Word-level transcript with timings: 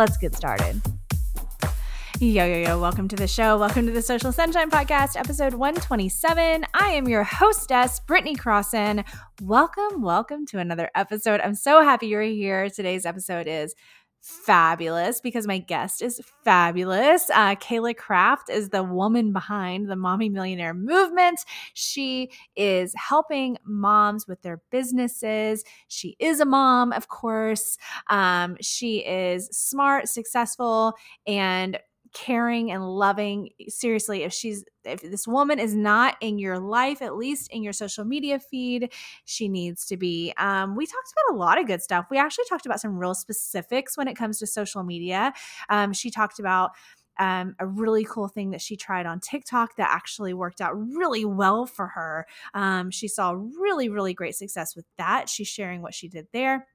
Let's 0.00 0.16
get 0.16 0.34
started. 0.34 0.80
Yo, 2.20 2.46
yo, 2.46 2.56
yo, 2.56 2.80
welcome 2.80 3.06
to 3.06 3.16
the 3.16 3.28
show. 3.28 3.58
Welcome 3.58 3.84
to 3.84 3.92
the 3.92 4.00
Social 4.00 4.32
Sunshine 4.32 4.70
Podcast, 4.70 5.14
episode 5.14 5.52
127. 5.52 6.64
I 6.72 6.88
am 6.92 7.06
your 7.06 7.22
hostess, 7.22 8.00
Brittany 8.00 8.34
Crossan. 8.34 9.04
Welcome, 9.42 10.00
welcome 10.00 10.46
to 10.46 10.58
another 10.58 10.90
episode. 10.94 11.42
I'm 11.42 11.54
so 11.54 11.82
happy 11.82 12.06
you're 12.06 12.22
here. 12.22 12.70
Today's 12.70 13.04
episode 13.04 13.46
is 13.46 13.74
fabulous 14.20 15.20
because 15.20 15.46
my 15.46 15.58
guest 15.58 16.02
is 16.02 16.20
fabulous. 16.44 17.30
Uh, 17.30 17.54
Cayla 17.56 17.96
Craft 17.96 18.50
is 18.50 18.68
the 18.68 18.82
woman 18.82 19.32
behind 19.32 19.90
the 19.90 19.96
Mommy 19.96 20.28
Millionaire 20.28 20.74
movement. 20.74 21.40
She 21.74 22.30
is 22.56 22.94
helping 22.94 23.56
moms 23.64 24.26
with 24.26 24.42
their 24.42 24.60
businesses. 24.70 25.64
She 25.88 26.16
is 26.18 26.40
a 26.40 26.44
mom, 26.44 26.92
of 26.92 27.08
course. 27.08 27.78
Um, 28.08 28.56
she 28.60 28.98
is 28.98 29.48
smart, 29.52 30.08
successful, 30.08 30.94
and 31.26 31.78
caring 32.12 32.70
and 32.70 32.84
loving 32.84 33.50
seriously 33.68 34.22
if 34.22 34.32
she's 34.32 34.64
if 34.84 35.00
this 35.02 35.26
woman 35.26 35.58
is 35.58 35.74
not 35.74 36.16
in 36.20 36.38
your 36.38 36.58
life 36.58 37.02
at 37.02 37.16
least 37.16 37.50
in 37.52 37.62
your 37.62 37.72
social 37.72 38.04
media 38.04 38.38
feed 38.38 38.92
she 39.24 39.48
needs 39.48 39.86
to 39.86 39.96
be 39.96 40.32
um, 40.38 40.74
we 40.74 40.86
talked 40.86 41.12
about 41.12 41.34
a 41.34 41.38
lot 41.38 41.58
of 41.60 41.66
good 41.66 41.82
stuff 41.82 42.06
we 42.10 42.18
actually 42.18 42.44
talked 42.48 42.66
about 42.66 42.80
some 42.80 42.98
real 42.98 43.14
specifics 43.14 43.96
when 43.96 44.08
it 44.08 44.16
comes 44.16 44.38
to 44.38 44.46
social 44.46 44.82
media 44.82 45.32
um, 45.68 45.92
she 45.92 46.10
talked 46.10 46.38
about 46.38 46.70
um, 47.18 47.54
a 47.58 47.66
really 47.66 48.04
cool 48.04 48.28
thing 48.28 48.50
that 48.50 48.62
she 48.62 48.76
tried 48.76 49.04
on 49.04 49.20
TikTok 49.20 49.76
that 49.76 49.90
actually 49.92 50.32
worked 50.32 50.62
out 50.62 50.72
really 50.74 51.26
well 51.26 51.66
for 51.66 51.88
her. 51.88 52.26
Um, 52.54 52.90
she 52.90 53.08
saw 53.08 53.36
really, 53.58 53.90
really 53.90 54.14
great 54.14 54.34
success 54.34 54.74
with 54.74 54.86
that. 54.96 55.28
She's 55.28 55.46
sharing 55.46 55.82
what 55.82 55.92
she 55.92 56.08
did 56.08 56.28
there. 56.32 56.66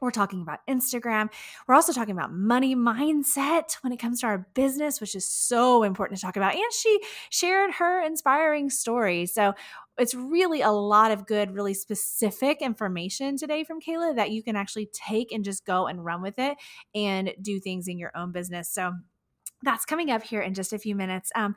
We're 0.00 0.10
talking 0.10 0.42
about 0.42 0.60
Instagram. 0.68 1.30
We're 1.66 1.74
also 1.74 1.92
talking 1.92 2.16
about 2.16 2.32
money 2.32 2.76
mindset 2.76 3.74
when 3.82 3.92
it 3.92 3.98
comes 3.98 4.20
to 4.20 4.26
our 4.26 4.46
business, 4.54 5.00
which 5.00 5.14
is 5.14 5.28
so 5.28 5.82
important 5.82 6.18
to 6.18 6.24
talk 6.24 6.36
about. 6.36 6.54
And 6.54 6.72
she 6.72 7.00
shared 7.30 7.74
her 7.74 8.02
inspiring 8.02 8.70
story. 8.70 9.26
So 9.26 9.54
it's 9.98 10.14
really 10.14 10.62
a 10.62 10.70
lot 10.70 11.10
of 11.10 11.26
good, 11.26 11.52
really 11.52 11.74
specific 11.74 12.62
information 12.62 13.36
today 13.36 13.64
from 13.64 13.80
Cayla 13.80 14.14
that 14.16 14.30
you 14.30 14.42
can 14.42 14.56
actually 14.56 14.88
take 14.92 15.32
and 15.32 15.44
just 15.44 15.66
go 15.66 15.86
and 15.86 16.04
run 16.04 16.22
with 16.22 16.38
it 16.38 16.56
and 16.94 17.32
do 17.42 17.58
things 17.58 17.88
in 17.88 17.98
your 17.98 18.12
own 18.16 18.30
business. 18.30 18.72
So 18.72 18.92
that's 19.62 19.84
coming 19.84 20.10
up 20.10 20.22
here 20.22 20.40
in 20.40 20.54
just 20.54 20.72
a 20.72 20.78
few 20.78 20.94
minutes. 20.94 21.32
Um, 21.34 21.56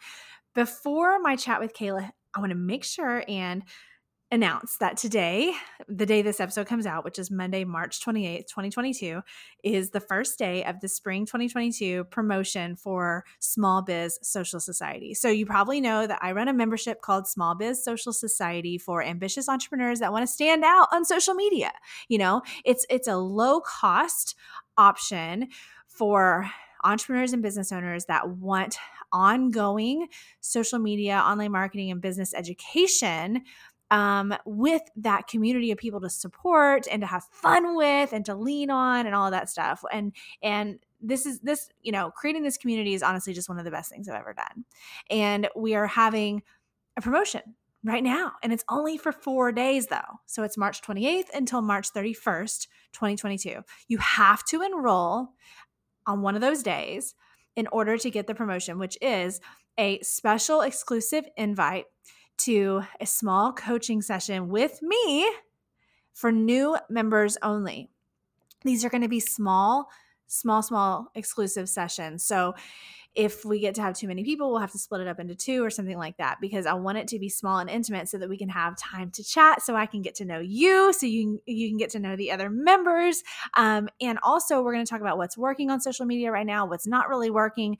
before 0.55 1.19
my 1.19 1.35
chat 1.35 1.61
with 1.61 1.73
Cayla, 1.73 2.09
I 2.35 2.39
want 2.39 2.51
to 2.51 2.57
make 2.57 2.83
sure 2.83 3.23
and 3.27 3.63
announce 4.31 4.77
that 4.77 4.95
today, 4.95 5.53
the 5.89 6.05
day 6.05 6.21
this 6.21 6.39
episode 6.39 6.65
comes 6.65 6.85
out, 6.85 7.03
which 7.03 7.19
is 7.19 7.29
Monday, 7.29 7.65
March 7.65 7.99
28th, 7.99 8.47
2022, 8.47 9.21
is 9.63 9.89
the 9.89 9.99
first 9.99 10.39
day 10.39 10.63
of 10.63 10.79
the 10.79 10.87
spring 10.87 11.25
2022 11.25 12.05
promotion 12.05 12.75
for 12.77 13.25
Small 13.39 13.81
Biz 13.81 14.19
Social 14.21 14.59
Society. 14.59 15.13
So, 15.13 15.27
you 15.27 15.45
probably 15.45 15.81
know 15.81 16.07
that 16.07 16.19
I 16.21 16.31
run 16.31 16.47
a 16.47 16.53
membership 16.53 17.01
called 17.01 17.27
Small 17.27 17.55
Biz 17.55 17.83
Social 17.83 18.13
Society 18.13 18.77
for 18.77 19.03
ambitious 19.03 19.49
entrepreneurs 19.49 19.99
that 19.99 20.13
want 20.13 20.23
to 20.23 20.31
stand 20.31 20.63
out 20.63 20.87
on 20.93 21.03
social 21.03 21.33
media. 21.33 21.71
You 22.07 22.19
know, 22.19 22.41
it's 22.63 22.85
it's 22.89 23.07
a 23.07 23.17
low 23.17 23.59
cost 23.59 24.35
option 24.77 25.49
for 25.87 26.49
entrepreneurs 26.83 27.33
and 27.33 27.43
business 27.43 27.71
owners 27.71 28.05
that 28.05 28.29
want 28.29 28.77
ongoing 29.11 30.07
social 30.39 30.79
media, 30.79 31.17
online 31.17 31.51
marketing, 31.51 31.91
and 31.91 32.01
business 32.01 32.33
education 32.33 33.41
um, 33.91 34.33
with 34.45 34.81
that 34.95 35.27
community 35.27 35.69
of 35.69 35.77
people 35.77 35.99
to 35.99 36.09
support 36.09 36.87
and 36.89 37.01
to 37.01 37.07
have 37.07 37.25
fun 37.25 37.75
with 37.75 38.13
and 38.13 38.25
to 38.25 38.33
lean 38.33 38.71
on 38.71 39.05
and 39.05 39.13
all 39.13 39.25
of 39.25 39.31
that 39.31 39.49
stuff. 39.49 39.83
And 39.91 40.13
and 40.41 40.79
this 41.01 41.25
is 41.25 41.41
this 41.41 41.69
you 41.81 41.91
know 41.91 42.09
creating 42.09 42.43
this 42.43 42.57
community 42.57 42.93
is 42.93 43.03
honestly 43.03 43.33
just 43.33 43.49
one 43.49 43.59
of 43.59 43.65
the 43.65 43.71
best 43.71 43.91
things 43.91 44.07
I've 44.07 44.19
ever 44.19 44.33
done. 44.33 44.65
And 45.09 45.49
we 45.55 45.75
are 45.75 45.87
having 45.87 46.41
a 46.97 47.01
promotion 47.01 47.41
right 47.83 48.03
now 48.03 48.33
and 48.43 48.53
it's 48.53 48.63
only 48.69 48.97
for 48.97 49.11
4 49.11 49.51
days 49.51 49.87
though. 49.87 50.19
So 50.25 50.43
it's 50.43 50.57
March 50.57 50.81
28th 50.81 51.29
until 51.33 51.61
March 51.61 51.91
31st, 51.93 52.67
2022. 52.93 53.61
You 53.87 53.97
have 53.97 54.45
to 54.45 54.61
enroll 54.61 55.29
on 56.05 56.21
one 56.21 56.35
of 56.35 56.41
those 56.41 56.63
days 56.63 57.15
in 57.55 57.67
order 57.67 57.97
to 57.97 58.09
get 58.09 58.27
the 58.27 58.35
promotion, 58.35 58.77
which 58.77 58.97
is 59.01 59.41
a 59.77 59.99
special 60.01 60.61
exclusive 60.61 61.25
invite 61.35 61.85
to 62.45 62.83
a 62.99 63.05
small 63.05 63.53
coaching 63.53 64.01
session 64.01 64.49
with 64.49 64.81
me 64.81 65.31
for 66.13 66.31
new 66.31 66.77
members 66.89 67.37
only. 67.41 67.89
These 68.63 68.85
are 68.85 68.89
going 68.89 69.01
to 69.01 69.07
be 69.07 69.19
small, 69.19 69.89
small, 70.27 70.61
small 70.61 71.11
exclusive 71.15 71.69
sessions. 71.69 72.23
So 72.23 72.53
if 73.13 73.43
we 73.43 73.59
get 73.59 73.75
to 73.75 73.81
have 73.81 73.95
too 73.95 74.07
many 74.07 74.23
people, 74.23 74.49
we'll 74.49 74.61
have 74.61 74.71
to 74.71 74.77
split 74.77 75.01
it 75.01 75.07
up 75.07 75.19
into 75.19 75.35
two 75.35 75.65
or 75.65 75.69
something 75.69 75.97
like 75.97 76.15
that 76.17 76.37
because 76.39 76.65
I 76.65 76.73
want 76.75 76.97
it 76.97 77.09
to 77.09 77.19
be 77.19 77.27
small 77.27 77.59
and 77.59 77.69
intimate 77.69 78.07
so 78.07 78.17
that 78.17 78.29
we 78.29 78.37
can 78.37 78.47
have 78.47 78.77
time 78.77 79.11
to 79.11 79.23
chat, 79.23 79.61
so 79.61 79.75
I 79.75 79.85
can 79.85 80.01
get 80.01 80.15
to 80.15 80.25
know 80.25 80.39
you, 80.39 80.93
so 80.93 81.05
you 81.05 81.23
can, 81.23 81.39
you 81.45 81.67
can 81.67 81.77
get 81.77 81.89
to 81.89 81.99
know 81.99 82.15
the 82.15 82.31
other 82.31 82.49
members, 82.49 83.21
um, 83.55 83.89
and 83.99 84.17
also 84.23 84.61
we're 84.61 84.73
going 84.73 84.85
to 84.85 84.89
talk 84.89 85.01
about 85.01 85.17
what's 85.17 85.37
working 85.37 85.69
on 85.69 85.81
social 85.81 86.05
media 86.05 86.31
right 86.31 86.45
now, 86.45 86.65
what's 86.65 86.87
not 86.87 87.09
really 87.09 87.29
working 87.29 87.77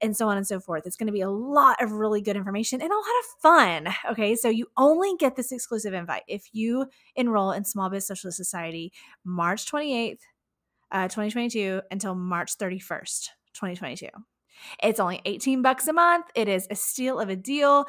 and 0.00 0.16
so 0.16 0.28
on 0.28 0.36
and 0.36 0.46
so 0.46 0.60
forth. 0.60 0.86
It's 0.86 0.96
going 0.96 1.06
to 1.06 1.12
be 1.12 1.20
a 1.20 1.30
lot 1.30 1.82
of 1.82 1.92
really 1.92 2.20
good 2.20 2.36
information 2.36 2.80
and 2.80 2.90
a 2.90 2.94
lot 2.94 3.04
of 3.04 3.42
fun. 3.42 3.94
Okay, 4.12 4.36
so 4.36 4.48
you 4.48 4.66
only 4.76 5.14
get 5.18 5.36
this 5.36 5.52
exclusive 5.52 5.94
invite 5.94 6.22
if 6.28 6.48
you 6.52 6.86
enroll 7.14 7.52
in 7.52 7.64
Small 7.64 7.88
Biz 7.90 8.06
Social 8.06 8.30
Society 8.30 8.92
March 9.24 9.70
28th, 9.70 10.18
uh, 10.92 11.04
2022 11.04 11.82
until 11.90 12.14
March 12.14 12.58
31st, 12.58 13.28
2022. 13.54 14.08
It's 14.82 15.00
only 15.00 15.20
18 15.24 15.62
bucks 15.62 15.86
a 15.88 15.92
month. 15.92 16.26
It 16.34 16.48
is 16.48 16.66
a 16.70 16.74
steal 16.74 17.18
of 17.20 17.28
a 17.28 17.36
deal. 17.36 17.86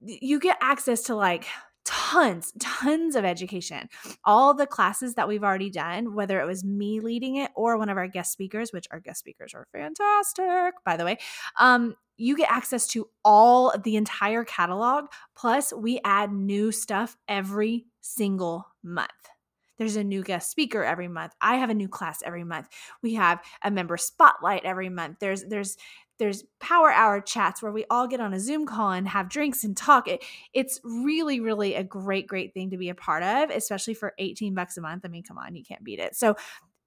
You 0.00 0.38
get 0.38 0.58
access 0.60 1.02
to 1.04 1.14
like 1.14 1.46
tons, 1.86 2.52
tons 2.58 3.16
of 3.16 3.24
education. 3.24 3.88
All 4.24 4.52
the 4.52 4.66
classes 4.66 5.14
that 5.14 5.28
we've 5.28 5.44
already 5.44 5.70
done, 5.70 6.14
whether 6.14 6.40
it 6.40 6.46
was 6.46 6.64
me 6.64 7.00
leading 7.00 7.36
it 7.36 7.50
or 7.54 7.78
one 7.78 7.88
of 7.88 7.96
our 7.96 8.08
guest 8.08 8.32
speakers, 8.32 8.72
which 8.72 8.88
our 8.90 9.00
guest 9.00 9.20
speakers 9.20 9.54
are 9.54 9.66
fantastic, 9.72 10.74
by 10.84 10.96
the 10.96 11.04
way, 11.04 11.18
um, 11.58 11.94
you 12.16 12.36
get 12.36 12.50
access 12.50 12.86
to 12.88 13.08
all 13.24 13.72
the 13.84 13.96
entire 13.96 14.44
catalog. 14.44 15.06
Plus, 15.36 15.72
we 15.72 16.00
add 16.04 16.32
new 16.32 16.72
stuff 16.72 17.16
every 17.28 17.86
single 18.00 18.66
month. 18.82 19.10
There's 19.78 19.96
a 19.96 20.04
new 20.04 20.22
guest 20.22 20.50
speaker 20.50 20.82
every 20.82 21.08
month. 21.08 21.34
I 21.40 21.56
have 21.56 21.70
a 21.70 21.74
new 21.74 21.88
class 21.88 22.22
every 22.24 22.44
month. 22.44 22.68
We 23.02 23.14
have 23.14 23.42
a 23.62 23.70
member 23.70 23.96
spotlight 23.96 24.64
every 24.64 24.88
month. 24.88 25.18
There's 25.20 25.44
there's 25.44 25.76
there's 26.18 26.44
power 26.60 26.90
hour 26.90 27.20
chats 27.20 27.62
where 27.62 27.72
we 27.72 27.84
all 27.90 28.06
get 28.06 28.20
on 28.20 28.32
a 28.32 28.40
Zoom 28.40 28.66
call 28.66 28.92
and 28.92 29.08
have 29.08 29.28
drinks 29.28 29.64
and 29.64 29.76
talk. 29.76 30.08
It, 30.08 30.24
it's 30.52 30.80
really, 30.84 31.40
really 31.40 31.74
a 31.74 31.84
great, 31.84 32.26
great 32.26 32.54
thing 32.54 32.70
to 32.70 32.76
be 32.76 32.88
a 32.88 32.94
part 32.94 33.22
of, 33.22 33.50
especially 33.50 33.94
for 33.94 34.14
18 34.18 34.54
bucks 34.54 34.76
a 34.76 34.80
month. 34.80 35.04
I 35.04 35.08
mean, 35.08 35.22
come 35.22 35.38
on, 35.38 35.54
you 35.54 35.64
can't 35.64 35.84
beat 35.84 35.98
it. 35.98 36.14
So, 36.16 36.36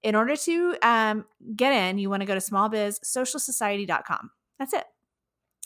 in 0.02 0.14
order 0.14 0.34
to 0.34 0.76
um, 0.82 1.26
get 1.54 1.72
in, 1.72 1.98
you 1.98 2.08
want 2.08 2.22
to 2.22 2.26
go 2.26 2.34
to 2.34 2.40
smallbizsocialsociety.com. 2.40 4.30
That's 4.58 4.72
it 4.72 4.84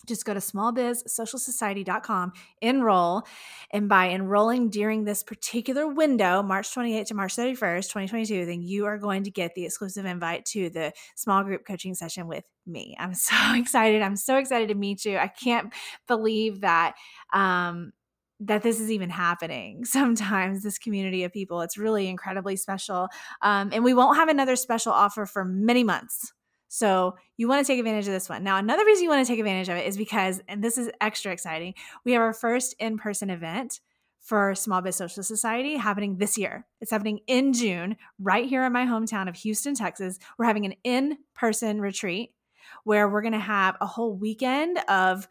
just 0.05 0.25
go 0.25 0.35
to 0.35 0.41
smallbizsocialsociety.com, 0.41 2.33
enroll, 2.61 3.23
and 3.71 3.89
by 3.89 4.11
enrolling 4.11 4.71
during 4.71 5.05
this 5.05 5.23
particular 5.23 5.87
window, 5.87 6.43
March 6.43 6.75
28th 6.75 7.07
to 7.07 7.15
March 7.15 7.37
31st, 7.37 7.83
2022, 7.83 8.47
then 8.47 8.63
you 8.63 8.87
are 8.87 8.99
going 8.99 9.25
to 9.25 9.31
get 9.31 9.55
the 9.55 9.65
exclusive 9.65 10.05
invite 10.05 10.45
to 10.47 10.71
the 10.71 10.93
small 11.15 11.43
group 11.43 11.67
coaching 11.67 11.95
session 11.95 12.27
with 12.27 12.45
me. 12.67 12.97
I'm 12.99 13.15
so 13.15 13.37
excited. 13.55 14.03
I'm 14.03 14.17
so 14.17 14.37
excited 14.37 14.69
to 14.69 14.75
meet 14.75 15.05
you. 15.05 15.17
I 15.19 15.29
can't 15.29 15.73
believe 16.07 16.61
that 16.61 16.95
um 17.33 17.93
that 18.41 18.63
this 18.63 18.81
is 18.81 18.91
even 18.91 19.11
happening 19.11 19.85
sometimes 19.85 20.63
this 20.63 20.77
community 20.77 21.23
of 21.23 21.33
people 21.33 21.61
it's 21.61 21.79
really 21.79 22.09
incredibly 22.09 22.57
special 22.57 23.09
um, 23.43 23.71
and 23.73 23.85
we 23.85 23.95
won't 23.95 24.17
have 24.17 24.29
another 24.29 24.57
special 24.57 24.93
offer 24.93 25.25
for 25.25 25.45
many 25.45 25.85
months 25.85 26.33
so 26.75 27.15
you 27.37 27.47
want 27.47 27.65
to 27.65 27.73
take 27.73 27.79
advantage 27.79 28.09
of 28.09 28.13
this 28.13 28.29
one. 28.29 28.43
Now, 28.43 28.57
another 28.57 28.85
reason 28.85 29.05
you 29.05 29.09
want 29.09 29.25
to 29.25 29.33
take 29.33 29.39
advantage 29.39 29.69
of 29.69 29.77
it 29.77 29.87
is 29.87 29.97
because, 29.97 30.41
and 30.49 30.63
this 30.63 30.77
is 30.77 30.91
extra 31.01 31.31
exciting, 31.31 31.75
we 32.05 32.11
have 32.15 32.21
our 32.21 32.33
first 32.33 32.75
in 32.81 32.99
person 32.99 33.31
event 33.31 33.79
for 34.19 34.57
Small 34.57 34.81
Biz 34.81 34.97
Social 34.97 35.23
Society 35.23 35.77
happening 35.77 36.17
this 36.17 36.37
year. 36.37 36.67
It's 36.81 36.91
happening 36.91 37.21
in 37.29 37.53
June, 37.53 37.95
right 38.19 38.45
here 38.45 38.65
in 38.65 38.73
my 38.73 38.87
hometown 38.87 39.29
of 39.29 39.37
Houston, 39.37 39.77
Texas. 39.77 40.19
We're 40.37 40.47
having 40.47 40.67
an 40.67 40.75
in 40.83 41.19
person 41.33 41.81
retreat 41.81 42.35
where 42.83 43.09
we're 43.09 43.23
going 43.23 43.35
to 43.35 43.39
have 43.39 43.77
a 43.81 43.87
whole 43.87 44.17
weekend 44.17 44.79
of 44.89 45.29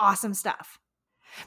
awesome 0.00 0.32
stuff. 0.32 0.78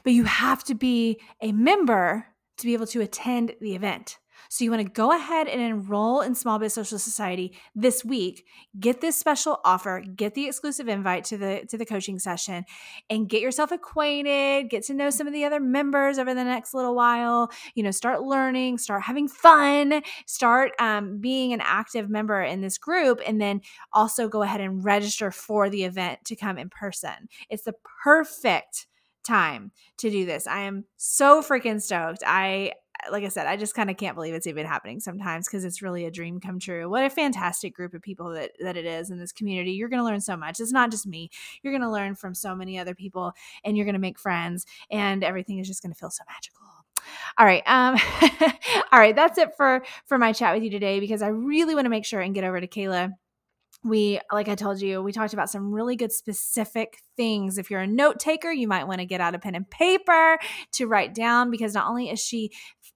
But 0.04 0.12
you 0.12 0.22
have 0.24 0.62
to 0.64 0.76
be 0.76 1.20
a 1.40 1.50
member 1.50 2.28
to 2.58 2.66
be 2.66 2.74
able 2.74 2.86
to 2.86 3.00
attend 3.00 3.56
the 3.60 3.74
event. 3.74 4.18
So 4.48 4.64
you 4.64 4.70
want 4.70 4.82
to 4.84 4.92
go 4.92 5.12
ahead 5.12 5.48
and 5.48 5.60
enroll 5.60 6.20
in 6.20 6.34
Small 6.34 6.58
Biz 6.58 6.74
Social 6.74 6.98
Society 6.98 7.56
this 7.74 8.04
week. 8.04 8.46
Get 8.78 9.00
this 9.00 9.16
special 9.16 9.60
offer, 9.64 10.00
get 10.00 10.34
the 10.34 10.46
exclusive 10.46 10.88
invite 10.88 11.24
to 11.24 11.36
the 11.36 11.64
to 11.68 11.78
the 11.78 11.86
coaching 11.86 12.18
session, 12.18 12.64
and 13.08 13.28
get 13.28 13.42
yourself 13.42 13.72
acquainted. 13.72 14.70
Get 14.70 14.84
to 14.84 14.94
know 14.94 15.10
some 15.10 15.26
of 15.26 15.32
the 15.32 15.44
other 15.44 15.60
members 15.60 16.18
over 16.18 16.34
the 16.34 16.44
next 16.44 16.74
little 16.74 16.94
while. 16.94 17.50
You 17.74 17.82
know, 17.82 17.90
start 17.90 18.22
learning, 18.22 18.78
start 18.78 19.02
having 19.02 19.28
fun, 19.28 20.02
start 20.26 20.72
um, 20.78 21.18
being 21.18 21.52
an 21.52 21.60
active 21.62 22.10
member 22.10 22.42
in 22.42 22.60
this 22.60 22.78
group, 22.78 23.20
and 23.26 23.40
then 23.40 23.60
also 23.92 24.28
go 24.28 24.42
ahead 24.42 24.60
and 24.60 24.84
register 24.84 25.30
for 25.30 25.70
the 25.70 25.84
event 25.84 26.20
to 26.26 26.36
come 26.36 26.58
in 26.58 26.68
person. 26.68 27.28
It's 27.48 27.64
the 27.64 27.74
perfect 28.02 28.86
time 29.22 29.70
to 29.98 30.10
do 30.10 30.26
this. 30.26 30.46
I 30.46 30.62
am 30.62 30.84
so 30.96 31.42
freaking 31.42 31.80
stoked. 31.80 32.22
I 32.26 32.72
like 33.10 33.24
I 33.24 33.28
said, 33.28 33.46
I 33.46 33.56
just 33.56 33.74
kind 33.74 33.90
of 33.90 33.96
can't 33.96 34.14
believe 34.14 34.34
it's 34.34 34.46
even 34.46 34.66
happening 34.66 35.00
sometimes 35.00 35.46
because 35.46 35.64
it's 35.64 35.82
really 35.82 36.04
a 36.04 36.10
dream 36.10 36.40
come 36.40 36.58
true. 36.58 36.88
What 36.88 37.04
a 37.04 37.10
fantastic 37.10 37.74
group 37.74 37.94
of 37.94 38.02
people 38.02 38.30
that 38.30 38.52
that 38.60 38.76
it 38.76 38.84
is 38.84 39.10
in 39.10 39.18
this 39.18 39.32
community. 39.32 39.72
You're 39.72 39.88
going 39.88 40.00
to 40.00 40.04
learn 40.04 40.20
so 40.20 40.36
much. 40.36 40.60
It's 40.60 40.72
not 40.72 40.90
just 40.90 41.06
me. 41.06 41.30
You're 41.62 41.72
going 41.72 41.82
to 41.82 41.90
learn 41.90 42.14
from 42.14 42.34
so 42.34 42.54
many 42.54 42.78
other 42.78 42.94
people 42.94 43.32
and 43.64 43.76
you're 43.76 43.86
going 43.86 43.94
to 43.94 44.00
make 44.00 44.18
friends 44.18 44.66
and 44.90 45.24
everything 45.24 45.58
is 45.58 45.66
just 45.66 45.82
going 45.82 45.92
to 45.92 45.98
feel 45.98 46.10
so 46.10 46.24
magical. 46.28 46.66
All 47.38 47.46
right. 47.46 47.62
Um 47.66 47.98
all 48.92 48.98
right, 48.98 49.16
that's 49.16 49.38
it 49.38 49.56
for 49.56 49.82
for 50.06 50.18
my 50.18 50.32
chat 50.32 50.54
with 50.54 50.62
you 50.62 50.70
today 50.70 51.00
because 51.00 51.22
I 51.22 51.28
really 51.28 51.74
want 51.74 51.86
to 51.86 51.90
make 51.90 52.04
sure 52.04 52.20
and 52.20 52.34
get 52.34 52.44
over 52.44 52.60
to 52.60 52.66
Cayla 52.66 53.12
we 53.84 54.20
like 54.30 54.48
i 54.48 54.54
told 54.54 54.80
you 54.80 55.02
we 55.02 55.12
talked 55.12 55.32
about 55.32 55.50
some 55.50 55.72
really 55.72 55.96
good 55.96 56.12
specific 56.12 56.98
things. 57.16 57.58
If 57.58 57.70
you're 57.70 57.80
a 57.80 57.86
note 57.86 58.18
taker 58.18 58.50
you 58.50 58.66
might 58.66 58.86
want 58.86 59.00
to 59.00 59.06
get 59.06 59.20
out 59.20 59.34
a 59.34 59.38
pen 59.38 59.54
and 59.54 59.68
paper 59.68 60.38
to 60.72 60.86
write 60.86 61.14
down 61.14 61.50
because 61.50 61.74
not 61.74 61.88
only 61.88 62.08
is 62.10 62.20
she 62.20 62.50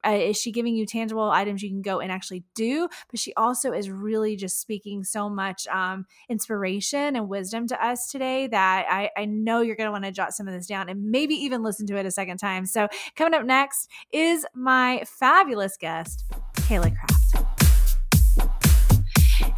uh, 0.06 0.10
is 0.10 0.40
she 0.40 0.52
giving 0.52 0.74
you 0.74 0.86
tangible 0.86 1.30
items 1.30 1.62
you 1.62 1.68
can 1.68 1.82
go 1.82 2.00
and 2.00 2.10
actually 2.10 2.44
do 2.54 2.88
but 3.10 3.20
she 3.20 3.34
also 3.34 3.72
is 3.72 3.90
really 3.90 4.36
just 4.36 4.60
speaking 4.60 5.04
so 5.04 5.28
much 5.28 5.66
um, 5.68 6.06
inspiration 6.28 7.16
and 7.16 7.28
wisdom 7.28 7.66
to 7.66 7.84
us 7.84 8.10
today 8.10 8.46
that 8.46 8.86
i, 8.88 9.10
I 9.16 9.26
know 9.26 9.60
you're 9.60 9.76
going 9.76 9.88
to 9.88 9.92
want 9.92 10.04
to 10.04 10.12
jot 10.12 10.32
some 10.32 10.48
of 10.48 10.54
this 10.54 10.66
down 10.66 10.88
and 10.88 11.10
maybe 11.10 11.34
even 11.34 11.62
listen 11.62 11.86
to 11.88 11.96
it 11.96 12.06
a 12.06 12.10
second 12.10 12.38
time. 12.38 12.66
So 12.66 12.88
coming 13.14 13.38
up 13.38 13.44
next 13.44 13.88
is 14.12 14.46
my 14.54 15.02
fabulous 15.06 15.76
guest 15.76 16.24
cayla 16.54 16.94
craft 16.96 17.35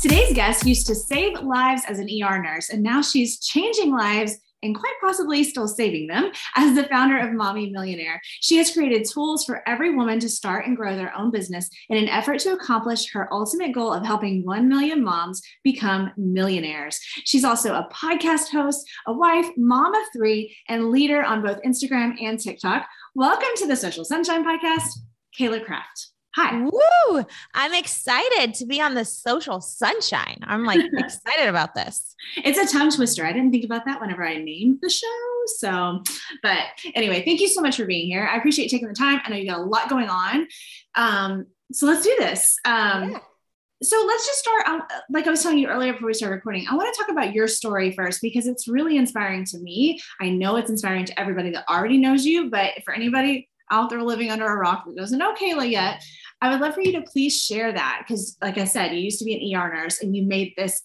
Today's 0.01 0.33
guest 0.33 0.65
used 0.65 0.87
to 0.87 0.95
save 0.95 1.43
lives 1.43 1.83
as 1.89 1.99
an 1.99 2.09
ER 2.09 2.41
nurse, 2.41 2.71
and 2.71 2.85
now 2.85 3.03
she's 3.03 3.41
changing 3.41 3.91
lives 3.91 4.37
and 4.63 4.79
quite 4.79 4.95
possibly 5.01 5.43
still 5.43 5.67
saving 5.67 6.07
them 6.07 6.31
as 6.55 6.77
the 6.77 6.85
founder 6.85 7.19
of 7.19 7.33
Mommy 7.33 7.71
Millionaire. 7.71 8.21
She 8.41 8.59
has 8.59 8.73
created 8.73 9.09
tools 9.09 9.45
for 9.45 9.69
every 9.69 9.97
woman 9.97 10.21
to 10.21 10.29
start 10.29 10.67
and 10.67 10.77
grow 10.77 10.95
their 10.95 11.17
own 11.17 11.33
business 11.33 11.69
in 11.89 11.97
an 11.97 12.09
effort 12.09 12.39
to 12.41 12.53
accomplish 12.53 13.11
her 13.11 13.33
ultimate 13.35 13.73
goal 13.73 13.93
of 13.93 14.07
helping 14.07 14.45
1 14.47 14.69
million 14.69 15.03
moms 15.03 15.43
become 15.65 16.13
millionaires. 16.17 17.01
She's 17.25 17.45
also 17.45 17.75
a 17.75 17.89
podcast 17.93 18.51
host, 18.53 18.89
a 19.09 19.13
wife, 19.13 19.49
mom 19.57 19.97
of 19.97 20.03
three, 20.17 20.57
and 20.69 20.93
leader 20.93 21.25
on 21.25 21.43
both 21.43 21.61
Instagram 21.63 22.23
and 22.23 22.39
TikTok. 22.39 22.87
Welcome 23.17 23.49
to 23.57 23.67
the 23.67 23.75
Social 23.75 24.05
Sunshine 24.05 24.45
Podcast, 24.45 24.91
Cayla 25.37 25.65
Craft. 25.65 26.13
Hi. 26.37 26.63
Woo! 26.63 27.25
I'm 27.55 27.75
excited 27.75 28.55
to 28.55 28.67
be 28.67 28.81
on 28.81 28.95
the 28.95 29.05
social 29.05 29.61
sunshine. 29.61 30.39
I'm 30.43 30.65
like 30.65 30.81
excited 30.93 31.49
about 31.49 31.75
this. 31.75 32.15
It's 32.37 32.59
a 32.59 32.77
tongue 32.77 32.91
twister. 32.91 33.25
I 33.25 33.33
didn't 33.33 33.51
think 33.51 33.65
about 33.65 33.87
that 33.87 34.01
whenever 34.01 34.25
I 34.27 34.37
named 34.37 34.79
the 34.83 34.91
show. 34.91 35.07
So, 35.57 36.03
but 36.43 36.59
anyway, 36.95 37.25
thank 37.25 37.41
you 37.41 37.49
so 37.49 37.63
much 37.63 37.77
for 37.77 37.87
being 37.87 38.07
here. 38.07 38.29
I 38.31 38.37
appreciate 38.37 38.69
taking 38.69 38.89
the 38.89 38.95
time. 38.95 39.21
I 39.25 39.31
know 39.31 39.37
you 39.37 39.49
got 39.49 39.61
a 39.61 39.63
lot 39.63 39.89
going 39.89 40.09
on. 40.09 40.47
Um, 40.95 41.47
so 41.73 41.87
let's 41.87 42.05
do 42.05 42.15
this. 42.19 42.57
Um, 42.65 43.11
yeah. 43.11 43.19
So 43.81 44.05
let's 44.07 44.27
just 44.27 44.41
start. 44.41 44.67
Um, 44.67 44.83
like 45.11 45.27
I 45.27 45.31
was 45.31 45.43
telling 45.43 45.59
you 45.59 45.69
earlier 45.69 45.93
before 45.93 46.09
we 46.09 46.15
started 46.15 46.35
recording, 46.35 46.67
I 46.69 46.75
want 46.75 46.93
to 46.93 46.99
talk 46.99 47.11
about 47.11 47.33
your 47.33 47.47
story 47.47 47.93
first 47.93 48.21
because 48.21 48.49
it's 48.49 48.67
really 48.67 48.97
inspiring 48.97 49.45
to 49.47 49.59
me. 49.59 50.01
I 50.21 50.31
know 50.31 50.57
it's 50.57 50.69
inspiring 50.69 51.05
to 51.07 51.19
everybody 51.19 51.51
that 51.53 51.65
already 51.69 51.97
knows 51.97 52.27
you, 52.27 52.51
but 52.51 52.73
for 52.85 52.93
anybody 52.93 53.49
out 53.71 53.91
there 53.91 54.03
living 54.03 54.31
under 54.31 54.47
a 54.47 54.57
rock 54.57 54.85
that 54.87 54.97
doesn't 54.97 55.19
know 55.19 55.35
Cayla 55.35 55.71
yet, 55.71 56.03
I 56.41 56.51
would 56.51 56.61
love 56.61 56.75
for 56.75 56.81
you 56.81 56.93
to 56.93 57.03
please 57.03 57.43
share 57.43 57.73
that 57.73 58.05
because, 58.07 58.37
like 58.41 58.59
I 58.59 58.65
said, 58.65 58.93
you 58.93 59.01
used 59.01 59.19
to 59.19 59.25
be 59.25 59.35
an 59.35 59.61
ER 59.61 59.73
nurse 59.75 60.03
and 60.03 60.17
you 60.17 60.25
made 60.25 60.55
this 60.57 60.83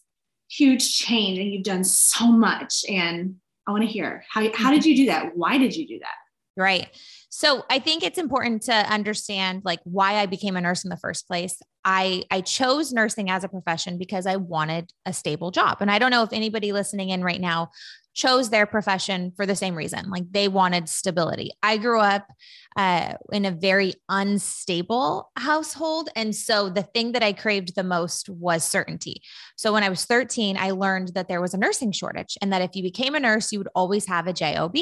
huge 0.50 0.98
change 0.98 1.38
and 1.40 1.52
you've 1.52 1.64
done 1.64 1.84
so 1.84 2.28
much. 2.28 2.84
And 2.90 3.36
I 3.68 3.72
want 3.72 3.84
to 3.84 3.90
hear 3.90 4.24
how, 4.30 4.48
how 4.54 4.72
did 4.72 4.86
you 4.86 4.96
do 4.96 5.06
that? 5.08 5.36
Why 5.36 5.58
did 5.58 5.76
you 5.76 5.88
do 5.88 6.00
that? 6.00 6.16
Right. 6.56 6.90
So 7.30 7.66
I 7.70 7.80
think 7.80 8.04
it's 8.04 8.20
important 8.20 8.62
to 8.64 8.74
understand 8.74 9.64
like 9.66 9.80
why 9.86 10.18
I 10.18 10.28
became 10.28 10.56
a 10.56 10.62
nurse 10.62 10.84
in 10.84 10.92
the 10.92 10.98
first 10.98 11.28
place. 11.28 11.60
I 11.84 12.26
I 12.30 12.42
chose 12.42 12.94
nursing 12.94 13.32
as 13.32 13.44
a 13.44 13.50
profession 13.50 13.98
because 13.98 14.28
I 14.28 14.36
wanted 14.36 14.92
a 15.08 15.14
stable 15.14 15.50
job. 15.50 15.78
And 15.82 15.90
I 15.90 15.98
don't 15.98 16.12
know 16.12 16.22
if 16.22 16.32
anybody 16.32 16.72
listening 16.72 17.10
in 17.10 17.24
right 17.24 17.42
now 17.42 17.72
chose 18.14 18.50
their 18.50 18.66
profession 18.66 19.32
for 19.36 19.46
the 19.46 19.56
same 19.56 19.76
reason. 19.76 20.10
Like 20.10 20.32
they 20.32 20.48
wanted 20.48 20.88
stability. 20.88 21.52
I 21.62 21.78
grew 21.78 22.00
up 22.00 22.28
uh, 22.76 23.14
in 23.32 23.46
a 23.46 23.52
very 23.52 23.94
unstable 24.10 25.32
household. 25.36 26.10
And 26.16 26.36
so 26.36 26.70
the 26.70 26.84
thing 26.84 27.14
that 27.14 27.24
I 27.24 27.34
craved 27.34 27.76
the 27.76 27.84
most 27.84 28.30
was 28.30 28.64
certainty. 28.64 29.22
So 29.56 29.74
when 29.74 29.84
I 29.84 29.90
was 29.90 30.06
13, 30.06 30.58
I 30.58 30.72
learned 30.72 31.10
that 31.10 31.28
there 31.28 31.42
was 31.42 31.54
a 31.54 31.58
nursing 31.58 31.92
shortage 31.92 32.38
and 32.42 32.52
that 32.54 32.62
if 32.62 32.76
you 32.76 32.84
became 32.84 33.16
a 33.16 33.20
nurse, 33.20 33.52
you 33.52 33.60
would 33.60 33.70
always 33.76 34.06
have 34.08 34.28
a 34.28 34.34
JOB. 34.34 34.78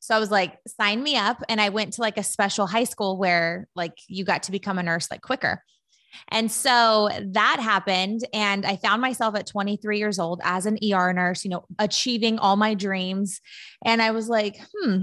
So 0.00 0.14
I 0.14 0.18
was 0.18 0.30
like, 0.30 0.58
sign 0.66 1.02
me 1.02 1.16
up. 1.16 1.42
And 1.48 1.60
I 1.60 1.70
went 1.70 1.94
to 1.94 2.00
like 2.00 2.18
a 2.18 2.22
special 2.22 2.66
high 2.66 2.84
school 2.84 3.18
where 3.18 3.68
like 3.74 3.94
you 4.08 4.24
got 4.24 4.44
to 4.44 4.52
become 4.52 4.78
a 4.78 4.82
nurse 4.82 5.10
like 5.10 5.22
quicker. 5.22 5.62
And 6.28 6.50
so 6.50 7.08
that 7.20 7.60
happened. 7.60 8.26
And 8.32 8.64
I 8.64 8.76
found 8.76 9.02
myself 9.02 9.36
at 9.36 9.46
23 9.46 9.98
years 9.98 10.18
old 10.18 10.40
as 10.44 10.66
an 10.66 10.78
ER 10.82 11.12
nurse, 11.12 11.44
you 11.44 11.50
know, 11.50 11.64
achieving 11.78 12.38
all 12.38 12.56
my 12.56 12.74
dreams. 12.74 13.40
And 13.84 14.00
I 14.00 14.10
was 14.10 14.28
like, 14.28 14.56
hmm, 14.72 15.02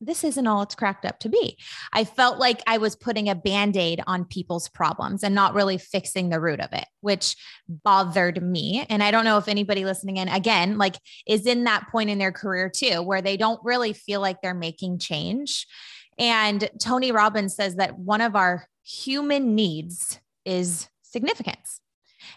this 0.00 0.24
isn't 0.24 0.46
all 0.46 0.62
it's 0.62 0.74
cracked 0.74 1.04
up 1.04 1.18
to 1.20 1.28
be. 1.28 1.58
I 1.92 2.04
felt 2.04 2.38
like 2.38 2.62
I 2.66 2.78
was 2.78 2.96
putting 2.96 3.28
a 3.28 3.34
band 3.34 3.76
aid 3.76 4.00
on 4.06 4.24
people's 4.24 4.68
problems 4.68 5.22
and 5.22 5.34
not 5.34 5.54
really 5.54 5.76
fixing 5.76 6.30
the 6.30 6.40
root 6.40 6.60
of 6.60 6.72
it, 6.72 6.86
which 7.00 7.36
bothered 7.68 8.42
me. 8.42 8.86
And 8.88 9.02
I 9.02 9.10
don't 9.10 9.24
know 9.24 9.36
if 9.36 9.48
anybody 9.48 9.84
listening 9.84 10.16
in, 10.16 10.28
again, 10.28 10.78
like 10.78 10.96
is 11.26 11.46
in 11.46 11.64
that 11.64 11.88
point 11.90 12.08
in 12.08 12.18
their 12.18 12.32
career 12.32 12.70
too, 12.70 13.02
where 13.02 13.20
they 13.20 13.36
don't 13.36 13.60
really 13.62 13.92
feel 13.92 14.20
like 14.20 14.40
they're 14.40 14.54
making 14.54 15.00
change. 15.00 15.66
And 16.18 16.68
Tony 16.82 17.12
Robbins 17.12 17.54
says 17.54 17.76
that 17.76 17.98
one 17.98 18.20
of 18.20 18.36
our 18.36 18.66
human 18.90 19.54
needs 19.54 20.20
is 20.44 20.88
significance. 21.02 21.80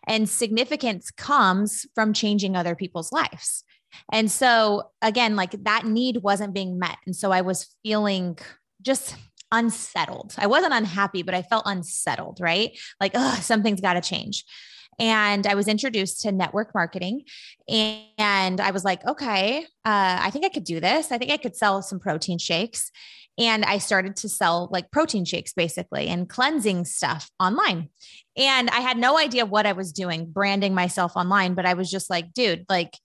And 0.07 0.29
significance 0.29 1.12
comes 1.12 1.86
from 1.95 2.13
changing 2.13 2.55
other 2.55 2.75
people's 2.75 3.12
lives. 3.12 3.63
And 4.12 4.31
so, 4.31 4.91
again, 5.01 5.36
like 5.36 5.51
that 5.63 5.86
need 5.86 6.17
wasn't 6.24 6.53
being 6.53 6.79
met. 6.79 6.98
And 7.05 7.15
so 7.15 7.31
I 7.31 7.41
was 7.41 7.75
feeling 7.83 8.38
just 8.81 9.15
unsettled. 9.51 10.33
I 10.38 10.48
wasn't 10.48 10.74
unhappy, 10.74 11.22
but 11.22 11.36
I 11.36 11.43
felt 11.43 11.63
unsettled, 11.65 12.39
right? 12.41 12.77
Like, 13.00 13.12
oh, 13.15 13.38
something's 13.41 13.81
got 13.81 13.93
to 13.93 14.01
change. 14.01 14.45
And 15.00 15.47
I 15.47 15.55
was 15.55 15.67
introduced 15.67 16.21
to 16.21 16.31
network 16.31 16.73
marketing. 16.73 17.23
And 17.67 18.59
I 18.59 18.71
was 18.71 18.83
like, 18.83 19.05
okay, 19.05 19.59
uh, 19.85 20.17
I 20.21 20.29
think 20.31 20.45
I 20.45 20.50
could 20.50 20.63
do 20.63 20.79
this. 20.79 21.12
I 21.12 21.17
think 21.17 21.31
I 21.31 21.38
could 21.38 21.55
sell 21.55 21.81
some 21.81 22.00
protein 22.00 22.38
shakes. 22.38 22.91
And 23.38 23.65
I 23.65 23.79
started 23.79 24.15
to 24.17 24.29
sell 24.29 24.69
like 24.71 24.91
protein 24.91 25.25
shakes 25.25 25.53
basically 25.53 26.07
and 26.07 26.29
cleansing 26.29 26.85
stuff 26.85 27.31
online. 27.39 27.89
And 28.38 28.69
I 28.69 28.79
had 28.79 28.97
no 28.97 29.17
idea 29.17 29.45
what 29.45 29.65
I 29.65 29.71
was 29.71 29.91
doing, 29.91 30.31
branding 30.31 30.75
myself 30.75 31.13
online, 31.15 31.55
but 31.55 31.65
I 31.65 31.73
was 31.73 31.89
just 31.89 32.09
like, 32.09 32.33
dude, 32.33 32.65
like, 32.69 32.97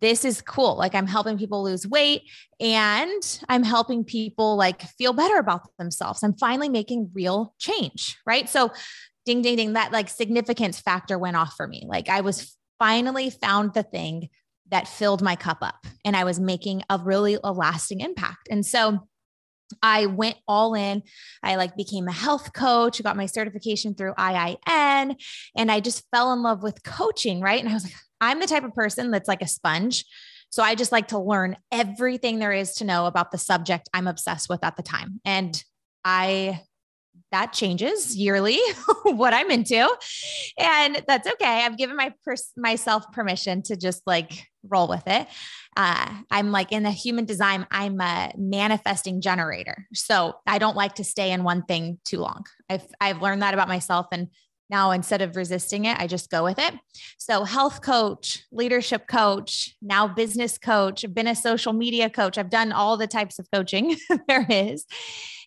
this 0.00 0.24
is 0.24 0.40
cool. 0.40 0.76
Like 0.76 0.94
I'm 0.94 1.06
helping 1.06 1.38
people 1.38 1.62
lose 1.62 1.86
weight 1.86 2.22
and 2.60 3.40
I'm 3.48 3.62
helping 3.62 4.04
people 4.04 4.56
like 4.56 4.82
feel 4.82 5.12
better 5.12 5.38
about 5.38 5.70
themselves. 5.78 6.22
I'm 6.22 6.34
finally 6.34 6.68
making 6.68 7.10
real 7.14 7.54
change. 7.58 8.16
Right. 8.26 8.48
So 8.48 8.72
ding, 9.26 9.42
ding, 9.42 9.56
ding, 9.56 9.72
that 9.74 9.92
like 9.92 10.08
significance 10.08 10.80
factor 10.80 11.18
went 11.18 11.36
off 11.36 11.54
for 11.56 11.66
me. 11.66 11.84
Like 11.86 12.08
I 12.08 12.22
was 12.22 12.56
finally 12.78 13.28
found 13.28 13.74
the 13.74 13.82
thing 13.82 14.28
that 14.70 14.88
filled 14.88 15.22
my 15.22 15.36
cup 15.36 15.58
up 15.60 15.86
and 16.04 16.16
I 16.16 16.24
was 16.24 16.40
making 16.40 16.82
a 16.88 16.98
really 16.98 17.38
a 17.42 17.52
lasting 17.52 18.00
impact. 18.00 18.48
And 18.50 18.64
so 18.64 19.06
I 19.82 20.06
went 20.06 20.36
all 20.46 20.74
in. 20.74 21.02
I 21.42 21.56
like 21.56 21.76
became 21.76 22.06
a 22.08 22.12
health 22.12 22.52
coach, 22.52 23.02
got 23.02 23.16
my 23.16 23.26
certification 23.26 23.94
through 23.94 24.14
IIN, 24.14 25.16
and 25.56 25.72
I 25.72 25.80
just 25.80 26.04
fell 26.14 26.32
in 26.32 26.42
love 26.42 26.62
with 26.62 26.84
coaching, 26.84 27.40
right? 27.40 27.60
And 27.60 27.68
I 27.68 27.74
was 27.74 27.84
like, 27.84 27.94
I'm 28.20 28.40
the 28.40 28.46
type 28.46 28.64
of 28.64 28.74
person 28.74 29.10
that's 29.10 29.28
like 29.28 29.42
a 29.42 29.48
sponge. 29.48 30.04
So 30.50 30.62
I 30.62 30.74
just 30.74 30.92
like 30.92 31.08
to 31.08 31.18
learn 31.18 31.56
everything 31.72 32.38
there 32.38 32.52
is 32.52 32.74
to 32.76 32.84
know 32.84 33.06
about 33.06 33.32
the 33.32 33.38
subject 33.38 33.88
I'm 33.92 34.06
obsessed 34.06 34.48
with 34.48 34.62
at 34.64 34.76
the 34.76 34.82
time. 34.82 35.20
And 35.24 35.62
I 36.04 36.60
that 37.32 37.52
changes 37.52 38.16
yearly 38.16 38.58
what 39.04 39.34
I'm 39.34 39.50
into. 39.50 39.88
And 40.58 41.02
that's 41.06 41.28
okay. 41.28 41.64
I've 41.64 41.76
given 41.76 41.96
my 41.96 42.12
pers- 42.24 42.52
myself 42.56 43.10
permission 43.12 43.62
to 43.62 43.76
just 43.76 44.02
like 44.06 44.46
roll 44.68 44.88
with 44.88 45.06
it. 45.06 45.26
Uh, 45.76 46.08
I'm 46.30 46.50
like 46.50 46.72
in 46.72 46.82
the 46.82 46.90
human 46.90 47.24
design, 47.24 47.66
I'm 47.70 48.00
a 48.00 48.32
manifesting 48.36 49.20
generator. 49.20 49.86
So 49.92 50.36
I 50.46 50.58
don't 50.58 50.76
like 50.76 50.96
to 50.96 51.04
stay 51.04 51.32
in 51.32 51.44
one 51.44 51.62
thing 51.62 51.98
too 52.04 52.18
long. 52.18 52.44
I've, 52.70 52.86
I've 53.00 53.22
learned 53.22 53.42
that 53.42 53.54
about 53.54 53.68
myself. 53.68 54.06
And 54.12 54.28
now 54.68 54.90
instead 54.90 55.22
of 55.22 55.36
resisting 55.36 55.84
it, 55.84 55.98
I 55.98 56.06
just 56.06 56.30
go 56.30 56.42
with 56.42 56.58
it. 56.58 56.74
So, 57.18 57.44
health 57.44 57.82
coach, 57.82 58.42
leadership 58.50 59.06
coach, 59.06 59.76
now 59.80 60.08
business 60.08 60.58
coach, 60.58 61.04
I've 61.04 61.14
been 61.14 61.28
a 61.28 61.36
social 61.36 61.72
media 61.72 62.10
coach. 62.10 62.36
I've 62.36 62.50
done 62.50 62.72
all 62.72 62.96
the 62.96 63.06
types 63.06 63.38
of 63.38 63.46
coaching 63.52 63.96
there 64.28 64.46
is. 64.48 64.84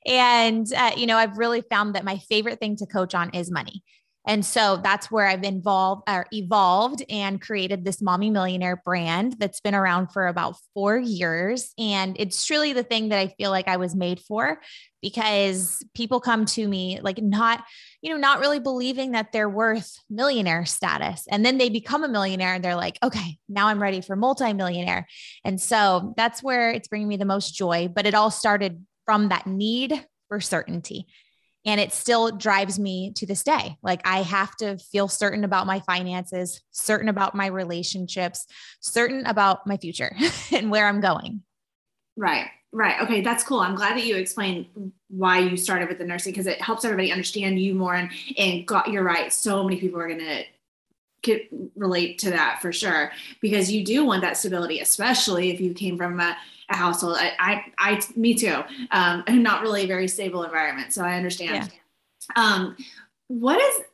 And, 0.05 0.71
uh, 0.73 0.91
you 0.95 1.05
know, 1.05 1.17
I've 1.17 1.37
really 1.37 1.61
found 1.61 1.95
that 1.95 2.05
my 2.05 2.17
favorite 2.17 2.59
thing 2.59 2.75
to 2.77 2.85
coach 2.85 3.13
on 3.13 3.29
is 3.31 3.51
money. 3.51 3.83
And 4.27 4.45
so 4.45 4.79
that's 4.83 5.09
where 5.09 5.25
I've 5.25 5.43
involved 5.43 6.03
or 6.07 6.27
evolved 6.31 7.03
and 7.09 7.41
created 7.41 7.83
this 7.83 8.01
mommy 8.01 8.29
millionaire 8.29 8.79
brand 8.85 9.37
that's 9.39 9.61
been 9.61 9.73
around 9.73 10.11
for 10.11 10.27
about 10.27 10.55
four 10.73 10.97
years. 10.97 11.73
And 11.79 12.15
it's 12.19 12.45
truly 12.45 12.73
the 12.73 12.83
thing 12.83 13.09
that 13.09 13.17
I 13.17 13.33
feel 13.39 13.49
like 13.49 13.67
I 13.67 13.77
was 13.77 13.95
made 13.95 14.19
for 14.19 14.59
because 15.01 15.83
people 15.95 16.19
come 16.19 16.45
to 16.45 16.67
me 16.67 16.99
like 17.01 17.19
not, 17.21 17.63
you 18.01 18.11
know, 18.11 18.19
not 18.19 18.39
really 18.39 18.59
believing 18.59 19.13
that 19.13 19.31
they're 19.31 19.49
worth 19.49 19.97
millionaire 20.09 20.65
status. 20.65 21.23
And 21.31 21.45
then 21.45 21.57
they 21.57 21.69
become 21.69 22.03
a 22.03 22.09
millionaire 22.09 22.53
and 22.53 22.63
they're 22.63 22.75
like, 22.75 22.99
okay, 23.01 23.39
now 23.47 23.67
I'm 23.67 23.81
ready 23.81 24.01
for 24.01 24.15
multimillionaire. 24.15 25.07
And 25.45 25.59
so 25.59 26.13
that's 26.17 26.43
where 26.43 26.69
it's 26.69 26.87
bringing 26.87 27.07
me 27.07 27.17
the 27.17 27.25
most 27.25 27.55
joy. 27.55 27.87
But 27.87 28.05
it 28.05 28.13
all 28.13 28.29
started 28.29 28.85
from 29.09 29.29
that 29.29 29.47
need 29.47 30.05
for 30.27 30.39
certainty. 30.39 31.07
And 31.65 31.81
it 31.81 31.91
still 31.91 32.29
drives 32.29 32.77
me 32.77 33.11
to 33.13 33.25
this 33.25 33.41
day. 33.41 33.75
Like 33.81 34.01
I 34.05 34.21
have 34.21 34.55
to 34.57 34.77
feel 34.77 35.07
certain 35.07 35.43
about 35.43 35.65
my 35.65 35.79
finances, 35.79 36.61
certain 36.69 37.09
about 37.09 37.33
my 37.33 37.47
relationships, 37.47 38.45
certain 38.81 39.25
about 39.25 39.65
my 39.65 39.77
future 39.77 40.15
and 40.51 40.69
where 40.69 40.87
I'm 40.87 41.01
going. 41.01 41.41
Right. 42.17 42.51
Right. 42.71 43.01
Okay. 43.01 43.21
That's 43.21 43.43
cool. 43.43 43.61
I'm 43.61 43.73
glad 43.73 43.97
that 43.97 44.05
you 44.05 44.15
explained 44.15 44.67
why 45.07 45.39
you 45.39 45.57
started 45.57 45.89
with 45.89 45.97
the 45.97 46.05
nursing 46.05 46.31
because 46.31 46.45
it 46.45 46.61
helps 46.61 46.85
everybody 46.85 47.11
understand 47.11 47.59
you 47.59 47.73
more. 47.73 47.95
And, 47.95 48.11
and 48.37 48.67
got, 48.67 48.91
you're 48.91 49.01
right. 49.01 49.33
So 49.33 49.63
many 49.63 49.79
people 49.79 49.99
are 49.99 50.07
going 50.07 50.19
to 50.19 50.43
could 51.23 51.41
relate 51.75 52.19
to 52.19 52.29
that 52.29 52.61
for 52.61 52.71
sure 52.71 53.11
because 53.41 53.71
you 53.71 53.83
do 53.83 54.05
want 54.05 54.21
that 54.21 54.37
stability, 54.37 54.79
especially 54.79 55.51
if 55.51 55.59
you 55.59 55.73
came 55.73 55.97
from 55.97 56.19
a, 56.19 56.37
a 56.69 56.75
household. 56.75 57.17
I, 57.19 57.33
I, 57.39 57.65
I, 57.77 58.01
me 58.15 58.33
too. 58.33 58.63
Um, 58.91 59.23
not 59.29 59.61
really 59.61 59.83
a 59.83 59.87
very 59.87 60.07
stable 60.07 60.43
environment, 60.43 60.93
so 60.93 61.03
I 61.03 61.15
understand. 61.15 61.71
Yeah. 61.71 62.43
Um, 62.43 62.77
what 63.27 63.59
is 63.59 63.85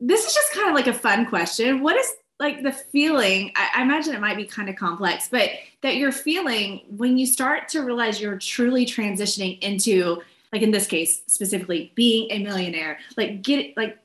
this? 0.00 0.26
Is 0.26 0.34
just 0.34 0.52
kind 0.52 0.68
of 0.68 0.74
like 0.74 0.86
a 0.86 0.94
fun 0.94 1.26
question. 1.26 1.82
What 1.82 1.96
is 1.96 2.12
like 2.38 2.62
the 2.62 2.72
feeling? 2.72 3.52
I, 3.56 3.70
I 3.76 3.82
imagine 3.82 4.14
it 4.14 4.20
might 4.20 4.36
be 4.36 4.44
kind 4.44 4.68
of 4.68 4.76
complex, 4.76 5.28
but 5.28 5.50
that 5.82 5.96
you're 5.96 6.12
feeling 6.12 6.82
when 6.88 7.18
you 7.18 7.26
start 7.26 7.68
to 7.70 7.82
realize 7.82 8.20
you're 8.20 8.38
truly 8.38 8.86
transitioning 8.86 9.58
into 9.60 10.22
like 10.52 10.62
in 10.62 10.70
this 10.70 10.86
case 10.86 11.22
specifically 11.26 11.92
being 11.94 12.30
a 12.30 12.38
millionaire 12.38 12.98
like 13.16 13.42
get 13.42 13.74
like 13.76 13.98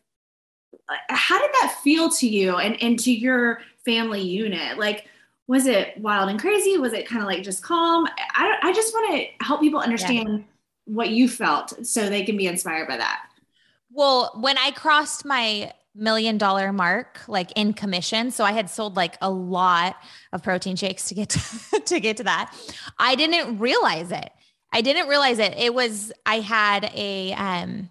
how 1.09 1.39
did 1.39 1.51
that 1.61 1.77
feel 1.83 2.09
to 2.09 2.27
you 2.27 2.55
and, 2.57 2.81
and 2.81 2.99
to 2.99 3.11
your 3.11 3.61
family 3.85 4.21
unit? 4.21 4.77
Like, 4.77 5.07
was 5.47 5.65
it 5.65 5.97
wild 5.97 6.29
and 6.29 6.39
crazy? 6.39 6.77
Was 6.77 6.93
it 6.93 7.07
kind 7.07 7.21
of 7.21 7.27
like 7.27 7.43
just 7.43 7.63
calm? 7.63 8.05
I, 8.35 8.57
I 8.61 8.73
just 8.73 8.93
want 8.93 9.15
to 9.15 9.45
help 9.45 9.61
people 9.61 9.79
understand 9.79 10.29
yeah. 10.29 10.43
what 10.85 11.09
you 11.09 11.29
felt 11.29 11.85
so 11.85 12.09
they 12.09 12.23
can 12.23 12.37
be 12.37 12.47
inspired 12.47 12.87
by 12.87 12.97
that. 12.97 13.27
Well, 13.91 14.31
when 14.35 14.57
I 14.57 14.71
crossed 14.71 15.25
my 15.25 15.71
million 15.97 16.37
dollar 16.37 16.71
mark 16.71 17.19
like 17.27 17.51
in 17.55 17.73
commission 17.73 18.29
so 18.29 18.43
i 18.43 18.51
had 18.51 18.69
sold 18.69 18.95
like 18.95 19.17
a 19.19 19.29
lot 19.31 19.95
of 20.31 20.43
protein 20.43 20.75
shakes 20.75 21.07
to 21.07 21.15
get 21.15 21.27
to, 21.27 21.79
to 21.85 21.99
get 21.99 22.17
to 22.17 22.23
that 22.23 22.53
i 22.99 23.15
didn't 23.15 23.57
realize 23.57 24.11
it 24.11 24.29
i 24.71 24.79
didn't 24.79 25.07
realize 25.07 25.39
it 25.39 25.55
it 25.57 25.73
was 25.73 26.11
i 26.23 26.39
had 26.39 26.91
a 26.93 27.33
um 27.33 27.89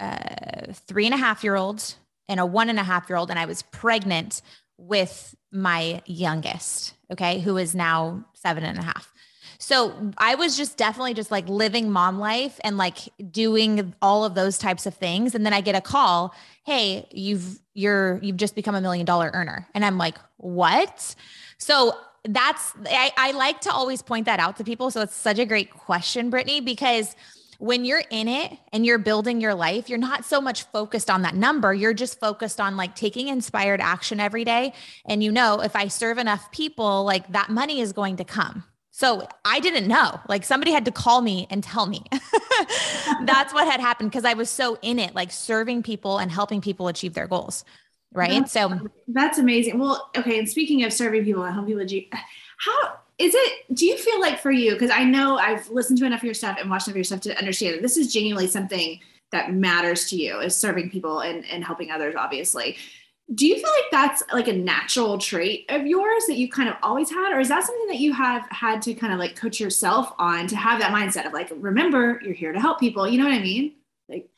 a 0.00 0.72
three 0.72 1.06
and 1.06 1.14
a 1.14 1.18
half 1.18 1.42
year 1.44 1.56
old 1.56 1.94
and 2.28 2.40
a 2.40 2.46
one 2.46 2.68
and 2.68 2.78
a 2.78 2.84
half 2.84 3.08
year 3.08 3.16
old, 3.16 3.30
and 3.30 3.38
I 3.38 3.46
was 3.46 3.62
pregnant 3.62 4.42
with 4.76 5.34
my 5.50 6.02
youngest, 6.06 6.94
okay, 7.10 7.40
who 7.40 7.56
is 7.56 7.74
now 7.74 8.24
seven 8.34 8.64
and 8.64 8.78
a 8.78 8.82
half. 8.82 9.12
So 9.58 10.12
I 10.16 10.36
was 10.36 10.56
just 10.56 10.76
definitely 10.76 11.14
just 11.14 11.30
like 11.30 11.48
living 11.48 11.90
mom 11.90 12.18
life 12.18 12.60
and 12.62 12.78
like 12.78 12.98
doing 13.30 13.92
all 14.00 14.24
of 14.24 14.34
those 14.34 14.56
types 14.56 14.86
of 14.86 14.94
things. 14.94 15.34
And 15.34 15.44
then 15.44 15.52
I 15.52 15.60
get 15.60 15.74
a 15.74 15.80
call, 15.80 16.32
hey, 16.64 17.08
you've 17.10 17.58
you're 17.74 18.20
you've 18.22 18.36
just 18.36 18.54
become 18.54 18.76
a 18.76 18.80
million 18.80 19.04
dollar 19.04 19.30
earner. 19.34 19.66
And 19.74 19.84
I'm 19.84 19.98
like, 19.98 20.16
what? 20.36 21.14
So 21.58 21.96
that's 22.24 22.72
I, 22.86 23.10
I 23.16 23.32
like 23.32 23.60
to 23.62 23.72
always 23.72 24.00
point 24.00 24.26
that 24.26 24.38
out 24.38 24.56
to 24.58 24.64
people. 24.64 24.90
So 24.92 25.00
it's 25.00 25.14
such 25.14 25.40
a 25.40 25.44
great 25.44 25.70
question, 25.70 26.30
Brittany, 26.30 26.60
because 26.60 27.16
when 27.58 27.84
you're 27.84 28.04
in 28.10 28.28
it 28.28 28.56
and 28.72 28.86
you're 28.86 28.98
building 28.98 29.40
your 29.40 29.54
life, 29.54 29.88
you're 29.88 29.98
not 29.98 30.24
so 30.24 30.40
much 30.40 30.62
focused 30.64 31.10
on 31.10 31.22
that 31.22 31.34
number. 31.34 31.74
You're 31.74 31.92
just 31.92 32.20
focused 32.20 32.60
on 32.60 32.76
like 32.76 32.94
taking 32.94 33.28
inspired 33.28 33.80
action 33.80 34.20
every 34.20 34.44
day. 34.44 34.72
And 35.06 35.22
you 35.22 35.32
know, 35.32 35.60
if 35.60 35.74
I 35.74 35.88
serve 35.88 36.18
enough 36.18 36.50
people, 36.52 37.04
like 37.04 37.30
that 37.32 37.50
money 37.50 37.80
is 37.80 37.92
going 37.92 38.16
to 38.16 38.24
come. 38.24 38.64
So 38.92 39.28
I 39.44 39.60
didn't 39.60 39.88
know. 39.88 40.20
Like 40.28 40.44
somebody 40.44 40.72
had 40.72 40.84
to 40.84 40.92
call 40.92 41.20
me 41.20 41.46
and 41.50 41.62
tell 41.62 41.86
me. 41.86 42.02
That's 43.24 43.52
what 43.52 43.66
had 43.68 43.80
happened 43.80 44.10
because 44.10 44.24
I 44.24 44.34
was 44.34 44.50
so 44.50 44.78
in 44.82 44.98
it, 44.98 45.14
like 45.14 45.30
serving 45.30 45.82
people 45.82 46.18
and 46.18 46.30
helping 46.30 46.60
people 46.60 46.88
achieve 46.88 47.14
their 47.14 47.26
goals. 47.26 47.64
Right. 48.12 48.30
That's, 48.30 48.52
so 48.52 48.88
that's 49.08 49.36
amazing. 49.36 49.78
Well, 49.78 50.10
okay. 50.16 50.38
And 50.38 50.48
speaking 50.48 50.82
of 50.84 50.94
serving 50.94 51.24
people 51.24 51.44
and 51.44 51.52
helping 51.52 51.74
people 51.74 51.82
achieve, 51.84 52.08
how 52.56 52.98
is 53.18 53.34
it 53.34 53.74
do 53.74 53.84
you 53.84 53.96
feel 53.96 54.20
like 54.20 54.38
for 54.38 54.50
you 54.50 54.72
because 54.72 54.90
i 54.90 55.04
know 55.04 55.36
i've 55.38 55.68
listened 55.70 55.98
to 55.98 56.04
enough 56.04 56.20
of 56.20 56.24
your 56.24 56.34
stuff 56.34 56.56
and 56.60 56.70
watched 56.70 56.86
enough 56.86 56.92
of 56.92 56.96
your 56.96 57.04
stuff 57.04 57.20
to 57.20 57.36
understand 57.36 57.74
that 57.74 57.82
this 57.82 57.96
is 57.96 58.12
genuinely 58.12 58.46
something 58.46 58.98
that 59.30 59.52
matters 59.52 60.08
to 60.08 60.16
you 60.16 60.38
is 60.40 60.56
serving 60.56 60.90
people 60.90 61.20
and, 61.20 61.44
and 61.46 61.64
helping 61.64 61.90
others 61.90 62.14
obviously. 62.16 62.76
Do 63.34 63.46
you 63.46 63.56
feel 63.56 63.68
like 63.68 63.90
that's 63.90 64.22
like 64.32 64.48
a 64.48 64.54
natural 64.54 65.18
trait 65.18 65.66
of 65.68 65.86
yours 65.86 66.24
that 66.28 66.38
you 66.38 66.48
kind 66.48 66.66
of 66.66 66.76
always 66.82 67.10
had 67.10 67.30
or 67.34 67.40
is 67.40 67.48
that 67.48 67.62
something 67.62 67.88
that 67.88 67.98
you 67.98 68.14
have 68.14 68.46
had 68.50 68.80
to 68.82 68.94
kind 68.94 69.12
of 69.12 69.18
like 69.18 69.36
coach 69.36 69.60
yourself 69.60 70.14
on 70.18 70.46
to 70.46 70.56
have 70.56 70.80
that 70.80 70.94
mindset 70.94 71.26
of 71.26 71.34
like 71.34 71.52
remember 71.56 72.22
you're 72.24 72.32
here 72.32 72.52
to 72.52 72.60
help 72.60 72.80
people 72.80 73.06
you 73.06 73.18
know 73.18 73.24
what 73.24 73.34
i 73.34 73.42
mean? 73.42 73.74
Like 74.08 74.30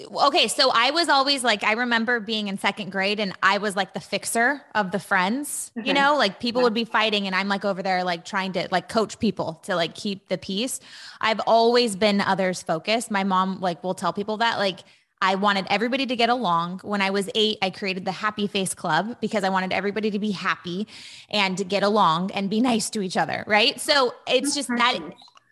okay 0.00 0.48
so 0.48 0.70
i 0.72 0.90
was 0.90 1.10
always 1.10 1.44
like 1.44 1.62
i 1.64 1.72
remember 1.72 2.18
being 2.18 2.48
in 2.48 2.58
second 2.58 2.90
grade 2.90 3.20
and 3.20 3.32
i 3.42 3.58
was 3.58 3.76
like 3.76 3.92
the 3.92 4.00
fixer 4.00 4.62
of 4.74 4.90
the 4.90 4.98
friends 4.98 5.70
okay. 5.76 5.86
you 5.86 5.92
know 5.92 6.16
like 6.16 6.40
people 6.40 6.62
yeah. 6.62 6.64
would 6.64 6.74
be 6.74 6.84
fighting 6.84 7.26
and 7.26 7.36
i'm 7.36 7.46
like 7.46 7.64
over 7.64 7.82
there 7.82 8.02
like 8.02 8.24
trying 8.24 8.52
to 8.52 8.66
like 8.70 8.88
coach 8.88 9.18
people 9.18 9.60
to 9.64 9.76
like 9.76 9.94
keep 9.94 10.28
the 10.28 10.38
peace 10.38 10.80
i've 11.20 11.40
always 11.46 11.94
been 11.94 12.22
others 12.22 12.62
focused 12.62 13.10
my 13.10 13.22
mom 13.22 13.60
like 13.60 13.84
will 13.84 13.94
tell 13.94 14.12
people 14.12 14.38
that 14.38 14.58
like 14.58 14.80
I 15.24 15.36
wanted 15.36 15.68
everybody 15.70 16.04
to 16.06 16.16
get 16.16 16.30
along. 16.30 16.80
When 16.82 17.00
I 17.00 17.10
was 17.10 17.30
eight, 17.36 17.58
I 17.62 17.70
created 17.70 18.04
the 18.04 18.10
Happy 18.10 18.48
Face 18.48 18.74
Club 18.74 19.18
because 19.20 19.44
I 19.44 19.50
wanted 19.50 19.72
everybody 19.72 20.10
to 20.10 20.18
be 20.18 20.32
happy 20.32 20.88
and 21.30 21.56
to 21.58 21.64
get 21.64 21.84
along 21.84 22.32
and 22.32 22.50
be 22.50 22.60
nice 22.72 22.90
to 22.90 23.02
each 23.02 23.16
other. 23.16 23.44
Right. 23.46 23.80
So 23.80 24.14
it's 24.26 24.52
just 24.52 24.68
that 24.68 24.98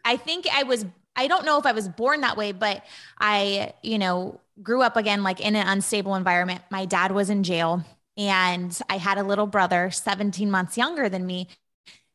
I 0.05 0.17
think 0.17 0.49
I 0.53 0.65
was 0.65 0.85
I 1.17 1.27
don't 1.27 1.45
know 1.45 1.59
if 1.59 1.67
I 1.67 1.73
was 1.73 1.89
born 1.89 2.23
that 2.23 2.37
way, 2.37 2.53
but 2.53 2.85
I, 3.19 3.75
you 3.83 3.99
know, 3.99 4.41
grew 4.63 4.83
up 4.83 4.97
again 4.97 5.23
like 5.23 5.41
in 5.41 5.57
an 5.57 5.67
unstable 5.67 6.15
environment. 6.15 6.63
My 6.71 6.85
dad 6.85 7.13
was 7.13 7.31
in 7.31 7.43
jail 7.43 7.85
and 8.17 8.79
I 8.89 8.99
had 8.99 9.19
a 9.19 9.23
little 9.23 9.47
brother 9.47 9.91
17 9.91 10.51
months 10.51 10.77
younger 10.77 11.09
than 11.09 11.27
me 11.27 11.49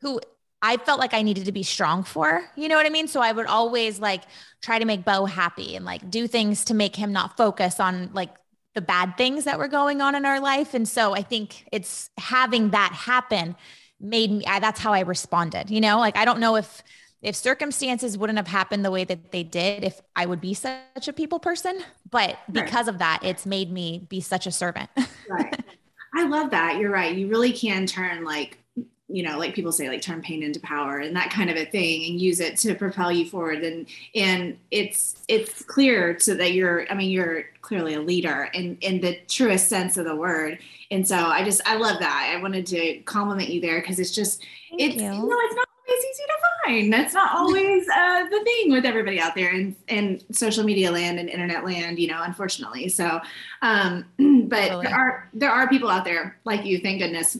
who 0.01 0.19
I 0.61 0.77
felt 0.77 0.99
like 0.99 1.13
I 1.13 1.21
needed 1.21 1.45
to 1.45 1.51
be 1.51 1.63
strong 1.63 2.03
for. 2.03 2.49
You 2.55 2.67
know 2.67 2.75
what 2.75 2.85
I 2.85 2.89
mean? 2.89 3.07
So 3.07 3.21
I 3.21 3.31
would 3.31 3.45
always 3.45 3.99
like 3.99 4.23
try 4.61 4.79
to 4.79 4.85
make 4.85 5.05
Bo 5.05 5.25
happy 5.25 5.75
and 5.75 5.85
like 5.85 6.09
do 6.09 6.27
things 6.27 6.65
to 6.65 6.73
make 6.73 6.95
him 6.95 7.11
not 7.11 7.37
focus 7.37 7.79
on 7.79 8.09
like 8.13 8.31
the 8.73 8.81
bad 8.81 9.17
things 9.17 9.45
that 9.45 9.57
were 9.57 9.67
going 9.67 10.01
on 10.01 10.15
in 10.15 10.25
our 10.25 10.39
life. 10.39 10.73
And 10.73 10.87
so 10.87 11.13
I 11.13 11.21
think 11.21 11.67
it's 11.71 12.09
having 12.17 12.71
that 12.71 12.91
happen 12.91 13.55
made 13.99 14.31
me, 14.31 14.45
I, 14.45 14.59
that's 14.59 14.79
how 14.79 14.93
I 14.93 15.01
responded. 15.01 15.69
You 15.69 15.81
know, 15.81 15.99
like 15.99 16.17
I 16.17 16.25
don't 16.25 16.39
know 16.39 16.55
if, 16.55 16.83
if 17.25 17.35
circumstances 17.35 18.19
wouldn't 18.19 18.37
have 18.37 18.47
happened 18.47 18.85
the 18.85 18.91
way 18.91 19.03
that 19.03 19.31
they 19.31 19.41
did, 19.41 19.83
if 19.83 19.99
I 20.15 20.27
would 20.27 20.39
be 20.39 20.53
such 20.53 21.07
a 21.07 21.11
people 21.11 21.39
person, 21.39 21.79
but 22.11 22.37
because 22.51 22.85
right. 22.85 22.93
of 22.93 22.99
that, 22.99 23.21
it's 23.23 23.47
made 23.47 23.71
me 23.71 24.05
be 24.07 24.21
such 24.21 24.45
a 24.45 24.51
servant. 24.51 24.91
right. 25.29 25.59
I 26.13 26.27
love 26.27 26.51
that. 26.51 26.77
You're 26.77 26.91
right. 26.91 27.15
You 27.15 27.27
really 27.27 27.51
can 27.51 27.87
turn 27.87 28.23
like, 28.23 28.59
you 29.07 29.23
know, 29.23 29.39
like 29.39 29.55
people 29.55 29.71
say, 29.71 29.89
like 29.89 30.03
turn 30.03 30.21
pain 30.21 30.43
into 30.43 30.59
power 30.59 30.99
and 30.99 31.15
that 31.15 31.31
kind 31.31 31.49
of 31.49 31.57
a 31.57 31.65
thing 31.65 32.11
and 32.11 32.21
use 32.21 32.39
it 32.39 32.57
to 32.57 32.75
propel 32.75 33.11
you 33.11 33.27
forward. 33.27 33.63
And, 33.63 33.87
and 34.13 34.59
it's, 34.69 35.23
it's 35.27 35.63
clear 35.63 36.13
to 36.13 36.35
that 36.35 36.53
you're, 36.53 36.85
I 36.91 36.93
mean, 36.93 37.09
you're 37.09 37.45
clearly 37.61 37.95
a 37.95 38.01
leader 38.01 38.49
in, 38.53 38.77
in 38.81 39.01
the 39.01 39.19
truest 39.27 39.67
sense 39.67 39.97
of 39.97 40.05
the 40.05 40.15
word. 40.15 40.59
And 40.91 41.07
so 41.07 41.17
I 41.17 41.43
just, 41.43 41.61
I 41.65 41.77
love 41.77 41.99
that. 42.01 42.33
I 42.35 42.39
wanted 42.39 42.67
to 42.67 42.99
compliment 43.01 43.49
you 43.49 43.61
there 43.61 43.81
because 43.81 43.99
it's 43.99 44.13
just, 44.13 44.45
Thank 44.69 44.81
it's, 44.81 44.95
you. 44.97 45.11
you 45.11 45.27
know, 45.27 45.39
it's 45.41 45.55
not 45.55 45.67
always 45.87 46.05
easy 46.05 46.23
to 46.23 46.33
find. 46.65 46.93
That's 46.93 47.13
not 47.13 47.35
always 47.35 47.87
uh, 47.89 48.23
the 48.29 48.43
thing 48.43 48.71
with 48.71 48.85
everybody 48.85 49.19
out 49.19 49.35
there 49.35 49.53
in, 49.53 49.75
in 49.87 50.21
social 50.31 50.63
media 50.63 50.91
land 50.91 51.19
and 51.19 51.29
internet 51.29 51.65
land, 51.65 51.99
you 51.99 52.07
know, 52.07 52.21
unfortunately. 52.23 52.89
So, 52.89 53.19
um, 53.61 54.05
but 54.47 54.67
totally. 54.67 54.87
there 54.87 54.95
are 54.95 55.29
there 55.33 55.51
are 55.51 55.67
people 55.69 55.89
out 55.89 56.05
there 56.05 56.37
like 56.43 56.65
you, 56.65 56.79
thank 56.79 57.01
goodness, 57.01 57.37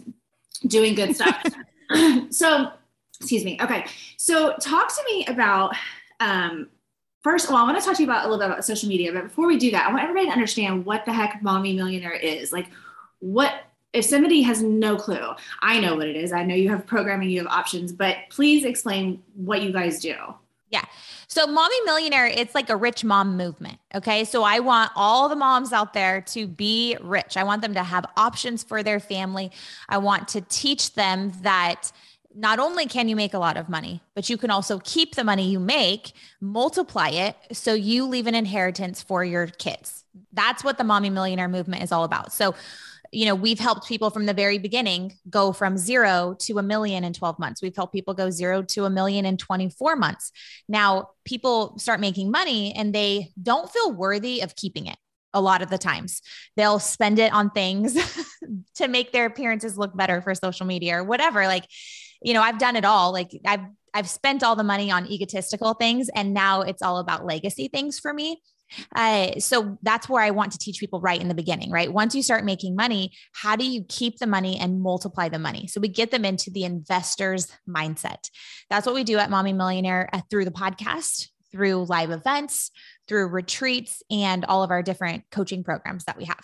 doing 0.68 0.96
good 0.96 1.16
stuff. 1.16 1.44
so, 2.30 2.72
excuse 3.20 3.44
me. 3.44 3.58
Okay, 3.62 3.86
so 4.18 4.56
talk 4.60 4.90
to 4.90 5.04
me 5.06 5.26
about 5.28 5.76
um, 6.20 6.70
first. 7.24 7.50
all, 7.50 7.58
I 7.58 7.64
want 7.64 7.80
to 7.80 7.86
talk 7.86 7.96
to 7.96 8.04
you 8.04 8.10
about 8.10 8.26
a 8.26 8.30
little 8.30 8.40
bit 8.40 8.52
about 8.52 8.66
social 8.66 8.90
media, 8.90 9.12
but 9.12 9.24
before 9.24 9.48
we 9.48 9.58
do 9.58 9.72
that, 9.72 9.88
I 9.88 9.92
want 9.92 10.04
everybody 10.04 10.28
to 10.28 10.32
understand 10.32 10.86
what 10.86 11.06
the 11.06 11.14
heck 11.14 11.42
Mommy 11.42 11.74
Millionaire 11.74 12.14
is. 12.14 12.54
Like, 12.54 12.68
what 13.20 13.54
if 13.96 14.06
somebody 14.06 14.42
has 14.42 14.62
no 14.62 14.98
clue, 14.98 15.32
I 15.62 15.80
know 15.80 15.96
what 15.96 16.08
it 16.08 16.16
is. 16.16 16.34
I 16.34 16.44
know 16.44 16.54
you 16.54 16.70
have 16.70 16.86
programming, 16.86 17.30
you 17.30 17.40
have 17.40 17.48
options, 17.48 17.94
but 17.94 18.18
please 18.30 18.66
explain 18.66 19.24
what 19.36 19.62
you 19.62 19.72
guys 19.72 20.02
do. 20.02 20.16
Yeah. 20.70 20.84
So, 21.28 21.48
Mommy 21.48 21.80
Millionaire, 21.86 22.26
it's 22.28 22.54
like 22.54 22.70
a 22.70 22.76
rich 22.76 23.04
mom 23.04 23.38
movement. 23.38 23.78
Okay. 23.94 24.26
So, 24.26 24.44
I 24.44 24.60
want 24.60 24.92
all 24.96 25.30
the 25.30 25.36
moms 25.36 25.72
out 25.72 25.94
there 25.94 26.22
to 26.22 26.48
be 26.48 26.98
rich. 27.02 27.38
I 27.38 27.44
want 27.44 27.62
them 27.62 27.74
to 27.76 27.84
have 27.84 28.06
options 28.18 28.64
for 28.64 28.84
their 28.84 29.00
family. 29.00 29.52
I 29.88 30.00
want 30.00 30.28
to 30.30 30.42
teach 30.42 30.94
them 30.96 31.32
that 31.44 31.92
not 32.36 32.60
only 32.60 32.86
can 32.86 33.08
you 33.08 33.16
make 33.16 33.34
a 33.34 33.40
lot 33.40 33.56
of 33.56 33.70
money, 33.70 34.02
but 34.14 34.30
you 34.30 34.38
can 34.38 34.52
also 34.52 34.80
keep 34.80 35.16
the 35.16 35.24
money 35.24 35.50
you 35.50 35.60
make, 35.60 36.12
multiply 36.42 37.08
it 37.10 37.38
so 37.54 37.74
you 37.74 38.06
leave 38.06 38.28
an 38.28 38.36
inheritance 38.36 39.02
for 39.02 39.24
your 39.24 39.48
kids. 39.48 40.04
That's 40.34 40.62
what 40.62 40.78
the 40.78 40.84
Mommy 40.84 41.10
Millionaire 41.10 41.48
movement 41.48 41.84
is 41.84 41.94
all 41.94 42.04
about. 42.04 42.34
So, 42.34 42.54
you 43.16 43.26
know, 43.26 43.34
we've 43.34 43.60
helped 43.60 43.88
people 43.88 44.10
from 44.10 44.26
the 44.26 44.34
very 44.34 44.58
beginning 44.58 45.14
go 45.30 45.54
from 45.54 45.78
zero 45.78 46.36
to 46.40 46.58
a 46.58 46.64
million 46.64 47.06
in 47.06 47.14
12 47.14 47.40
months. 47.40 47.62
We've 47.62 47.76
helped 47.76 47.94
people 47.94 48.14
go 48.14 48.30
zero 48.30 48.62
to 48.62 48.84
a 48.84 48.90
million 48.90 49.26
in 49.26 49.38
24 49.38 49.96
months. 49.96 50.32
Now, 50.68 51.12
people 51.24 51.80
start 51.80 52.02
making 52.02 52.30
money 52.30 52.74
and 52.76 52.94
they 52.94 53.32
don't 53.42 53.72
feel 53.72 53.94
worthy 53.94 54.42
of 54.42 54.56
keeping 54.58 54.88
it 54.88 54.98
a 55.34 55.40
lot 55.40 55.62
of 55.62 55.70
the 55.70 55.78
times. 55.78 56.22
They'll 56.58 56.80
spend 56.80 57.18
it 57.20 57.32
on 57.32 57.52
things 57.52 57.98
to 58.76 58.88
make 58.90 59.14
their 59.14 59.26
appearances 59.26 59.78
look 59.78 59.96
better 59.96 60.22
for 60.22 60.36
social 60.36 60.66
media 60.66 60.98
or 60.98 61.04
whatever. 61.04 61.48
Like, 61.48 61.68
you 62.22 62.34
know, 62.34 62.42
I've 62.42 62.60
done 62.60 62.76
it 62.76 62.86
all. 62.86 63.14
Like, 63.14 63.32
I've 63.46 63.66
I've 63.94 64.10
spent 64.10 64.44
all 64.44 64.58
the 64.58 64.64
money 64.64 64.92
on 64.92 65.10
egotistical 65.10 65.74
things 65.74 66.10
and 66.14 66.34
now 66.34 66.62
it's 66.62 66.82
all 66.82 66.98
about 66.98 67.26
legacy 67.26 67.70
things 67.70 67.98
for 67.98 68.14
me. 68.14 68.42
Uh, 68.96 69.40
so 69.40 69.78
that's 69.82 70.10
where 70.10 70.24
I 70.24 70.32
want 70.32 70.52
to 70.54 70.58
teach 70.58 70.80
people 70.80 71.00
right 71.00 71.22
in 71.22 71.28
the 71.28 71.34
beginning, 71.34 71.72
right? 71.72 71.92
Once 71.92 72.16
you 72.16 72.24
start 72.24 72.46
making 72.46 72.76
money, 72.76 73.12
how 73.34 73.56
do 73.56 73.66
you 73.66 73.84
keep 73.88 74.18
the 74.18 74.28
money 74.28 74.58
and 74.58 74.82
multiply 74.82 75.30
the 75.30 75.40
money? 75.40 75.68
So 75.68 75.80
we 75.80 75.88
get 75.88 76.12
them 76.12 76.26
into 76.26 76.50
the 76.50 76.64
investor's 76.64 77.52
mindset. 77.68 78.30
That's 78.70 78.86
what 78.86 78.96
we 78.96 79.04
do 79.04 79.18
at 79.18 79.30
Mommy 79.30 79.54
Millionaire 79.54 80.10
uh, 80.14 80.22
through 80.30 80.46
the 80.46 80.52
podcast, 80.52 81.30
through 81.52 81.86
live 81.86 82.12
events, 82.12 82.72
through 83.08 83.28
retreats, 83.28 84.02
and 84.10 84.46
all 84.46 84.64
of 84.64 84.72
our 84.72 84.82
different 84.82 85.24
coaching 85.32 85.64
programs 85.64 86.06
that 86.06 86.18
we 86.18 86.26
have. 86.26 86.44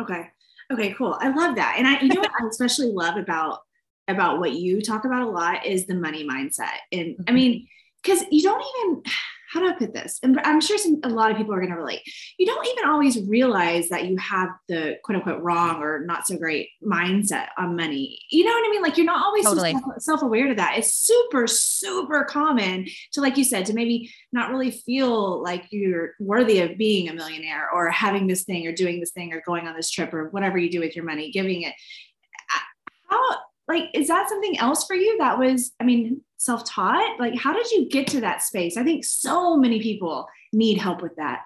Okay. 0.00 0.28
Okay, 0.70 0.92
cool. 0.94 1.16
I 1.20 1.30
love 1.30 1.56
that. 1.56 1.76
And 1.78 1.86
I, 1.86 2.00
you 2.00 2.08
know 2.08 2.20
what 2.20 2.30
I 2.40 2.46
especially 2.46 2.92
love 2.92 3.16
about 3.16 3.60
about 4.06 4.38
what 4.38 4.52
you 4.52 4.80
talk 4.80 5.04
about 5.04 5.22
a 5.22 5.30
lot 5.30 5.66
is 5.66 5.86
the 5.86 5.94
money 5.94 6.26
mindset. 6.26 6.78
And 6.90 7.16
I 7.20 7.22
mm-hmm. 7.22 7.34
mean, 7.34 7.68
because 8.02 8.24
you 8.30 8.42
don't 8.42 8.64
even 8.80 9.02
how 9.50 9.60
do 9.60 9.68
I 9.68 9.72
put 9.72 9.94
this? 9.94 10.18
And 10.22 10.38
I'm 10.40 10.60
sure 10.60 10.76
some, 10.76 11.00
a 11.04 11.08
lot 11.08 11.30
of 11.30 11.36
people 11.36 11.54
are 11.54 11.60
going 11.60 11.72
to 11.72 11.76
relate. 11.76 12.02
You 12.38 12.46
don't 12.46 12.66
even 12.66 12.88
always 12.88 13.20
realize 13.26 13.88
that 13.88 14.06
you 14.06 14.16
have 14.18 14.50
the 14.68 14.96
quote 15.02 15.16
unquote 15.16 15.42
wrong 15.42 15.82
or 15.82 16.04
not 16.04 16.26
so 16.26 16.36
great 16.36 16.68
mindset 16.84 17.48
on 17.56 17.74
money. 17.74 18.20
You 18.30 18.44
know 18.44 18.52
what 18.52 18.66
I 18.66 18.70
mean? 18.70 18.82
Like 18.82 18.98
you're 18.98 19.06
not 19.06 19.24
always 19.24 19.44
totally. 19.44 19.74
self 19.98 20.22
aware 20.22 20.48
to 20.48 20.54
that. 20.56 20.76
It's 20.76 20.92
super, 20.92 21.46
super 21.46 22.24
common 22.24 22.86
to, 23.12 23.20
like 23.20 23.38
you 23.38 23.44
said, 23.44 23.64
to 23.66 23.74
maybe 23.74 24.10
not 24.32 24.50
really 24.50 24.70
feel 24.70 25.42
like 25.42 25.66
you're 25.70 26.12
worthy 26.20 26.60
of 26.60 26.76
being 26.76 27.08
a 27.08 27.14
millionaire 27.14 27.70
or 27.72 27.88
having 27.90 28.26
this 28.26 28.44
thing 28.44 28.66
or 28.66 28.72
doing 28.72 29.00
this 29.00 29.12
thing 29.12 29.32
or 29.32 29.42
going 29.46 29.66
on 29.66 29.74
this 29.74 29.90
trip 29.90 30.12
or 30.12 30.28
whatever 30.28 30.58
you 30.58 30.70
do 30.70 30.80
with 30.80 30.94
your 30.94 31.06
money, 31.06 31.30
giving 31.30 31.62
it. 31.62 31.74
How, 33.08 33.36
like, 33.66 33.84
is 33.94 34.08
that 34.08 34.28
something 34.28 34.58
else 34.58 34.84
for 34.86 34.94
you 34.94 35.16
that 35.18 35.38
was, 35.38 35.72
I 35.80 35.84
mean, 35.84 36.20
self 36.38 36.64
taught? 36.64 37.20
Like, 37.20 37.36
how 37.36 37.52
did 37.52 37.70
you 37.70 37.88
get 37.88 38.06
to 38.08 38.20
that 38.22 38.42
space? 38.42 38.76
I 38.76 38.84
think 38.84 39.04
so 39.04 39.56
many 39.56 39.82
people 39.82 40.26
need 40.52 40.78
help 40.78 41.02
with 41.02 41.16
that. 41.16 41.42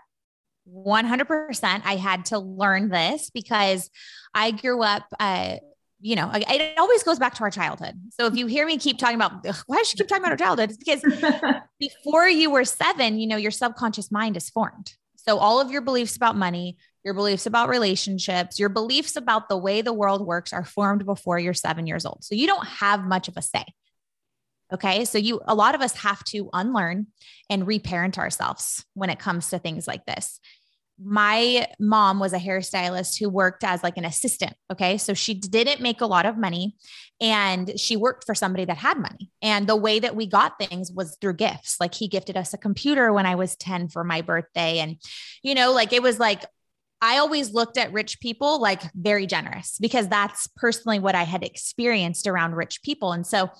100%. 0.72 1.82
I 1.84 1.96
had 1.96 2.26
to 2.26 2.38
learn 2.38 2.88
this 2.88 3.30
because 3.30 3.90
I 4.32 4.52
grew 4.52 4.82
up, 4.82 5.04
uh, 5.18 5.56
you 6.00 6.16
know, 6.16 6.30
it 6.32 6.78
always 6.78 7.02
goes 7.02 7.18
back 7.18 7.34
to 7.34 7.42
our 7.42 7.50
childhood. 7.50 7.94
So 8.10 8.26
if 8.26 8.36
you 8.36 8.46
hear 8.46 8.66
me 8.66 8.78
keep 8.78 8.98
talking 8.98 9.16
about 9.16 9.44
why 9.66 9.82
she 9.82 9.96
keep 9.96 10.08
talking 10.08 10.22
about 10.22 10.32
her 10.32 10.36
childhood, 10.36 10.70
it's 10.70 10.78
because 10.78 11.02
before 11.80 12.28
you 12.28 12.50
were 12.50 12.64
seven, 12.64 13.18
you 13.18 13.26
know, 13.26 13.36
your 13.36 13.50
subconscious 13.50 14.10
mind 14.10 14.36
is 14.36 14.50
formed. 14.50 14.94
So 15.16 15.38
all 15.38 15.60
of 15.60 15.70
your 15.70 15.82
beliefs 15.82 16.16
about 16.16 16.36
money, 16.36 16.76
your 17.04 17.14
beliefs 17.14 17.46
about 17.46 17.68
relationships, 17.68 18.58
your 18.58 18.68
beliefs 18.68 19.16
about 19.16 19.48
the 19.48 19.56
way 19.56 19.82
the 19.82 19.92
world 19.92 20.26
works 20.26 20.52
are 20.52 20.64
formed 20.64 21.04
before 21.04 21.38
you're 21.38 21.54
seven 21.54 21.86
years 21.86 22.04
old. 22.04 22.24
So 22.24 22.34
you 22.34 22.46
don't 22.46 22.66
have 22.66 23.04
much 23.04 23.28
of 23.28 23.36
a 23.36 23.42
say. 23.42 23.64
Okay. 24.72 25.04
So 25.04 25.18
you, 25.18 25.40
a 25.46 25.54
lot 25.54 25.74
of 25.74 25.80
us 25.80 25.94
have 25.96 26.24
to 26.24 26.48
unlearn 26.52 27.08
and 27.50 27.66
reparent 27.66 28.18
ourselves 28.18 28.84
when 28.94 29.10
it 29.10 29.18
comes 29.18 29.50
to 29.50 29.58
things 29.58 29.86
like 29.86 30.06
this. 30.06 30.40
My 31.02 31.66
mom 31.80 32.20
was 32.20 32.32
a 32.32 32.38
hairstylist 32.38 33.18
who 33.18 33.28
worked 33.28 33.64
as 33.64 33.82
like 33.82 33.96
an 33.96 34.04
assistant. 34.04 34.54
Okay. 34.70 34.98
So 34.98 35.14
she 35.14 35.34
didn't 35.34 35.80
make 35.80 36.00
a 36.00 36.06
lot 36.06 36.26
of 36.26 36.38
money 36.38 36.76
and 37.20 37.78
she 37.78 37.96
worked 37.96 38.24
for 38.24 38.34
somebody 38.34 38.64
that 38.64 38.76
had 38.76 38.98
money. 38.98 39.30
And 39.42 39.66
the 39.66 39.76
way 39.76 39.98
that 39.98 40.16
we 40.16 40.26
got 40.26 40.58
things 40.58 40.92
was 40.92 41.16
through 41.20 41.34
gifts. 41.34 41.76
Like 41.80 41.94
he 41.94 42.08
gifted 42.08 42.36
us 42.36 42.54
a 42.54 42.58
computer 42.58 43.12
when 43.12 43.26
I 43.26 43.34
was 43.34 43.56
10 43.56 43.88
for 43.88 44.04
my 44.04 44.22
birthday. 44.22 44.78
And, 44.78 44.96
you 45.42 45.54
know, 45.54 45.72
like 45.72 45.92
it 45.92 46.02
was 46.02 46.18
like, 46.18 46.44
I 47.00 47.18
always 47.18 47.52
looked 47.52 47.78
at 47.78 47.92
rich 47.92 48.20
people 48.20 48.60
like 48.60 48.80
very 48.94 49.26
generous 49.26 49.76
because 49.80 50.06
that's 50.06 50.46
personally 50.56 51.00
what 51.00 51.16
I 51.16 51.24
had 51.24 51.42
experienced 51.42 52.28
around 52.28 52.54
rich 52.54 52.80
people. 52.84 53.12
And 53.12 53.26
so 53.26 53.50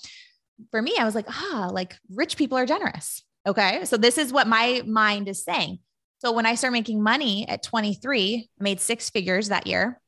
for 0.70 0.80
me, 0.80 0.96
I 0.98 1.04
was 1.04 1.14
like, 1.14 1.26
ah, 1.28 1.70
like 1.72 1.96
rich 2.10 2.36
people 2.36 2.58
are 2.58 2.66
generous. 2.66 3.22
Okay. 3.46 3.84
So 3.84 3.96
this 3.96 4.18
is 4.18 4.32
what 4.32 4.46
my 4.46 4.82
mind 4.86 5.28
is 5.28 5.44
saying. 5.44 5.78
So 6.18 6.32
when 6.32 6.46
I 6.46 6.54
started 6.54 6.74
making 6.74 7.02
money 7.02 7.48
at 7.48 7.62
23, 7.62 8.48
I 8.60 8.62
made 8.62 8.80
six 8.80 9.10
figures 9.10 9.48
that 9.48 9.66
year 9.66 10.00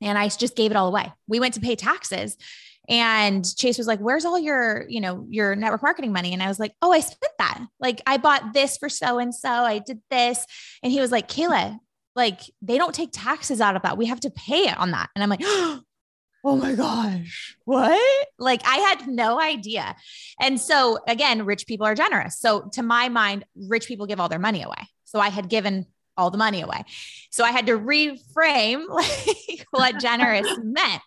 and 0.00 0.16
I 0.16 0.28
just 0.28 0.56
gave 0.56 0.70
it 0.70 0.76
all 0.76 0.88
away. 0.88 1.12
We 1.28 1.40
went 1.40 1.54
to 1.54 1.60
pay 1.60 1.76
taxes 1.76 2.36
and 2.88 3.44
Chase 3.56 3.78
was 3.78 3.86
like, 3.86 4.00
"Where's 4.00 4.24
all 4.24 4.38
your, 4.38 4.86
you 4.88 5.00
know, 5.00 5.26
your 5.30 5.54
network 5.54 5.82
marketing 5.82 6.12
money?" 6.12 6.32
And 6.32 6.42
I 6.42 6.48
was 6.48 6.58
like, 6.58 6.72
"Oh, 6.82 6.90
I 6.90 7.00
spent 7.00 7.32
that. 7.38 7.64
Like 7.78 8.02
I 8.06 8.16
bought 8.16 8.52
this 8.52 8.76
for 8.76 8.88
so 8.88 9.18
and 9.18 9.34
so. 9.34 9.48
I 9.48 9.78
did 9.78 10.00
this." 10.10 10.44
And 10.82 10.92
he 10.92 11.00
was 11.00 11.12
like, 11.12 11.28
"Cayla, 11.28 11.78
like 12.16 12.40
they 12.60 12.78
don't 12.78 12.94
take 12.94 13.10
taxes 13.12 13.60
out 13.60 13.76
of 13.76 13.82
that. 13.82 13.98
We 13.98 14.06
have 14.06 14.20
to 14.20 14.30
pay 14.30 14.68
it 14.68 14.76
on 14.78 14.90
that." 14.90 15.10
And 15.14 15.22
I'm 15.22 15.30
like, 15.30 15.42
oh 15.44 15.80
Oh 16.44 16.56
my 16.56 16.74
gosh, 16.74 17.56
what? 17.64 18.26
Like 18.38 18.62
I 18.64 18.76
had 18.78 19.06
no 19.06 19.40
idea. 19.40 19.94
And 20.40 20.60
so 20.60 20.98
again, 21.06 21.44
rich 21.44 21.66
people 21.66 21.86
are 21.86 21.94
generous. 21.94 22.38
So 22.38 22.68
to 22.72 22.82
my 22.82 23.08
mind, 23.08 23.44
rich 23.54 23.86
people 23.86 24.06
give 24.06 24.18
all 24.18 24.28
their 24.28 24.40
money 24.40 24.62
away. 24.62 24.88
So 25.04 25.20
I 25.20 25.28
had 25.28 25.48
given 25.48 25.86
all 26.16 26.30
the 26.30 26.38
money 26.38 26.60
away. 26.60 26.84
So 27.30 27.44
I 27.44 27.52
had 27.52 27.66
to 27.66 27.78
reframe 27.78 28.86
like 28.88 29.66
what 29.70 30.00
generous 30.00 30.48
meant, 30.62 31.02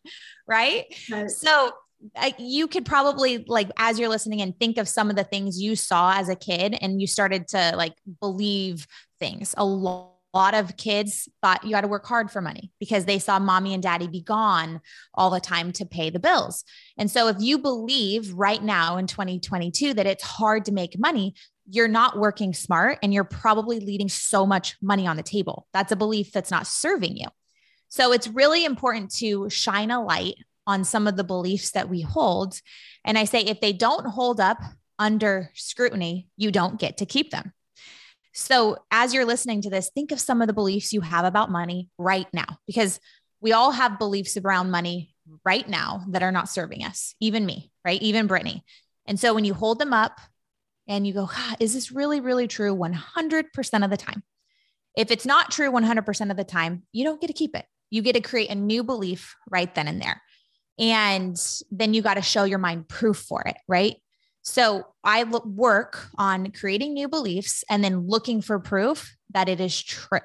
right? 0.48 0.86
right. 1.12 1.30
So 1.30 1.72
I, 2.16 2.34
you 2.38 2.68
could 2.68 2.86
probably 2.86 3.40
like 3.48 3.70
as 3.78 4.00
you're 4.00 4.10
listening 4.10 4.42
and 4.42 4.58
think 4.58 4.78
of 4.78 4.88
some 4.88 5.10
of 5.10 5.16
the 5.16 5.24
things 5.24 5.62
you 5.62 5.76
saw 5.76 6.14
as 6.18 6.30
a 6.30 6.36
kid 6.36 6.78
and 6.80 7.02
you 7.02 7.08
started 7.08 7.48
to 7.50 7.74
like 7.76 7.94
believe 8.22 8.88
things 9.20 9.54
a 9.58 9.66
lot 9.66 10.15
lot 10.36 10.54
of 10.54 10.76
kids 10.76 11.30
thought 11.42 11.64
you 11.64 11.72
got 11.72 11.82
to 11.82 11.88
work 11.88 12.06
hard 12.06 12.30
for 12.30 12.42
money 12.42 12.72
because 12.80 13.06
they 13.06 13.20
saw 13.20 13.40
mommy 13.40 13.74
and 13.74 13.82
daddy 13.82 14.08
be 14.08 14.22
gone 14.22 14.82
all 15.14 15.30
the 15.30 15.40
time 15.40 15.72
to 15.72 15.86
pay 15.86 16.10
the 16.10 16.20
bills. 16.20 16.66
And 16.98 17.10
so 17.10 17.30
if 17.30 17.38
you 17.40 17.58
believe 17.58 18.34
right 18.34 18.62
now 18.62 18.98
in 18.98 19.08
2022 19.08 19.94
that 19.94 20.06
it's 20.06 20.24
hard 20.24 20.66
to 20.66 20.74
make 20.74 21.00
money, 21.00 21.36
you're 21.70 21.88
not 21.88 22.20
working 22.20 22.54
smart 22.54 23.00
and 23.02 23.14
you're 23.14 23.24
probably 23.24 23.80
leaving 23.80 24.10
so 24.10 24.46
much 24.46 24.76
money 24.82 25.08
on 25.08 25.16
the 25.16 25.24
table. 25.24 25.68
That's 25.74 25.94
a 25.94 25.96
belief 25.96 26.32
that's 26.32 26.52
not 26.52 26.68
serving 26.68 27.16
you. 27.16 27.28
So 27.88 28.12
it's 28.12 28.28
really 28.28 28.66
important 28.66 29.16
to 29.16 29.50
shine 29.50 29.90
a 29.90 30.04
light 30.04 30.36
on 30.68 30.84
some 30.84 31.08
of 31.08 31.16
the 31.16 31.24
beliefs 31.24 31.72
that 31.72 31.90
we 31.90 32.02
hold. 32.02 32.60
And 33.06 33.18
I 33.18 33.24
say 33.24 33.40
if 33.42 33.62
they 33.62 33.72
don't 33.72 34.06
hold 34.06 34.40
up 34.42 34.58
under 35.00 35.52
scrutiny, 35.54 36.28
you 36.36 36.52
don't 36.52 36.80
get 36.80 36.98
to 36.98 37.06
keep 37.06 37.32
them. 37.32 37.54
So, 38.38 38.80
as 38.92 39.14
you're 39.14 39.24
listening 39.24 39.62
to 39.62 39.70
this, 39.70 39.90
think 39.96 40.12
of 40.12 40.20
some 40.20 40.42
of 40.42 40.48
the 40.48 40.54
beliefs 40.54 40.92
you 40.92 41.00
have 41.00 41.24
about 41.24 41.50
money 41.50 41.90
right 41.98 42.28
now, 42.34 42.60
because 42.68 43.00
we 43.40 43.54
all 43.54 43.72
have 43.72 43.98
beliefs 43.98 44.36
around 44.36 44.72
money 44.72 45.16
right 45.46 45.68
now 45.68 46.04
that 46.10 46.22
are 46.22 46.34
not 46.34 46.50
serving 46.50 46.84
us, 46.84 47.16
even 47.22 47.46
me, 47.46 47.72
right? 47.86 48.02
Even 48.02 48.28
Brittany. 48.28 48.66
And 49.06 49.18
so, 49.18 49.34
when 49.34 49.46
you 49.46 49.54
hold 49.54 49.80
them 49.80 49.94
up 49.94 50.20
and 50.86 51.08
you 51.08 51.14
go, 51.14 51.30
is 51.62 51.74
this 51.74 51.94
really, 51.94 52.20
really 52.20 52.46
true 52.46 52.76
100% 52.76 53.84
of 53.86 53.90
the 53.90 53.96
time? 53.96 54.22
If 54.98 55.12
it's 55.12 55.26
not 55.26 55.52
true 55.52 55.72
100% 55.72 56.30
of 56.30 56.36
the 56.36 56.44
time, 56.44 56.84
you 56.92 57.06
don't 57.06 57.22
get 57.22 57.28
to 57.28 57.34
keep 57.34 57.56
it. 57.56 57.66
You 57.90 58.02
get 58.02 58.14
to 58.14 58.22
create 58.22 58.50
a 58.50 58.56
new 58.56 58.84
belief 58.84 59.34
right 59.50 59.74
then 59.74 59.88
and 59.88 60.02
there. 60.02 60.22
And 60.78 61.38
then 61.72 61.94
you 61.94 62.02
got 62.02 62.16
to 62.16 62.22
show 62.22 62.44
your 62.44 62.60
mind 62.60 62.90
proof 62.90 63.16
for 63.16 63.44
it, 63.44 63.56
right? 63.66 63.96
So 64.46 64.86
I 65.04 65.24
look, 65.24 65.46
work 65.46 66.08
on 66.18 66.52
creating 66.52 66.94
new 66.94 67.10
beliefs 67.10 67.64
and 67.70 67.84
then 67.84 68.08
looking 68.08 68.42
for 68.42 68.60
proof 68.60 69.16
that 69.32 69.50
it 69.50 69.60
is 69.60 69.82
true. 69.82 70.20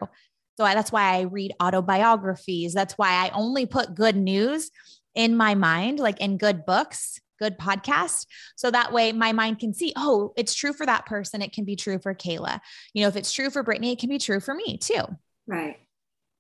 So 0.59 0.65
I, 0.65 0.75
that's 0.75 0.93
why 0.93 1.17
I 1.17 1.23
read 1.23 1.55
autobiographies. 1.61 2.75
That's 2.75 2.95
why 2.95 3.13
I 3.13 3.31
only 3.31 3.65
put 3.65 3.95
good 3.95 4.17
news 4.17 4.71
in 5.15 5.37
my 5.37 5.55
mind, 5.55 5.99
like 5.99 6.21
in 6.21 6.37
good 6.37 6.67
books, 6.67 7.19
good 7.39 7.59
podcasts. 7.59 8.27
So 8.57 8.71
that 8.71 8.93
way 8.93 9.13
my 9.13 9.33
mind 9.33 9.59
can 9.59 9.73
see, 9.73 9.95
oh, 9.97 10.35
it's 10.37 10.55
true 10.55 10.75
for 10.75 10.85
that 10.85 11.07
person. 11.07 11.41
It 11.41 11.55
can 11.55 11.65
be 11.65 11.75
true 11.75 11.99
for 11.99 12.15
Cayla. 12.15 12.61
You 12.93 13.03
know, 13.03 13.09
if 13.09 13.17
it's 13.17 13.33
true 13.33 13.49
for 13.49 13.63
Brittany, 13.63 13.93
it 13.93 13.99
can 13.99 14.11
be 14.11 14.19
true 14.19 14.39
for 14.39 14.55
me 14.55 14.77
too. 14.77 15.03
Right. 15.47 15.79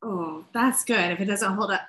Oh, 0.02 0.44
that's 0.52 0.84
good. 0.84 1.12
If 1.12 1.20
it 1.20 1.24
doesn't 1.24 1.54
hold 1.54 1.70
up. 1.70 1.82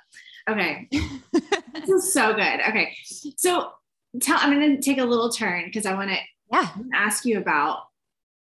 Okay. 0.48 0.88
this 1.74 1.88
is 1.88 2.12
so 2.14 2.32
good. 2.32 2.60
Okay. 2.68 2.96
So 3.36 3.72
tell, 4.20 4.38
I'm 4.40 4.52
going 4.52 4.76
to 4.76 4.82
take 4.82 4.98
a 4.98 5.04
little 5.04 5.30
turn 5.30 5.64
because 5.66 5.86
I 5.86 5.94
want 5.94 6.10
to 6.10 6.16
yeah. 6.50 6.68
ask 6.94 7.24
you 7.24 7.38
about 7.38 7.84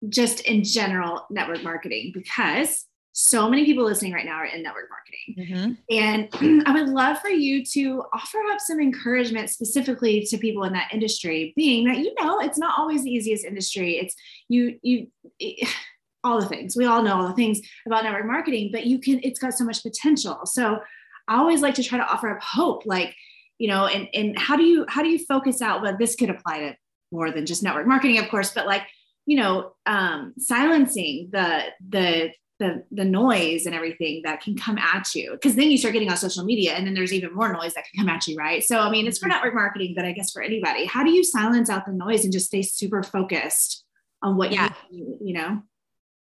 just 0.10 0.42
in 0.42 0.64
general 0.64 1.26
network 1.30 1.64
marketing 1.64 2.12
because 2.14 2.86
so 3.14 3.50
many 3.50 3.66
people 3.66 3.84
listening 3.84 4.14
right 4.14 4.26
now 4.26 4.36
are 4.36 4.46
in 4.46 4.64
network 4.64 4.90
marketing. 4.90 5.36
Mm-hmm. 5.38 5.96
And 6.42 6.64
I 6.68 6.74
would 6.74 6.90
love 6.90 7.20
for 7.20 7.30
you 7.30 7.66
to 7.66 8.04
offer 8.14 8.38
up 8.52 8.60
some 8.60 8.80
encouragement 8.80 9.50
specifically 9.50 10.26
to 10.26 10.38
people 10.38 10.64
in 10.64 10.74
that 10.74 10.90
industry, 10.94 11.54
being 11.56 11.88
that, 11.88 11.98
you 11.98 12.14
know, 12.22 12.40
it's 12.40 12.58
not 12.58 12.80
always 12.80 13.04
the 13.04 13.12
easiest 13.12 13.44
industry. 13.44 13.98
It's 13.98 14.16
you, 14.48 14.80
you, 14.82 15.08
it, 15.40 15.68
all 16.24 16.40
the 16.40 16.46
things. 16.48 16.78
We 16.78 16.86
all 16.86 17.02
know 17.02 17.16
all 17.16 17.28
the 17.28 17.34
things 17.34 17.60
about 17.88 18.04
network 18.04 18.28
marketing, 18.28 18.70
but 18.72 18.86
you 18.86 19.00
can, 19.00 19.20
it's 19.24 19.40
got 19.40 19.56
so 19.56 19.66
much 19.66 19.82
potential. 19.82 20.46
So 20.46 20.80
I 21.28 21.38
always 21.38 21.62
like 21.62 21.74
to 21.76 21.84
try 21.84 21.98
to 21.98 22.06
offer 22.06 22.30
up 22.30 22.44
hope, 22.44 22.86
like, 22.86 23.16
you 23.62 23.68
know, 23.68 23.86
and, 23.86 24.08
and 24.14 24.38
how 24.38 24.56
do 24.56 24.64
you, 24.64 24.86
how 24.90 25.04
do 25.04 25.10
you 25.10 25.20
focus 25.20 25.62
out, 25.62 25.82
well, 25.82 25.96
this 25.98 26.16
could 26.16 26.30
apply 26.30 26.60
to 26.60 26.76
more 27.12 27.32
than 27.32 27.46
just 27.46 27.64
network 27.64 27.88
marketing, 27.88 28.20
of 28.20 28.30
course, 28.30 28.52
but 28.52 28.66
like, 28.66 28.84
you 29.26 29.38
know, 29.38 29.74
um, 29.86 30.34
silencing 30.38 31.30
the, 31.32 31.66
the, 31.90 32.32
the, 32.60 32.84
the 32.92 33.06
noise 33.06 33.66
and 33.66 33.74
everything 33.74 34.22
that 34.24 34.42
can 34.42 34.56
come 34.56 34.78
at 34.78 35.16
you 35.16 35.32
because 35.32 35.56
then 35.56 35.72
you 35.72 35.78
start 35.78 35.94
getting 35.94 36.12
on 36.12 36.18
social 36.18 36.44
media 36.44 36.74
and 36.74 36.86
then 36.86 36.94
there's 36.94 37.14
even 37.14 37.34
more 37.34 37.52
noise 37.52 37.74
that 37.74 37.86
can 37.92 38.06
come 38.06 38.10
at 38.10 38.28
you 38.28 38.36
right 38.36 38.64
so 38.64 38.78
i 38.78 38.88
mean 38.88 39.08
it's 39.08 39.18
for 39.18 39.26
mm-hmm. 39.26 39.32
network 39.32 39.56
marketing 39.56 39.94
but 39.96 40.06
i 40.06 40.12
guess 40.12 40.30
for 40.30 40.44
anybody 40.44 40.86
how 40.86 41.04
do 41.04 41.10
you 41.10 41.24
silence 41.24 41.72
out 41.72 41.88
the 41.88 41.92
noise 41.92 42.24
and 42.24 42.32
just 42.32 42.46
stay 42.46 42.62
super 42.62 43.02
focused 43.02 43.84
on 44.22 44.38
what 44.38 44.52
yeah. 44.52 44.72
you 44.92 45.18
you 45.20 45.34
know 45.34 45.60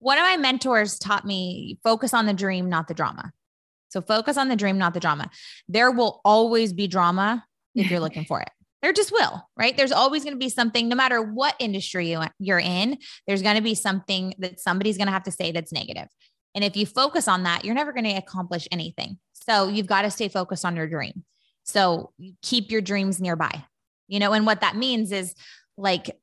one 0.01 0.17
of 0.17 0.25
my 0.25 0.39
mentors 0.39 0.99
taught 0.99 1.27
me 1.27 1.79
focus 1.85 2.15
on 2.15 2.25
the 2.25 2.33
dream, 2.33 2.69
not 2.69 2.89
the 2.89 2.95
drama. 2.95 3.33
So 3.91 4.01
focus 4.01 4.37
on 4.37 4.49
the 4.49 4.57
dream, 4.57 4.79
not 4.79 4.95
the 4.95 5.01
drama. 5.01 5.31
There 5.69 5.91
will 5.91 6.21
always 6.25 6.73
be 6.73 6.87
drama 6.87 7.45
if 7.75 7.91
you're 7.91 8.01
looking 8.01 8.25
for 8.25 8.41
it. 8.41 8.51
There 8.83 8.95
just 8.95 9.13
will, 9.13 9.47
right? 9.59 9.77
There's 9.77 9.93
always 9.93 10.25
going 10.25 10.33
to 10.33 10.39
be 10.39 10.49
something, 10.49 10.89
no 10.89 10.97
matter 10.97 11.21
what 11.21 11.55
industry 11.59 12.13
you, 12.13 12.23
you're 12.39 12.59
in, 12.59 12.97
there's 13.27 13.43
going 13.43 13.57
to 13.57 13.63
be 13.63 13.75
something 13.75 14.33
that 14.39 14.59
somebody's 14.59 14.97
going 14.97 15.09
to 15.09 15.13
have 15.13 15.25
to 15.25 15.31
say 15.31 15.53
that's 15.53 15.71
negative. 15.71 16.07
And 16.55 16.65
if 16.65 16.79
you 16.79 16.87
focus 16.87 17.29
on 17.29 17.43
that, 17.43 17.63
you're 17.63 17.75
never 17.75 17.93
going 17.93 18.07
to 18.07 18.15
accomplish 18.15 18.67
anything. 18.73 19.19
So 19.35 19.69
you've 19.69 19.87
got 19.87 20.03
to 20.03 20.11
stay 20.11 20.29
focused 20.29 20.65
on 20.65 20.77
your 20.77 20.87
dream. 20.87 21.25
So 21.65 22.13
keep 22.43 22.71
your 22.71 22.81
dreams 22.81 23.21
nearby, 23.21 23.65
you 24.09 24.19
know, 24.19 24.33
and 24.33 24.47
what 24.47 24.63
that 24.63 24.77
means 24.77 25.13
is 25.13 25.35
like 25.77 26.17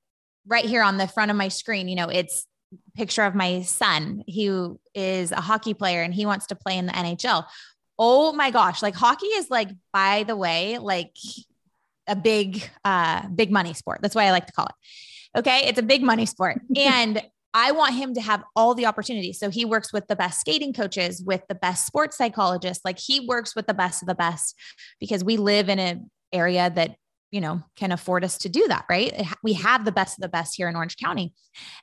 right 0.47 0.65
here 0.65 0.81
on 0.81 0.97
the 0.97 1.07
front 1.07 1.29
of 1.29 1.37
my 1.37 1.49
screen, 1.49 1.87
you 1.87 1.95
know, 1.95 2.09
it's 2.09 2.47
picture 2.95 3.23
of 3.23 3.35
my 3.35 3.61
son 3.61 4.23
who 4.33 4.79
is 4.93 5.31
a 5.31 5.41
hockey 5.41 5.73
player 5.73 6.01
and 6.01 6.13
he 6.13 6.25
wants 6.25 6.47
to 6.47 6.55
play 6.55 6.77
in 6.77 6.85
the 6.85 6.93
NHL. 6.93 7.45
Oh 7.99 8.31
my 8.33 8.51
gosh, 8.51 8.81
like 8.81 8.95
hockey 8.95 9.27
is 9.27 9.49
like 9.49 9.69
by 9.93 10.23
the 10.23 10.35
way, 10.35 10.77
like 10.77 11.15
a 12.07 12.15
big 12.15 12.69
uh 12.85 13.27
big 13.29 13.51
money 13.51 13.73
sport. 13.73 13.99
That's 14.01 14.15
why 14.15 14.25
I 14.25 14.31
like 14.31 14.47
to 14.47 14.53
call 14.53 14.67
it. 14.67 15.39
Okay? 15.39 15.67
It's 15.67 15.79
a 15.79 15.83
big 15.83 16.03
money 16.03 16.25
sport. 16.25 16.61
And 16.75 17.21
I 17.53 17.71
want 17.71 17.95
him 17.95 18.13
to 18.13 18.21
have 18.21 18.43
all 18.55 18.75
the 18.75 18.85
opportunities. 18.85 19.39
So 19.39 19.49
he 19.49 19.65
works 19.65 19.91
with 19.91 20.07
the 20.07 20.15
best 20.15 20.41
skating 20.41 20.73
coaches, 20.73 21.23
with 21.25 21.41
the 21.49 21.55
best 21.55 21.87
sports 21.87 22.15
psychologists. 22.15 22.85
Like 22.85 22.99
he 22.99 23.21
works 23.21 23.55
with 23.55 23.65
the 23.65 23.73
best 23.73 24.03
of 24.03 24.07
the 24.07 24.13
best 24.13 24.55
because 24.99 25.23
we 25.23 25.37
live 25.37 25.67
in 25.67 25.79
an 25.79 26.11
area 26.31 26.69
that 26.69 26.97
you 27.31 27.41
know 27.41 27.61
can 27.75 27.91
afford 27.91 28.23
us 28.23 28.37
to 28.39 28.49
do 28.49 28.67
that 28.67 28.85
right? 28.89 29.13
We 29.43 29.53
have 29.53 29.85
the 29.85 29.91
best 29.91 30.17
of 30.17 30.21
the 30.21 30.29
best 30.29 30.55
here 30.55 30.69
in 30.69 30.75
orange 30.75 30.97
county. 30.97 31.33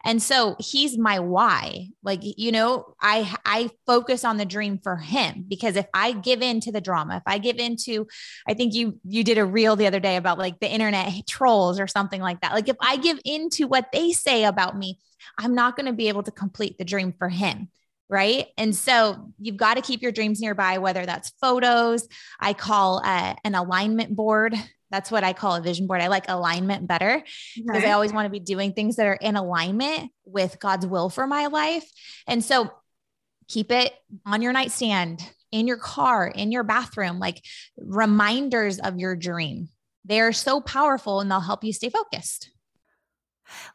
And 0.04 0.22
so 0.22 0.56
he's 0.58 0.96
my 0.96 1.18
why. 1.18 1.88
Like 2.02 2.20
you 2.22 2.52
know 2.52 2.94
i 3.00 3.34
i 3.44 3.70
focus 3.86 4.24
on 4.24 4.36
the 4.36 4.44
dream 4.44 4.78
for 4.82 4.96
him 4.96 5.44
because 5.48 5.76
if 5.76 5.86
i 5.94 6.12
give 6.12 6.42
in 6.42 6.60
to 6.60 6.72
the 6.72 6.80
drama 6.80 7.16
if 7.16 7.22
i 7.26 7.38
give 7.38 7.56
into 7.56 8.06
i 8.48 8.54
think 8.54 8.74
you 8.74 8.98
you 9.04 9.24
did 9.24 9.38
a 9.38 9.44
reel 9.44 9.76
the 9.76 9.86
other 9.86 10.00
day 10.00 10.16
about 10.16 10.38
like 10.38 10.60
the 10.60 10.70
internet 10.70 11.26
trolls 11.26 11.80
or 11.80 11.86
something 11.86 12.20
like 12.20 12.40
that. 12.40 12.52
Like 12.52 12.68
if 12.68 12.76
i 12.80 12.96
give 12.96 13.18
into 13.24 13.66
what 13.66 13.90
they 13.92 14.12
say 14.12 14.44
about 14.44 14.76
me 14.76 14.98
i'm 15.38 15.54
not 15.54 15.76
going 15.76 15.86
to 15.86 15.92
be 15.92 16.08
able 16.08 16.22
to 16.22 16.30
complete 16.30 16.78
the 16.78 16.84
dream 16.84 17.12
for 17.18 17.28
him 17.28 17.68
right? 18.08 18.48
And 18.58 18.76
so 18.76 19.32
you've 19.40 19.56
got 19.56 19.74
to 19.74 19.82
keep 19.82 20.02
your 20.02 20.12
dreams 20.12 20.40
nearby, 20.40 20.78
whether 20.78 21.06
that's 21.06 21.32
photos. 21.40 22.06
I 22.38 22.52
call 22.52 23.02
uh, 23.04 23.34
an 23.44 23.54
alignment 23.54 24.14
board 24.14 24.54
that's 24.94 25.10
what 25.10 25.24
I 25.24 25.32
call 25.32 25.56
a 25.56 25.60
vision 25.60 25.88
board. 25.88 26.00
I 26.00 26.06
like 26.06 26.26
alignment 26.28 26.86
better 26.86 27.24
because 27.56 27.82
I 27.82 27.90
always 27.90 28.12
want 28.12 28.26
to 28.26 28.30
be 28.30 28.38
doing 28.38 28.72
things 28.72 28.94
that 28.96 29.06
are 29.06 29.18
in 29.20 29.34
alignment 29.34 30.12
with 30.24 30.60
God's 30.60 30.86
will 30.86 31.10
for 31.10 31.26
my 31.26 31.48
life. 31.48 31.84
And 32.28 32.44
so 32.44 32.70
keep 33.48 33.72
it 33.72 33.92
on 34.24 34.40
your 34.40 34.52
nightstand, 34.52 35.28
in 35.50 35.66
your 35.66 35.78
car, 35.78 36.28
in 36.28 36.52
your 36.52 36.62
bathroom, 36.62 37.18
like 37.18 37.42
reminders 37.76 38.78
of 38.78 39.00
your 39.00 39.16
dream. 39.16 39.68
They're 40.04 40.32
so 40.32 40.60
powerful 40.60 41.20
and 41.20 41.28
they'll 41.28 41.40
help 41.40 41.64
you 41.64 41.72
stay 41.72 41.90
focused. 41.90 42.50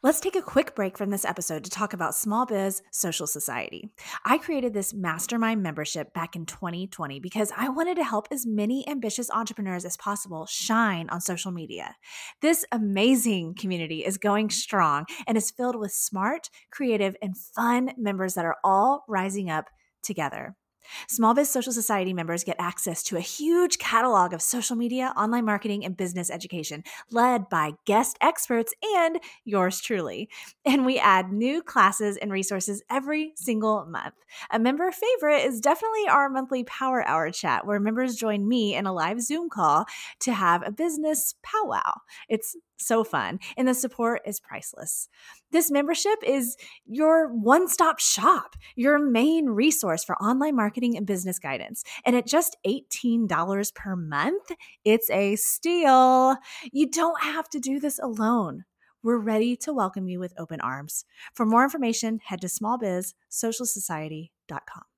Let's 0.02 0.20
take 0.20 0.36
a 0.36 0.42
quick 0.42 0.74
break 0.74 0.96
from 0.96 1.10
this 1.10 1.24
episode 1.24 1.64
to 1.64 1.70
talk 1.70 1.92
about 1.92 2.14
Small 2.14 2.46
Biz 2.46 2.82
Social 2.90 3.26
Society. 3.26 3.90
I 4.24 4.38
created 4.38 4.72
this 4.72 4.94
mastermind 4.94 5.62
membership 5.62 6.14
back 6.14 6.36
in 6.36 6.46
2020 6.46 7.20
because 7.20 7.52
I 7.56 7.68
wanted 7.68 7.96
to 7.96 8.04
help 8.04 8.28
as 8.30 8.46
many 8.46 8.88
ambitious 8.88 9.30
entrepreneurs 9.30 9.84
as 9.84 9.96
possible 9.96 10.46
shine 10.46 11.08
on 11.10 11.20
social 11.20 11.52
media. 11.52 11.96
This 12.40 12.64
amazing 12.72 13.54
community 13.54 14.04
is 14.04 14.18
going 14.18 14.50
strong 14.50 15.06
and 15.26 15.36
is 15.36 15.50
filled 15.50 15.76
with 15.76 15.92
smart, 15.92 16.50
creative, 16.70 17.16
and 17.22 17.36
fun 17.36 17.92
members 17.96 18.34
that 18.34 18.44
are 18.44 18.56
all 18.64 19.04
rising 19.08 19.50
up 19.50 19.66
together. 20.02 20.56
Small 21.08 21.34
Biz 21.34 21.50
Social 21.50 21.72
Society 21.72 22.12
members 22.12 22.44
get 22.44 22.56
access 22.58 23.02
to 23.04 23.16
a 23.16 23.20
huge 23.20 23.78
catalog 23.78 24.32
of 24.32 24.42
social 24.42 24.76
media, 24.76 25.12
online 25.16 25.44
marketing, 25.44 25.84
and 25.84 25.96
business 25.96 26.30
education 26.30 26.82
led 27.10 27.48
by 27.48 27.72
guest 27.84 28.16
experts 28.20 28.72
and 28.96 29.20
yours 29.44 29.80
truly. 29.80 30.28
And 30.64 30.84
we 30.86 30.98
add 30.98 31.32
new 31.32 31.62
classes 31.62 32.16
and 32.16 32.32
resources 32.32 32.82
every 32.90 33.32
single 33.36 33.86
month. 33.86 34.14
A 34.50 34.58
member 34.58 34.90
favorite 34.90 35.44
is 35.44 35.60
definitely 35.60 36.08
our 36.08 36.28
monthly 36.28 36.64
Power 36.64 37.06
Hour 37.06 37.30
chat, 37.30 37.66
where 37.66 37.80
members 37.80 38.16
join 38.16 38.46
me 38.48 38.74
in 38.74 38.86
a 38.86 38.92
live 38.92 39.20
Zoom 39.20 39.48
call 39.48 39.86
to 40.20 40.32
have 40.32 40.66
a 40.66 40.72
business 40.72 41.34
powwow. 41.42 42.00
It's 42.28 42.56
so 42.80 43.04
fun, 43.04 43.38
and 43.56 43.68
the 43.68 43.74
support 43.74 44.22
is 44.26 44.40
priceless. 44.40 45.08
This 45.52 45.70
membership 45.70 46.18
is 46.24 46.56
your 46.86 47.28
one 47.28 47.68
stop 47.68 47.98
shop, 47.98 48.56
your 48.76 48.98
main 48.98 49.46
resource 49.46 50.04
for 50.04 50.16
online 50.16 50.56
marketing 50.56 50.96
and 50.96 51.06
business 51.06 51.38
guidance. 51.38 51.84
And 52.04 52.16
at 52.16 52.26
just 52.26 52.56
$18 52.66 53.74
per 53.74 53.96
month, 53.96 54.50
it's 54.84 55.10
a 55.10 55.36
steal. 55.36 56.36
You 56.72 56.90
don't 56.90 57.22
have 57.22 57.48
to 57.50 57.60
do 57.60 57.78
this 57.80 57.98
alone. 57.98 58.64
We're 59.02 59.18
ready 59.18 59.56
to 59.56 59.72
welcome 59.72 60.08
you 60.08 60.20
with 60.20 60.34
open 60.38 60.60
arms. 60.60 61.06
For 61.34 61.46
more 61.46 61.64
information, 61.64 62.20
head 62.22 62.42
to 62.42 62.48
smallbizsocialsociety.com. 62.48 64.89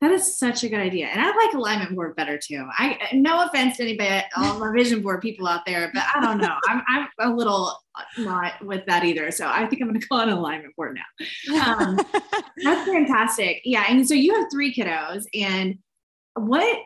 That 0.00 0.12
is 0.12 0.38
such 0.38 0.62
a 0.62 0.68
good 0.68 0.78
idea. 0.78 1.06
And 1.06 1.20
I 1.20 1.26
like 1.26 1.54
alignment 1.54 1.94
board 1.94 2.14
better 2.14 2.38
too. 2.38 2.64
I 2.78 2.98
no 3.14 3.44
offense 3.44 3.78
to 3.78 3.82
anybody, 3.82 4.24
all 4.36 4.58
my 4.60 4.72
vision 4.72 5.02
board 5.02 5.20
people 5.20 5.48
out 5.48 5.66
there, 5.66 5.90
but 5.92 6.04
I 6.14 6.20
don't 6.20 6.38
know. 6.38 6.54
I'm, 6.68 6.82
I'm 6.88 7.08
a 7.18 7.34
little 7.34 7.76
not 8.16 8.64
with 8.64 8.86
that 8.86 9.04
either. 9.04 9.32
So 9.32 9.48
I 9.48 9.66
think 9.66 9.82
I'm 9.82 9.88
going 9.88 10.00
to 10.00 10.06
call 10.06 10.20
it 10.20 10.28
an 10.28 10.34
alignment 10.34 10.76
board 10.76 10.96
now. 10.96 11.74
Um, 11.76 11.98
that's 12.62 12.88
fantastic. 12.88 13.60
Yeah. 13.64 13.86
And 13.88 14.06
so 14.06 14.14
you 14.14 14.34
have 14.34 14.46
three 14.52 14.72
kiddos 14.72 15.24
and 15.34 15.78
what 16.34 16.78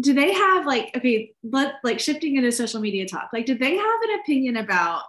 do 0.00 0.12
they 0.12 0.32
have 0.32 0.66
like, 0.66 0.90
okay, 0.94 1.32
but 1.42 1.74
like 1.82 1.98
shifting 2.00 2.36
into 2.36 2.52
social 2.52 2.80
media 2.80 3.06
talk, 3.06 3.30
like, 3.32 3.46
did 3.46 3.58
they 3.58 3.76
have 3.76 4.00
an 4.02 4.20
opinion 4.20 4.56
about 4.58 5.02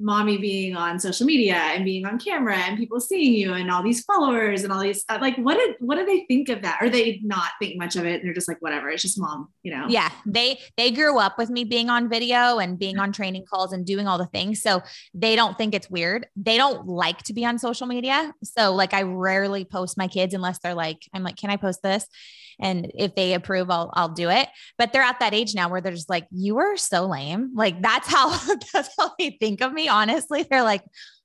mommy 0.00 0.38
being 0.38 0.74
on 0.74 0.98
social 0.98 1.26
media 1.26 1.54
and 1.54 1.84
being 1.84 2.06
on 2.06 2.18
camera 2.18 2.56
and 2.56 2.78
people 2.78 3.00
seeing 3.00 3.34
you 3.34 3.52
and 3.54 3.70
all 3.70 3.82
these 3.82 4.02
followers 4.04 4.64
and 4.64 4.72
all 4.72 4.80
these 4.80 5.04
uh, 5.08 5.18
like 5.20 5.36
what 5.36 5.54
did 5.54 5.76
what 5.80 5.96
do 5.96 6.06
they 6.06 6.24
think 6.26 6.48
of 6.48 6.62
that? 6.62 6.78
Or 6.80 6.88
they 6.88 7.20
not 7.22 7.50
think 7.60 7.76
much 7.76 7.96
of 7.96 8.06
it 8.06 8.22
they're 8.22 8.34
just 8.34 8.48
like 8.48 8.60
whatever 8.60 8.88
it's 8.88 9.02
just 9.02 9.20
mom 9.20 9.48
you 9.62 9.72
know? 9.72 9.86
Yeah 9.88 10.10
they 10.26 10.58
they 10.76 10.90
grew 10.90 11.18
up 11.18 11.38
with 11.38 11.50
me 11.50 11.64
being 11.64 11.90
on 11.90 12.08
video 12.08 12.58
and 12.58 12.78
being 12.78 12.98
on 12.98 13.12
training 13.12 13.44
calls 13.48 13.72
and 13.72 13.84
doing 13.84 14.06
all 14.06 14.18
the 14.18 14.26
things. 14.26 14.62
So 14.62 14.82
they 15.14 15.36
don't 15.36 15.56
think 15.58 15.74
it's 15.74 15.90
weird. 15.90 16.26
They 16.36 16.56
don't 16.56 16.86
like 16.86 17.18
to 17.24 17.32
be 17.32 17.44
on 17.44 17.58
social 17.58 17.86
media. 17.86 18.32
So 18.42 18.74
like 18.74 18.94
i 18.94 19.02
rarely 19.02 19.64
post 19.64 19.98
my 19.98 20.08
kids 20.08 20.34
unless 20.34 20.58
they're 20.60 20.74
like 20.74 21.02
i'm 21.12 21.22
like 21.22 21.36
can 21.36 21.50
i 21.50 21.56
post 21.56 21.82
this? 21.82 22.06
And 22.62 22.90
if 22.94 23.14
they 23.14 23.34
approve 23.34 23.70
i'll 23.70 23.90
i'll 23.94 24.08
do 24.08 24.30
it. 24.30 24.48
But 24.78 24.92
they're 24.92 25.02
at 25.02 25.20
that 25.20 25.34
age 25.34 25.54
now 25.54 25.68
where 25.68 25.80
they're 25.80 25.92
just 25.92 26.10
like 26.10 26.26
you 26.30 26.58
are 26.58 26.76
so 26.76 27.06
lame. 27.06 27.52
Like 27.54 27.82
that's 27.82 28.08
how 28.08 28.30
that's 28.72 28.94
how 28.98 29.12
they 29.18 29.36
think 29.40 29.60
of 29.60 29.72
me 29.72 29.88
honestly 29.90 30.42
they're 30.50 30.62
like 30.62 30.82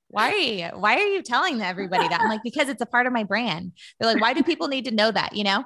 why 0.07 0.31
are 0.31 0.35
you 0.37 0.65
why 0.75 0.95
are 0.95 1.07
you 1.07 1.21
telling 1.21 1.61
everybody 1.61 2.07
that 2.07 2.21
i'm 2.21 2.29
like 2.29 2.43
because 2.43 2.69
it's 2.69 2.81
a 2.81 2.85
part 2.85 3.07
of 3.07 3.13
my 3.13 3.23
brand 3.23 3.71
they're 3.99 4.11
like 4.11 4.21
why 4.21 4.33
do 4.33 4.43
people 4.43 4.67
need 4.67 4.85
to 4.85 4.91
know 4.91 5.11
that 5.11 5.35
you 5.35 5.43
know 5.43 5.63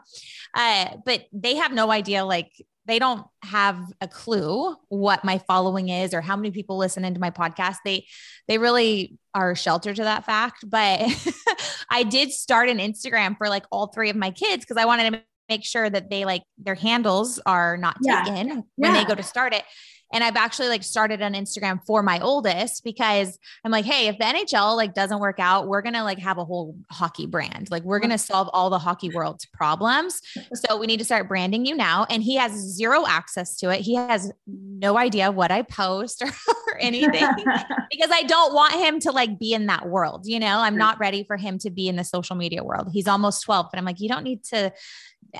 uh, 0.55 0.87
but 1.05 1.25
they 1.31 1.55
have 1.55 1.71
no 1.71 1.91
idea 1.91 2.25
like 2.25 2.51
they 2.85 2.97
don't 2.97 3.23
have 3.43 3.79
a 4.01 4.07
clue 4.07 4.75
what 4.87 5.23
my 5.23 5.37
following 5.39 5.89
is 5.89 6.13
or 6.13 6.21
how 6.21 6.35
many 6.35 6.49
people 6.49 6.77
listen 6.77 7.05
into 7.05 7.19
my 7.19 7.29
podcast 7.29 7.75
they 7.85 8.07
they 8.47 8.57
really 8.57 9.17
are 9.35 9.53
sheltered 9.55 9.95
to 9.97 10.03
that 10.03 10.25
fact 10.25 10.63
but 10.67 10.99
i 11.91 12.01
did 12.03 12.31
start 12.31 12.69
an 12.69 12.79
instagram 12.79 13.37
for 13.37 13.49
like 13.49 13.65
all 13.71 13.87
three 13.87 14.09
of 14.09 14.15
my 14.15 14.31
kids 14.31 14.65
because 14.65 14.77
i 14.81 14.85
wanted 14.85 15.11
to 15.11 15.21
make 15.49 15.65
sure 15.65 15.89
that 15.89 16.09
they 16.09 16.25
like 16.25 16.43
their 16.59 16.75
handles 16.75 17.39
are 17.45 17.75
not 17.75 17.97
Yeah. 18.01 18.23
taken 18.23 18.63
when 18.75 18.93
Yeah. 18.93 19.01
they 19.01 19.05
go 19.05 19.15
to 19.15 19.23
start 19.23 19.53
it. 19.55 19.63
And 20.11 20.23
I've 20.23 20.35
actually 20.35 20.69
like 20.69 20.83
started 20.83 21.21
an 21.21 21.33
Instagram 21.33 21.79
for 21.85 22.01
my 22.01 22.19
oldest 22.19 22.83
because 22.83 23.37
I'm 23.63 23.71
like, 23.71 23.85
hey, 23.85 24.07
if 24.07 24.17
the 24.17 24.23
NHL 24.23 24.75
like 24.75 24.93
doesn't 24.93 25.19
work 25.19 25.39
out, 25.39 25.67
we're 25.67 25.81
gonna 25.81 26.03
like 26.03 26.19
have 26.19 26.37
a 26.37 26.45
whole 26.45 26.75
hockey 26.91 27.25
brand. 27.25 27.69
Like 27.69 27.83
we're 27.83 27.99
gonna 27.99 28.17
solve 28.17 28.49
all 28.53 28.69
the 28.69 28.79
hockey 28.79 29.09
world's 29.09 29.45
problems. 29.45 30.21
So 30.53 30.77
we 30.77 30.87
need 30.87 30.97
to 30.97 31.05
start 31.05 31.27
branding 31.27 31.65
you 31.65 31.75
now. 31.75 32.05
And 32.09 32.23
he 32.23 32.35
has 32.35 32.51
zero 32.53 33.05
access 33.07 33.57
to 33.57 33.69
it. 33.69 33.81
He 33.81 33.95
has 33.95 34.31
no 34.47 34.97
idea 34.97 35.31
what 35.31 35.51
I 35.51 35.61
post 35.61 36.21
or, 36.21 36.27
or 36.67 36.77
anything 36.79 37.27
because 37.91 38.09
I 38.11 38.23
don't 38.23 38.53
want 38.53 38.73
him 38.73 38.99
to 39.01 39.11
like 39.11 39.37
be 39.37 39.53
in 39.53 39.67
that 39.67 39.87
world. 39.87 40.25
You 40.25 40.39
know, 40.39 40.59
I'm 40.59 40.77
not 40.77 40.99
ready 40.99 41.23
for 41.23 41.37
him 41.37 41.59
to 41.59 41.69
be 41.69 41.87
in 41.87 41.95
the 41.95 42.03
social 42.03 42.35
media 42.35 42.63
world. 42.63 42.89
He's 42.91 43.07
almost 43.07 43.43
12, 43.43 43.67
but 43.71 43.77
I'm 43.77 43.85
like, 43.85 43.99
you 43.99 44.09
don't 44.09 44.23
need 44.23 44.43
to 44.45 44.71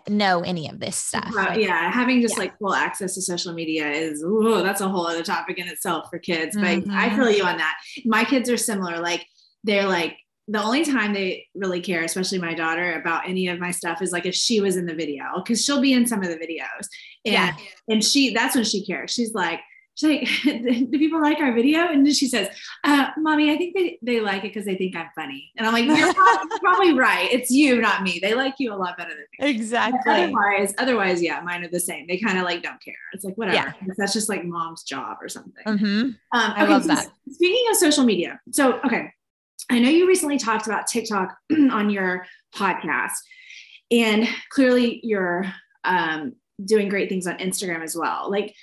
know 0.08 0.42
any 0.42 0.70
of 0.70 0.80
this 0.80 0.96
stuff. 0.96 1.32
Like, 1.34 1.60
yeah, 1.60 1.92
having 1.92 2.22
just 2.22 2.36
Yeah. 2.36 2.44
like 2.44 2.58
full 2.60 2.74
access 2.76 3.16
to 3.16 3.22
social 3.22 3.54
media 3.54 3.90
is 3.90 4.24
ooh, 4.24 4.62
that's 4.64 4.82
a 4.82 4.88
whole 4.90 5.08
other 5.08 5.24
topic 5.24 5.58
in 5.58 5.68
itself 5.68 6.10
for 6.10 6.20
kids. 6.20 6.56
But 6.56 6.66
I 6.66 6.80
Mhm. 7.10 7.16
feel 7.16 7.32
you 7.32 7.44
on 7.44 7.58
that. 7.58 7.76
My 8.06 8.24
kids 8.24 8.50
are 8.50 8.58
similar. 8.58 9.00
Like 9.00 9.26
they're 9.64 9.88
like 9.88 10.16
the 10.48 10.62
only 10.64 10.84
time 10.84 11.14
they 11.14 11.46
really 11.54 11.80
care, 11.80 12.04
especially 12.04 12.40
my 12.40 12.54
daughter, 12.56 12.94
about 13.00 13.28
any 13.30 13.48
of 13.50 13.60
my 13.60 13.70
stuff 13.72 14.02
is 14.02 14.12
like 14.12 14.26
if 14.26 14.34
she 14.36 14.62
was 14.62 14.78
in 14.78 14.86
the 14.88 14.96
video, 14.96 15.24
because 15.38 15.64
she'll 15.64 15.82
be 15.82 15.94
in 15.94 16.08
some 16.08 16.22
of 16.24 16.30
the 16.30 16.38
videos. 16.38 16.88
And 17.26 17.34
Yeah. 17.34 17.56
and 17.88 18.04
she 18.04 18.34
that's 18.34 18.56
when 18.56 18.64
she 18.64 18.86
cares. 18.86 19.12
She's 19.12 19.34
like, 19.34 19.60
she's 20.00 20.10
like, 20.46 20.62
do 20.92 20.98
people 20.98 21.22
like 21.22 21.40
our 21.40 21.54
video? 21.54 21.88
And 21.88 22.06
then 22.06 22.14
she 22.14 22.28
says, 22.28 22.48
uh, 22.84 23.10
mommy, 23.18 23.52
I 23.52 23.58
think 23.58 23.76
they, 23.76 24.00
they 24.02 24.22
like 24.22 24.40
it 24.40 24.54
because 24.54 24.66
they 24.66 24.76
think 24.76 24.96
I'm 24.96 25.10
funny. 25.16 25.52
And 25.58 25.68
I'm 25.68 25.74
like, 25.74 25.86
you're 25.86 26.14
probably, 26.14 26.60
probably 26.60 26.94
right. 26.94 27.30
It's 27.32 27.52
you, 27.52 27.82
not 27.82 28.04
me. 28.04 28.20
They 28.22 28.34
like 28.34 28.56
you 28.60 28.74
a 28.74 28.76
lot 28.76 28.98
better 28.98 29.10
than 29.10 29.26
me. 29.40 29.50
Exactly. 29.50 30.12
Otherwise, 30.12 30.74
otherwise, 30.78 31.22
yeah, 31.22 31.42
mine 31.42 31.64
are 31.64 31.70
the 31.70 31.80
same. 31.80 32.08
They 32.08 32.18
kind 32.18 32.38
of 32.38 32.46
like 32.46 32.64
don't 32.64 32.82
care. 32.82 32.94
It's 33.14 33.26
like 33.26 33.36
whatever. 33.36 33.56
Yeah. 33.56 33.94
That's 33.98 34.14
just 34.14 34.30
like 34.30 34.46
mom's 34.46 34.84
job 34.84 35.18
or 35.22 35.28
something. 35.28 35.64
Mhm. 35.66 36.04
Um, 36.04 36.16
I 36.32 36.64
okay, 36.64 36.72
love 36.72 36.84
so 36.84 36.88
that. 36.90 37.08
Speaking 37.30 37.66
of 37.70 37.78
social 37.78 38.06
media, 38.06 38.40
so 38.52 38.80
okay, 38.86 39.12
I 39.70 39.80
know 39.80 39.90
you 39.90 40.08
recently 40.08 40.38
talked 40.38 40.68
about 40.68 40.88
TikTok 40.88 41.36
on 41.52 41.90
your 41.90 42.26
podcast, 42.56 43.18
and 43.92 44.28
clearly 44.50 45.00
you're 45.04 45.46
um, 45.84 46.34
doing 46.64 46.90
great 46.90 47.10
things 47.10 47.28
on 47.28 47.38
Instagram 47.38 47.84
as 47.84 47.96
well. 47.96 48.30
Like, 48.30 48.56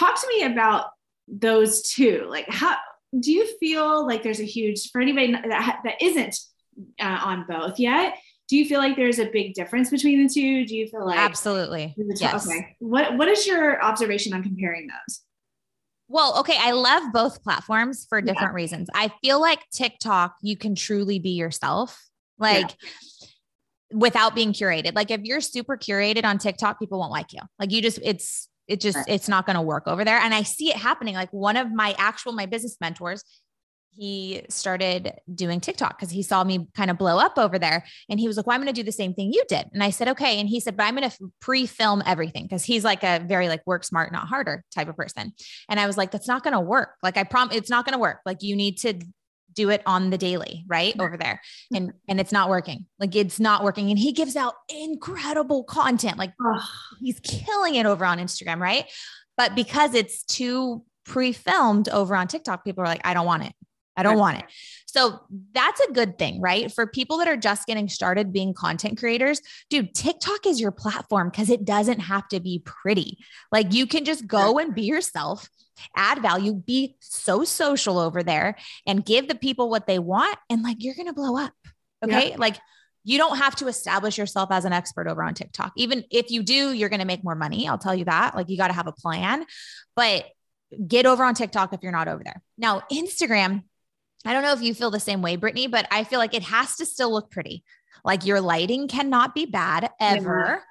talk 0.00 0.20
to 0.20 0.28
me 0.28 0.42
about 0.44 0.86
those 1.28 1.82
two. 1.82 2.26
Like, 2.28 2.46
how 2.48 2.76
do 3.18 3.32
you 3.32 3.46
feel 3.58 4.06
like 4.06 4.22
there's 4.22 4.40
a 4.40 4.44
huge 4.44 4.90
for 4.90 5.00
anybody 5.00 5.32
that 5.32 5.80
that 5.84 6.02
isn't 6.02 6.36
uh, 7.00 7.20
on 7.24 7.44
both 7.48 7.78
yet? 7.78 8.16
Do 8.48 8.56
you 8.56 8.64
feel 8.64 8.80
like 8.80 8.96
there's 8.96 9.20
a 9.20 9.26
big 9.26 9.54
difference 9.54 9.90
between 9.90 10.26
the 10.26 10.28
two? 10.32 10.66
Do 10.66 10.76
you 10.76 10.88
feel 10.88 11.06
like 11.06 11.18
Absolutely. 11.18 11.94
Yes. 12.16 12.48
Okay. 12.48 12.76
What 12.80 13.16
What 13.16 13.28
is 13.28 13.46
your 13.46 13.82
observation 13.82 14.32
on 14.32 14.42
comparing 14.42 14.88
those? 14.88 15.20
Well, 16.08 16.40
okay. 16.40 16.56
I 16.58 16.72
love 16.72 17.12
both 17.12 17.44
platforms 17.44 18.06
for 18.08 18.18
Yeah. 18.18 18.32
different 18.32 18.54
reasons. 18.54 18.88
I 18.92 19.12
feel 19.22 19.40
like 19.40 19.60
TikTok, 19.70 20.34
you 20.42 20.56
can 20.56 20.74
truly 20.74 21.20
be 21.20 21.30
yourself, 21.30 22.08
like 22.38 22.74
without 23.92 24.34
being 24.34 24.52
curated. 24.52 24.96
Like 24.96 25.12
if 25.12 25.20
you're 25.22 25.40
super 25.40 25.76
curated 25.76 26.24
on 26.24 26.38
TikTok, 26.38 26.80
people 26.80 26.98
won't 26.98 27.12
like 27.12 27.32
you. 27.32 27.40
Like 27.60 27.70
you 27.70 27.80
just, 27.82 28.00
it's, 28.02 28.48
it 28.70 28.80
just, 28.80 28.96
Right. 28.96 29.06
it's 29.08 29.28
not 29.28 29.44
going 29.46 29.56
to 29.56 29.62
work 29.62 29.84
over 29.86 30.04
there. 30.04 30.18
And 30.18 30.32
I 30.32 30.42
see 30.42 30.70
it 30.70 30.76
happening. 30.76 31.14
Like 31.14 31.32
one 31.32 31.56
of 31.56 31.72
my 31.72 31.94
actual, 31.98 32.32
my 32.32 32.46
business 32.46 32.76
mentors, 32.80 33.24
he 33.92 34.42
started 34.48 35.12
doing 35.34 35.60
TikTok 35.60 35.98
because 35.98 36.10
he 36.12 36.22
saw 36.22 36.44
me 36.44 36.68
kind 36.76 36.90
of 36.92 36.96
blow 36.96 37.18
up 37.18 37.36
over 37.36 37.58
there. 37.58 37.84
And 38.08 38.20
he 38.20 38.28
was 38.28 38.36
like, 38.36 38.46
Well, 38.46 38.54
I'm 38.54 38.62
going 38.62 38.72
to 38.72 38.80
do 38.80 38.84
the 38.84 38.92
same 38.92 39.14
thing 39.14 39.32
you 39.32 39.42
did. 39.48 39.66
And 39.72 39.82
I 39.82 39.90
said, 39.90 40.06
Okay. 40.08 40.38
And 40.38 40.48
he 40.48 40.60
said, 40.60 40.76
But 40.76 40.84
I'm 40.84 40.94
going 40.96 41.10
to 41.10 41.16
pre 41.40 41.66
film 41.66 42.00
everything 42.06 42.44
because 42.44 42.62
he's 42.64 42.84
like 42.84 43.02
a 43.02 43.18
very 43.18 43.48
like 43.48 43.66
work 43.66 43.82
smart, 43.82 44.12
not 44.12 44.28
harder 44.28 44.64
type 44.72 44.88
of 44.88 44.96
person. 44.96 45.32
And 45.68 45.80
I 45.80 45.86
was 45.88 45.98
like, 45.98 46.12
That's 46.12 46.28
not 46.28 46.44
going 46.44 46.54
to 46.54 46.60
work. 46.60 46.90
Like, 47.02 47.16
I 47.16 47.24
prom, 47.24 47.50
it's 47.52 47.68
not 47.68 47.84
going 47.84 47.94
to 47.94 47.98
work. 47.98 48.20
Like, 48.24 48.42
you 48.42 48.54
need 48.54 48.78
to 48.78 48.94
do 49.54 49.70
it 49.70 49.82
on 49.86 50.10
the 50.10 50.18
daily, 50.18 50.64
right? 50.66 50.94
Over 50.98 51.16
there. 51.16 51.40
And, 51.74 51.92
and 52.08 52.20
it's 52.20 52.32
not 52.32 52.48
working. 52.48 52.86
Like, 52.98 53.14
it's 53.16 53.40
not 53.40 53.64
working. 53.64 53.90
And 53.90 53.98
he 53.98 54.12
gives 54.12 54.36
out 54.36 54.54
incredible 54.68 55.64
content. 55.64 56.18
Like, 56.18 56.32
he's 57.00 57.20
killing 57.20 57.74
it 57.74 57.86
over 57.86 58.04
on 58.04 58.18
Instagram, 58.18 58.58
right? 58.58 58.86
But 59.36 59.54
because 59.54 59.94
it's 59.94 60.22
too 60.22 60.84
pre-filmed 61.04 61.88
over 61.88 62.14
on 62.14 62.28
TikTok, 62.28 62.64
people 62.64 62.84
are 62.84 62.86
like, 62.86 63.00
I 63.04 63.14
don't 63.14 63.26
want 63.26 63.44
it. 63.44 63.52
I 63.96 64.02
don't 64.02 64.18
want 64.18 64.38
it. 64.38 64.44
So 64.92 65.20
that's 65.52 65.80
a 65.80 65.92
good 65.92 66.18
thing, 66.18 66.40
right? 66.40 66.72
For 66.72 66.84
people 66.86 67.18
that 67.18 67.28
are 67.28 67.36
just 67.36 67.66
getting 67.66 67.88
started 67.88 68.32
being 68.32 68.54
content 68.54 68.98
creators, 68.98 69.40
dude, 69.68 69.94
TikTok 69.94 70.46
is 70.46 70.60
your 70.60 70.72
platform 70.72 71.30
because 71.30 71.48
it 71.48 71.64
doesn't 71.64 72.00
have 72.00 72.26
to 72.28 72.40
be 72.40 72.60
pretty. 72.64 73.18
Like 73.52 73.72
you 73.72 73.86
can 73.86 74.04
just 74.04 74.26
go 74.26 74.58
and 74.58 74.74
be 74.74 74.82
yourself, 74.82 75.48
add 75.94 76.20
value, 76.20 76.54
be 76.54 76.96
so 76.98 77.44
social 77.44 78.00
over 78.00 78.24
there 78.24 78.56
and 78.84 79.04
give 79.04 79.28
the 79.28 79.36
people 79.36 79.70
what 79.70 79.86
they 79.86 80.00
want. 80.00 80.36
And 80.48 80.62
like 80.62 80.78
you're 80.80 80.96
going 80.96 81.06
to 81.06 81.12
blow 81.12 81.36
up. 81.36 81.52
Okay. 82.04 82.34
Like 82.36 82.56
you 83.04 83.16
don't 83.16 83.38
have 83.38 83.54
to 83.56 83.68
establish 83.68 84.18
yourself 84.18 84.50
as 84.50 84.64
an 84.64 84.72
expert 84.72 85.06
over 85.06 85.22
on 85.22 85.34
TikTok. 85.34 85.72
Even 85.76 86.04
if 86.10 86.32
you 86.32 86.42
do, 86.42 86.72
you're 86.72 86.88
going 86.88 87.00
to 87.00 87.06
make 87.06 87.22
more 87.22 87.36
money. 87.36 87.68
I'll 87.68 87.78
tell 87.78 87.94
you 87.94 88.06
that. 88.06 88.34
Like 88.34 88.48
you 88.48 88.56
got 88.56 88.68
to 88.68 88.74
have 88.74 88.88
a 88.88 88.92
plan, 88.92 89.46
but 89.94 90.26
get 90.86 91.06
over 91.06 91.24
on 91.24 91.34
TikTok 91.34 91.72
if 91.72 91.80
you're 91.82 91.92
not 91.92 92.08
over 92.08 92.22
there. 92.24 92.42
Now, 92.58 92.82
Instagram, 92.92 93.62
I 94.24 94.32
don't 94.32 94.42
know 94.42 94.52
if 94.52 94.62
you 94.62 94.74
feel 94.74 94.90
the 94.90 95.00
same 95.00 95.22
way, 95.22 95.36
Brittany, 95.36 95.66
but 95.66 95.86
I 95.90 96.04
feel 96.04 96.18
like 96.18 96.34
it 96.34 96.42
has 96.42 96.76
to 96.76 96.86
still 96.86 97.10
look 97.10 97.30
pretty. 97.30 97.64
Like 98.04 98.26
your 98.26 98.40
lighting 98.40 98.88
cannot 98.88 99.34
be 99.34 99.46
bad 99.46 99.90
ever. 100.00 100.62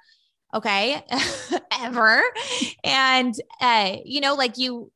Okay. 0.54 1.04
ever. 1.82 2.22
And, 2.84 3.34
uh, 3.60 3.96
you 4.04 4.20
know, 4.20 4.34
like 4.34 4.58
you, 4.58 4.90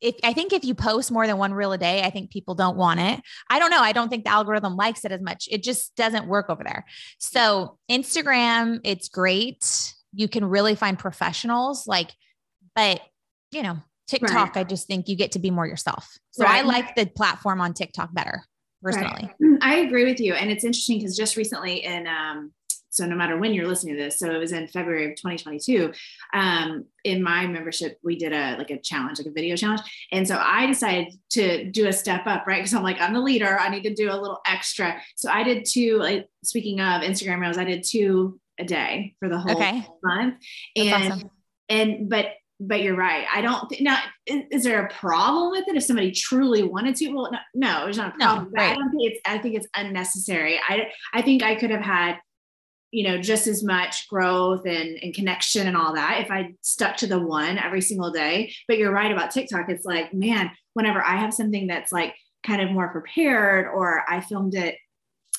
if 0.00 0.14
I 0.22 0.32
think 0.32 0.52
if 0.52 0.64
you 0.64 0.74
post 0.74 1.10
more 1.10 1.26
than 1.26 1.38
one 1.38 1.52
reel 1.52 1.72
a 1.72 1.78
day, 1.78 2.02
I 2.02 2.10
think 2.10 2.30
people 2.30 2.54
don't 2.54 2.76
want 2.76 3.00
it. 3.00 3.20
I 3.50 3.58
don't 3.58 3.70
know. 3.70 3.80
I 3.80 3.92
don't 3.92 4.08
think 4.08 4.24
the 4.24 4.30
algorithm 4.30 4.76
likes 4.76 5.04
it 5.04 5.12
as 5.12 5.20
much. 5.20 5.48
It 5.50 5.62
just 5.62 5.96
doesn't 5.96 6.28
work 6.28 6.48
over 6.48 6.62
there. 6.62 6.84
So 7.18 7.78
Instagram, 7.90 8.80
it's 8.84 9.08
great. 9.08 9.94
You 10.14 10.28
can 10.28 10.44
really 10.44 10.74
find 10.74 10.98
professionals 10.98 11.86
like, 11.86 12.12
but 12.74 13.00
you 13.50 13.62
know, 13.62 13.78
TikTok, 14.08 14.56
I 14.56 14.64
just 14.64 14.86
think 14.86 15.08
you 15.08 15.16
get 15.16 15.32
to 15.32 15.38
be 15.38 15.50
more 15.50 15.66
yourself. 15.66 16.18
So 16.30 16.44
I 16.46 16.62
like 16.62 16.94
the 16.94 17.06
platform 17.06 17.60
on 17.60 17.74
TikTok 17.74 18.12
better 18.12 18.42
personally. 18.82 19.30
I 19.60 19.76
agree 19.76 20.04
with 20.04 20.20
you. 20.20 20.34
And 20.34 20.50
it's 20.50 20.64
interesting 20.64 20.98
because 20.98 21.16
just 21.16 21.36
recently 21.36 21.84
in 21.84 22.06
um 22.06 22.52
so 22.90 23.04
no 23.06 23.14
matter 23.16 23.36
when 23.36 23.52
you're 23.52 23.68
listening 23.68 23.96
to 23.96 24.02
this, 24.02 24.18
so 24.18 24.30
it 24.34 24.38
was 24.38 24.50
in 24.50 24.66
February 24.66 25.04
of 25.04 25.16
2022. 25.16 25.92
Um, 26.32 26.86
in 27.04 27.22
my 27.22 27.46
membership, 27.46 27.98
we 28.02 28.16
did 28.16 28.32
a 28.32 28.56
like 28.56 28.70
a 28.70 28.80
challenge, 28.80 29.18
like 29.18 29.26
a 29.26 29.30
video 29.30 29.56
challenge. 29.56 29.82
And 30.10 30.26
so 30.26 30.36
I 30.42 30.66
decided 30.66 31.12
to 31.32 31.70
do 31.70 31.86
a 31.86 31.92
step 31.92 32.22
up, 32.26 32.46
right? 32.46 32.58
Because 32.60 32.72
I'm 32.74 32.82
like, 32.82 32.98
I'm 32.98 33.12
the 33.12 33.20
leader, 33.20 33.58
I 33.60 33.68
need 33.68 33.82
to 33.82 33.94
do 33.94 34.10
a 34.10 34.16
little 34.16 34.40
extra. 34.46 35.00
So 35.16 35.30
I 35.30 35.42
did 35.42 35.66
two, 35.66 35.98
like 35.98 36.28
speaking 36.42 36.80
of 36.80 37.02
Instagram 37.02 37.40
reels, 37.40 37.58
I 37.58 37.64
did 37.64 37.84
two 37.84 38.40
a 38.58 38.64
day 38.64 39.14
for 39.20 39.28
the 39.28 39.38
whole 39.38 39.52
Okay. 39.52 39.86
month. 40.02 40.36
That's 40.74 40.88
And 40.88 41.12
awesome. 41.12 41.30
and 41.68 42.08
but 42.08 42.26
but 42.60 42.82
you're 42.82 42.96
right. 42.96 43.26
I 43.32 43.40
don't 43.40 43.68
think 43.68 43.82
now 43.82 43.98
is, 44.26 44.42
is 44.50 44.64
there 44.64 44.84
a 44.84 44.92
problem 44.92 45.50
with 45.50 45.68
it 45.68 45.76
if 45.76 45.84
somebody 45.84 46.10
truly 46.10 46.62
wanted 46.62 46.96
to? 46.96 47.10
Well, 47.10 47.30
no, 47.30 47.38
no 47.54 47.84
there's 47.84 47.98
not 47.98 48.14
a 48.14 48.18
No, 48.18 48.26
problem. 48.26 48.52
I 48.56 48.74
don't 48.74 48.90
think 48.90 49.12
it's 49.12 49.20
I 49.24 49.38
think 49.38 49.54
it's 49.54 49.68
unnecessary. 49.74 50.58
I 50.68 50.88
I 51.12 51.22
think 51.22 51.42
I 51.42 51.54
could 51.54 51.70
have 51.70 51.82
had 51.82 52.18
you 52.90 53.06
know, 53.06 53.20
just 53.20 53.46
as 53.46 53.62
much 53.62 54.08
growth 54.08 54.64
and, 54.64 54.98
and 55.02 55.14
connection 55.14 55.66
and 55.66 55.76
all 55.76 55.94
that 55.94 56.22
if 56.22 56.30
I 56.30 56.54
stuck 56.62 56.96
to 56.98 57.06
the 57.06 57.18
one 57.18 57.58
every 57.58 57.82
single 57.82 58.10
day. 58.10 58.54
But 58.66 58.78
you're 58.78 58.92
right 58.92 59.12
about 59.12 59.30
TikTok. 59.30 59.68
It's 59.68 59.84
like, 59.84 60.14
man, 60.14 60.50
whenever 60.74 61.02
I 61.02 61.16
have 61.16 61.34
something 61.34 61.66
that's 61.66 61.92
like 61.92 62.14
kind 62.46 62.62
of 62.62 62.70
more 62.70 62.88
prepared 62.88 63.66
or 63.66 64.04
I 64.08 64.20
filmed 64.20 64.54
it, 64.54 64.76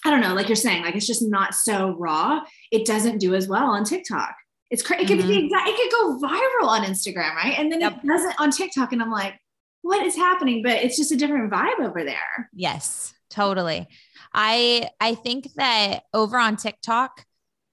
I 0.05 0.11
don't 0.11 0.21
know, 0.21 0.33
like 0.33 0.47
you're 0.47 0.55
saying, 0.55 0.83
like 0.83 0.95
it's 0.95 1.07
just 1.07 1.27
not 1.27 1.55
so 1.55 1.95
raw, 1.97 2.41
it 2.71 2.85
doesn't 2.85 3.17
do 3.17 3.35
as 3.35 3.47
well 3.47 3.71
on 3.71 3.83
TikTok. 3.83 4.35
It's 4.69 4.83
crazy. 4.83 5.03
It 5.03 5.07
could 5.07 5.19
mm-hmm. 5.19 5.27
be 5.27 5.45
exact, 5.45 5.67
it 5.67 5.75
could 5.75 5.91
go 5.91 6.27
viral 6.27 6.67
on 6.67 6.83
Instagram, 6.83 7.35
right? 7.35 7.55
And 7.57 7.71
then 7.71 7.81
yep. 7.81 7.99
it 8.03 8.07
doesn't 8.07 8.39
on 8.39 8.51
TikTok. 8.51 8.93
And 8.93 9.01
I'm 9.01 9.11
like, 9.11 9.33
what 9.81 10.05
is 10.05 10.15
happening? 10.15 10.61
But 10.63 10.83
it's 10.83 10.97
just 10.97 11.11
a 11.11 11.15
different 11.15 11.51
vibe 11.51 11.79
over 11.79 12.03
there. 12.03 12.49
Yes, 12.53 13.13
totally. 13.29 13.87
I 14.33 14.89
I 14.99 15.15
think 15.15 15.53
that 15.55 16.01
over 16.13 16.37
on 16.37 16.55
TikTok, 16.57 17.25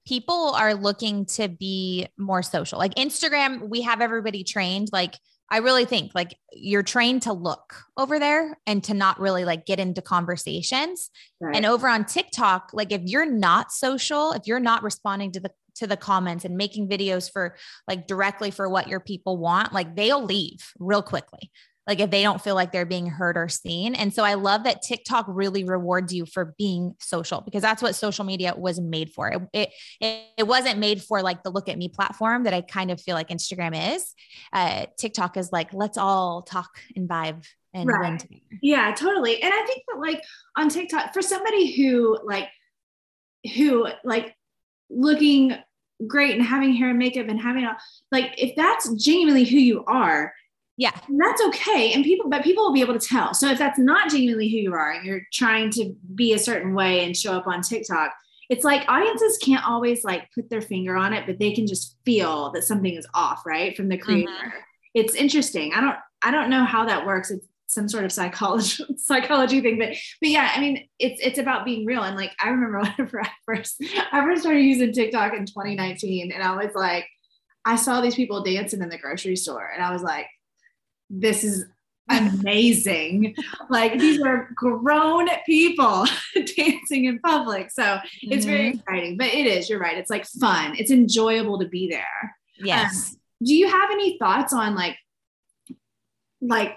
people 0.07 0.53
are 0.57 0.75
looking 0.75 1.27
to 1.27 1.49
be 1.49 2.09
more 2.17 2.43
social. 2.43 2.79
Like 2.79 2.95
Instagram, 2.95 3.69
we 3.69 3.83
have 3.83 4.01
everybody 4.01 4.45
trained. 4.45 4.89
Like 4.93 5.15
I 5.51 5.59
really 5.59 5.85
think 5.85 6.13
like 6.15 6.37
you're 6.53 6.83
trained 6.83 7.23
to 7.23 7.33
look 7.33 7.85
over 7.97 8.19
there 8.19 8.59
and 8.67 8.83
to 8.85 8.95
not 8.95 9.21
really 9.21 9.45
like 9.45 9.67
get 9.67 9.79
into 9.79 10.03
conversations. 10.03 11.11
Right. 11.41 11.55
And 11.55 11.67
over 11.67 11.89
on 11.89 12.05
TikTok, 12.05 12.71
like 12.73 12.91
if 12.91 13.03
you're 13.05 13.31
not 13.31 13.71
social, 13.71 14.33
if 14.33 14.47
you're 14.47 14.61
not 14.61 14.83
responding 14.83 15.33
to 15.33 15.41
the 15.41 15.53
to 15.77 15.87
the 15.87 15.97
comments 15.97 16.45
and 16.45 16.57
making 16.57 16.89
videos 16.89 17.31
for 17.31 17.57
like 17.89 18.07
directly 18.07 18.51
for 18.51 18.69
what 18.69 18.89
your 18.89 19.01
people 19.01 19.37
want, 19.37 19.73
like 19.73 19.97
they'll 19.97 20.25
leave 20.25 20.73
real 20.79 21.03
quickly 21.03 21.51
like 21.87 22.01
if 22.01 22.11
they 22.11 22.23
don't 22.23 22.41
feel 22.41 22.55
like 22.55 22.73
they're 22.73 22.85
being 22.85 23.07
heard 23.07 23.37
or 23.37 23.49
seen. 23.49 23.95
And 23.95 24.13
so 24.13 24.25
I 24.25 24.35
love 24.35 24.65
that 24.65 24.83
TikTok 24.83 25.27
really 25.29 25.63
rewards 25.63 26.13
you 26.13 26.27
for 26.27 26.55
being 26.59 26.95
social 26.99 27.41
because 27.41 27.63
that's 27.63 27.81
what 27.81 27.95
social 27.95 28.25
media 28.25 28.55
was 28.57 28.81
made 28.81 29.11
for. 29.13 29.49
It, 29.53 29.71
it, 30.01 30.25
it 30.37 30.47
wasn't 30.47 30.79
made 30.79 31.03
for 31.03 31.23
like 31.23 31.45
the 31.45 31.51
look 31.51 31.69
at 31.69 31.79
me 31.79 31.89
platform 31.89 32.45
that 32.45 32.55
I 32.55 32.61
kind 32.63 32.91
of 32.91 33.01
feel 33.01 33.15
like 33.15 33.29
Instagram 33.29 33.95
is. 33.95 34.15
Uh, 34.53 34.87
TikTok 34.99 35.37
is 35.37 35.53
like, 35.53 35.73
let's 35.73 35.97
all 35.97 36.43
talk 36.43 36.71
and 36.97 37.09
vibe 37.09 37.47
and 37.73 37.89
right. 37.89 38.27
Yeah, 38.63 38.93
totally. 38.93 39.41
And 39.41 39.53
I 39.53 39.65
think 39.67 39.83
that 39.87 40.01
like 40.01 40.23
on 40.57 40.69
TikTok, 40.69 41.15
for 41.15 41.23
somebody 41.23 41.71
who 41.71 42.19
like, 42.25 42.49
who 43.55 43.87
like 44.03 44.35
looking 44.91 45.57
great 46.07 46.35
and 46.35 46.45
having 46.45 46.73
hair 46.73 46.91
and 46.91 46.99
makeup 46.99 47.29
and 47.29 47.41
having 47.41 47.65
a, 47.65 47.77
like, 48.11 48.35
if 48.37 48.55
that's 48.57 48.93
genuinely 48.95 49.45
who 49.45 49.59
you 49.59 49.85
are, 49.87 50.33
yeah. 50.79 50.93
That's 51.09 51.43
okay. 51.47 51.95
And 51.95 52.05
people, 52.05 52.29
but 52.29 52.45
people 52.45 52.65
will 52.65 52.73
be 52.73 52.83
able 52.83 52.99
to 52.99 53.07
tell. 53.07 53.33
So 53.33 53.51
if 53.51 53.59
that's 53.59 53.79
not 53.79 54.11
genuinely 54.11 54.51
who 54.51 54.59
you 54.59 54.75
are 54.75 54.93
and 54.93 55.07
you're 55.07 55.23
trying 55.33 55.71
to 55.71 55.95
be 56.15 56.35
a 56.35 56.39
certain 56.39 56.75
way 56.75 57.03
and 57.03 57.17
show 57.17 57.33
up 57.33 57.47
on 57.47 57.63
TikTok, 57.63 58.13
it's 58.51 58.63
like 58.63 58.87
audiences 58.87 59.39
can't 59.43 59.67
always 59.67 60.05
like 60.05 60.31
put 60.35 60.51
their 60.51 60.61
finger 60.61 60.95
on 60.95 61.15
it, 61.15 61.25
but 61.27 61.39
they 61.39 61.53
can 61.53 61.67
just 61.67 61.97
feel 62.05 62.53
that 62.53 62.65
something 62.65 62.95
is 62.95 63.07
off, 63.15 63.47
right? 63.47 63.75
From 63.75 63.89
the 63.89 63.97
creator. 63.97 64.31
Mm-hmm. 64.31 64.59
It's 64.93 65.15
interesting. 65.15 65.73
I 65.75 65.81
don't, 65.81 65.97
I 66.23 66.31
don't 66.31 66.51
know 66.51 66.65
how 66.65 66.85
that 66.85 67.07
works. 67.07 67.31
It's 67.31 67.47
some 67.67 67.89
sort 67.89 68.05
of 68.05 68.13
psychology 68.13 68.85
psychology 68.97 69.61
thing, 69.61 69.79
but 69.79 69.91
but 70.21 70.31
yeah, 70.31 70.53
I 70.55 70.61
mean, 70.61 70.89
it's 70.99 71.21
it's 71.21 71.39
about 71.39 71.65
being 71.65 71.87
real. 71.87 72.03
And 72.03 72.17
like 72.17 72.33
I 72.41 72.49
remember 72.49 72.81
whenever 72.99 73.23
I 73.23 73.31
first 73.45 73.83
I 74.13 74.21
first 74.23 74.43
started 74.43 74.61
using 74.61 74.93
TikTok 74.93 75.35
in 75.35 75.47
2019, 75.47 76.33
and 76.33 76.43
I 76.43 76.57
was 76.57 76.75
like, 76.75 77.07
I 77.65 77.77
saw 77.77 78.01
these 78.01 78.15
people 78.15 78.43
dancing 78.43 78.83
in 78.83 78.89
the 78.89 78.99
grocery 78.99 79.37
store, 79.37 79.71
and 79.73 79.83
I 79.83 79.93
was 79.93 80.03
like, 80.03 80.27
this 81.11 81.45
is 81.45 81.67
amazing. 82.11 83.35
like 83.69 83.99
these 83.99 84.23
are 84.23 84.49
grown 84.55 85.29
people 85.45 86.07
dancing 86.57 87.07
in 87.07 87.19
public. 87.19 87.71
So 87.71 87.83
mm-hmm. 87.83 88.33
it's 88.33 88.47
very 88.47 88.71
mm-hmm. 88.71 88.79
exciting, 88.79 89.17
but 89.17 89.27
it 89.27 89.47
is, 89.47 89.69
you're 89.69 89.81
right. 89.81 89.99
It's 89.99 90.11
like 90.11 90.25
fun. 90.25 90.77
It's 90.79 90.93
enjoyable 90.93 91.59
to 91.59 91.67
be 91.67 91.89
there. 91.89 92.37
Yes. 92.59 93.11
Um, 93.11 93.21
do 93.45 93.55
you 93.55 93.69
have 93.69 93.91
any 93.91 94.19
thoughts 94.19 94.53
on 94.53 94.77
like, 94.77 94.97
like 96.41 96.77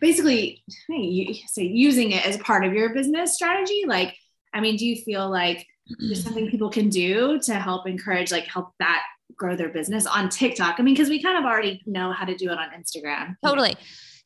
basically 0.00 0.62
you 0.88 1.34
say 1.46 1.62
using 1.62 2.12
it 2.12 2.26
as 2.26 2.36
part 2.38 2.64
of 2.64 2.72
your 2.72 2.94
business 2.94 3.34
strategy? 3.34 3.84
Like, 3.86 4.16
I 4.52 4.60
mean, 4.60 4.76
do 4.76 4.86
you 4.86 4.96
feel 4.96 5.28
like 5.28 5.66
there's 5.98 6.22
something 6.22 6.44
mm-hmm. 6.44 6.50
people 6.50 6.70
can 6.70 6.88
do 6.88 7.38
to 7.40 7.54
help 7.54 7.86
encourage, 7.86 8.30
like 8.32 8.44
help 8.44 8.70
that 8.78 9.02
grow 9.36 9.56
their 9.56 9.68
business 9.68 10.06
on 10.06 10.28
TikTok? 10.28 10.76
I 10.78 10.82
mean, 10.82 10.94
because 10.94 11.08
we 11.08 11.22
kind 11.22 11.38
of 11.38 11.44
already 11.44 11.82
know 11.86 12.12
how 12.12 12.24
to 12.24 12.34
do 12.34 12.50
it 12.50 12.58
on 12.58 12.68
Instagram. 12.70 13.36
Totally. 13.44 13.76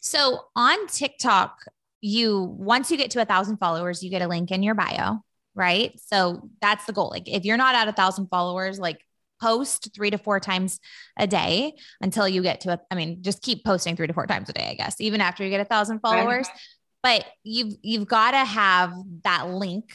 So 0.01 0.41
on 0.57 0.87
TikTok, 0.89 1.57
you 2.01 2.43
once 2.59 2.91
you 2.91 2.97
get 2.97 3.13
to 3.13 3.23
a 3.23 3.25
thousand 3.25 3.59
followers, 3.59 4.03
you 4.03 4.11
get 4.11 4.23
a 4.23 4.29
link 4.29 4.51
in 4.51 4.63
your 4.63 4.75
bio, 4.75 5.19
right? 5.55 5.99
So 6.01 6.51
that's 6.61 6.85
the 6.85 6.93
goal. 6.93 7.11
Like 7.11 7.29
if 7.29 7.45
you're 7.45 7.57
not 7.57 7.77
at 7.77 7.87
a 7.87 7.93
thousand 7.93 8.27
followers, 8.27 8.81
like 8.81 8.99
post 9.43 9.91
three 9.95 10.11
to 10.11 10.19
four 10.19 10.39
times 10.41 10.79
a 11.19 11.27
day 11.27 11.75
until 12.01 12.29
you 12.29 12.43
get 12.43 12.61
to 12.61 12.75
a, 12.75 12.81
I 12.91 12.95
mean, 12.95 13.23
just 13.23 13.43
keep 13.43 13.65
posting 13.65 13.97
three 13.97 14.07
to 14.07 14.13
four 14.13 14.27
times 14.27 14.49
a 14.49 14.53
day, 14.53 14.69
I 14.71 14.75
guess, 14.75 15.01
even 15.01 15.21
after 15.21 15.43
you 15.45 15.51
get 15.51 15.61
a 15.61 15.65
thousand 15.65 15.99
followers. 15.99 16.49
Right. 16.49 16.59
But 17.03 17.27
you've 17.43 17.75
you've 17.83 18.07
got 18.07 18.31
to 18.31 18.45
have 18.45 18.95
that 19.25 19.51
link 19.51 19.93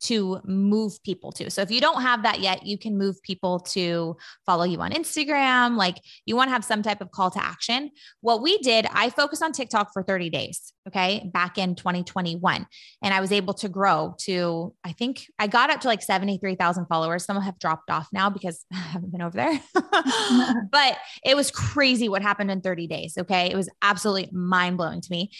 to 0.00 0.40
move 0.44 1.02
people 1.02 1.32
to. 1.32 1.50
So 1.50 1.62
if 1.62 1.70
you 1.70 1.80
don't 1.80 2.02
have 2.02 2.22
that 2.22 2.40
yet, 2.40 2.66
you 2.66 2.78
can 2.78 2.96
move 2.96 3.20
people 3.22 3.60
to 3.60 4.16
follow 4.46 4.64
you 4.64 4.80
on 4.80 4.92
Instagram. 4.92 5.76
Like 5.76 6.00
you 6.24 6.36
want 6.36 6.48
to 6.48 6.52
have 6.52 6.64
some 6.64 6.82
type 6.82 7.00
of 7.00 7.10
call 7.10 7.30
to 7.32 7.42
action. 7.42 7.90
What 8.20 8.42
we 8.42 8.58
did, 8.58 8.86
I 8.92 9.10
focused 9.10 9.42
on 9.42 9.52
TikTok 9.52 9.92
for 9.92 10.02
30 10.02 10.30
days, 10.30 10.72
okay, 10.88 11.28
back 11.32 11.58
in 11.58 11.74
2021. 11.74 12.66
And 13.02 13.14
I 13.14 13.20
was 13.20 13.32
able 13.32 13.54
to 13.54 13.68
grow 13.68 14.14
to, 14.20 14.74
I 14.84 14.92
think 14.92 15.26
I 15.38 15.46
got 15.46 15.70
up 15.70 15.80
to 15.80 15.88
like 15.88 16.02
73,000 16.02 16.86
followers. 16.86 17.24
Some 17.24 17.40
have 17.40 17.58
dropped 17.58 17.90
off 17.90 18.08
now 18.12 18.30
because 18.30 18.64
I 18.72 18.76
haven't 18.76 19.12
been 19.12 19.22
over 19.22 19.36
there. 19.36 19.60
but 20.70 20.96
it 21.24 21.36
was 21.36 21.50
crazy 21.50 22.08
what 22.08 22.22
happened 22.22 22.50
in 22.50 22.60
30 22.60 22.86
days, 22.86 23.16
okay? 23.18 23.50
It 23.50 23.56
was 23.56 23.68
absolutely 23.82 24.30
mind 24.32 24.76
blowing 24.76 25.00
to 25.00 25.08
me. 25.10 25.30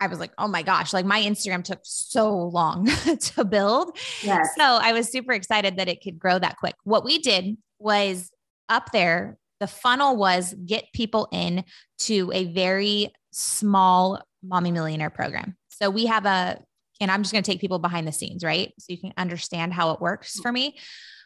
I 0.00 0.06
was 0.06 0.18
like, 0.18 0.32
oh 0.38 0.48
my 0.48 0.62
gosh, 0.62 0.92
like 0.92 1.04
my 1.04 1.20
Instagram 1.20 1.62
took 1.62 1.80
so 1.82 2.32
long 2.34 2.86
to 3.20 3.44
build. 3.44 3.96
Yes. 4.22 4.48
So 4.56 4.64
I 4.64 4.92
was 4.92 5.10
super 5.10 5.32
excited 5.32 5.76
that 5.76 5.88
it 5.88 6.02
could 6.02 6.18
grow 6.18 6.38
that 6.38 6.56
quick. 6.56 6.74
What 6.84 7.04
we 7.04 7.18
did 7.18 7.56
was 7.78 8.30
up 8.68 8.90
there, 8.92 9.36
the 9.60 9.66
funnel 9.66 10.16
was 10.16 10.54
get 10.64 10.84
people 10.94 11.28
in 11.32 11.64
to 11.98 12.30
a 12.32 12.46
very 12.46 13.12
small 13.30 14.22
mommy 14.42 14.72
millionaire 14.72 15.10
program. 15.10 15.56
So 15.68 15.90
we 15.90 16.06
have 16.06 16.24
a, 16.24 16.58
and 17.00 17.10
I'm 17.10 17.22
just 17.22 17.32
going 17.32 17.44
to 17.44 17.50
take 17.50 17.60
people 17.60 17.78
behind 17.78 18.08
the 18.08 18.12
scenes, 18.12 18.42
right? 18.42 18.72
So 18.78 18.86
you 18.88 18.98
can 18.98 19.12
understand 19.18 19.74
how 19.74 19.92
it 19.92 20.00
works 20.00 20.40
for 20.40 20.50
me. 20.50 20.78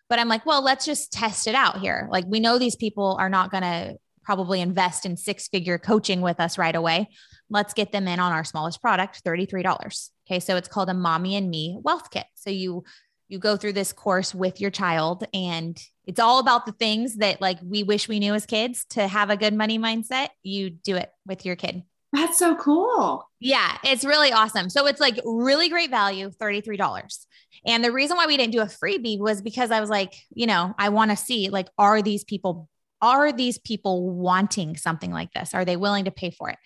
But 0.09 0.19
I'm 0.19 0.29
like, 0.29 0.45
well, 0.45 0.63
let's 0.63 0.85
just 0.85 1.13
test 1.13 1.47
it 1.47 1.55
out 1.55 1.79
here. 1.79 2.09
Like 2.11 2.25
we 2.29 2.41
know 2.41 2.59
these 2.59 2.77
people 2.77 3.17
are 3.19 3.29
not 3.29 3.51
going 3.51 3.63
to 3.63 3.97
probably 4.25 4.61
invest 4.61 5.07
in 5.07 5.17
six 5.17 5.49
figure 5.49 5.79
coaching 5.79 6.21
with 6.21 6.41
us 6.41 6.59
right 6.59 6.75
away. 6.75 7.09
Let's 7.51 7.75
get 7.75 7.93
them 7.93 8.09
in 8.09 8.19
on 8.19 8.33
our 8.33 8.45
smallest 8.45 8.81
product, 8.81 9.23
$33. 9.25 10.11
Okay. 10.27 10.41
So 10.41 10.57
it's 10.57 10.69
called 10.69 10.89
a 10.89 10.95
mommy 10.95 11.37
and 11.37 11.51
me 11.51 11.79
wealth 11.83 12.11
kit. 12.11 12.27
So 12.35 12.51
you, 12.51 12.85
you 13.29 13.39
go 13.39 13.57
through 13.57 13.75
this 13.75 13.93
course 13.93 14.35
with 14.35 14.61
your 14.61 14.71
child 14.71 15.25
and 15.33 15.81
it's 16.07 16.21
all 16.21 16.39
about 16.39 16.67
the 16.67 16.73
things 16.73 17.17
that 17.17 17.41
like 17.41 17.59
we 17.63 17.83
wish 17.83 18.09
we 18.09 18.19
knew 18.19 18.35
as 18.35 18.47
kids 18.47 18.85
to 18.91 19.07
have 19.07 19.31
a 19.31 19.37
good 19.37 19.55
money 19.55 19.79
mindset. 19.79 20.29
You 20.43 20.71
do 20.71 20.97
it 20.97 21.11
with 21.27 21.45
your 21.45 21.57
kid. 21.57 21.83
That's 22.13 22.39
so 22.39 22.55
cool. 22.55 23.29
Yeah, 23.41 23.77
it's 23.83 24.05
really 24.05 24.31
awesome. 24.31 24.71
So 24.71 24.87
it's 24.87 25.01
like 25.01 25.19
really 25.25 25.69
great 25.69 25.91
value, 25.91 26.31
$33. 26.31 27.27
And 27.67 27.85
the 27.85 27.91
reason 27.91 28.17
why 28.17 28.27
we 28.27 28.37
didn't 28.37 28.53
do 28.53 28.61
a 28.61 28.67
freebie 28.67 29.19
was 29.19 29.43
because 29.43 29.73
I 29.73 29.81
was 29.81 29.91
like, 29.91 30.15
you 30.33 30.47
know, 30.47 30.75
I 30.79 30.91
want 30.91 31.11
to 31.11 31.17
see 31.17 31.49
like, 31.49 31.69
are 31.77 32.03
these 32.03 32.23
people 32.23 32.69
are 33.05 33.33
these 33.33 33.59
people 33.59 34.11
wanting 34.11 34.77
something 34.77 35.13
like 35.13 35.33
this? 35.33 35.55
Are 35.55 35.65
they 35.65 35.77
willing 35.77 36.07
to 36.07 36.11
pay 36.11 36.31
for 36.31 36.49
it? 36.49 36.59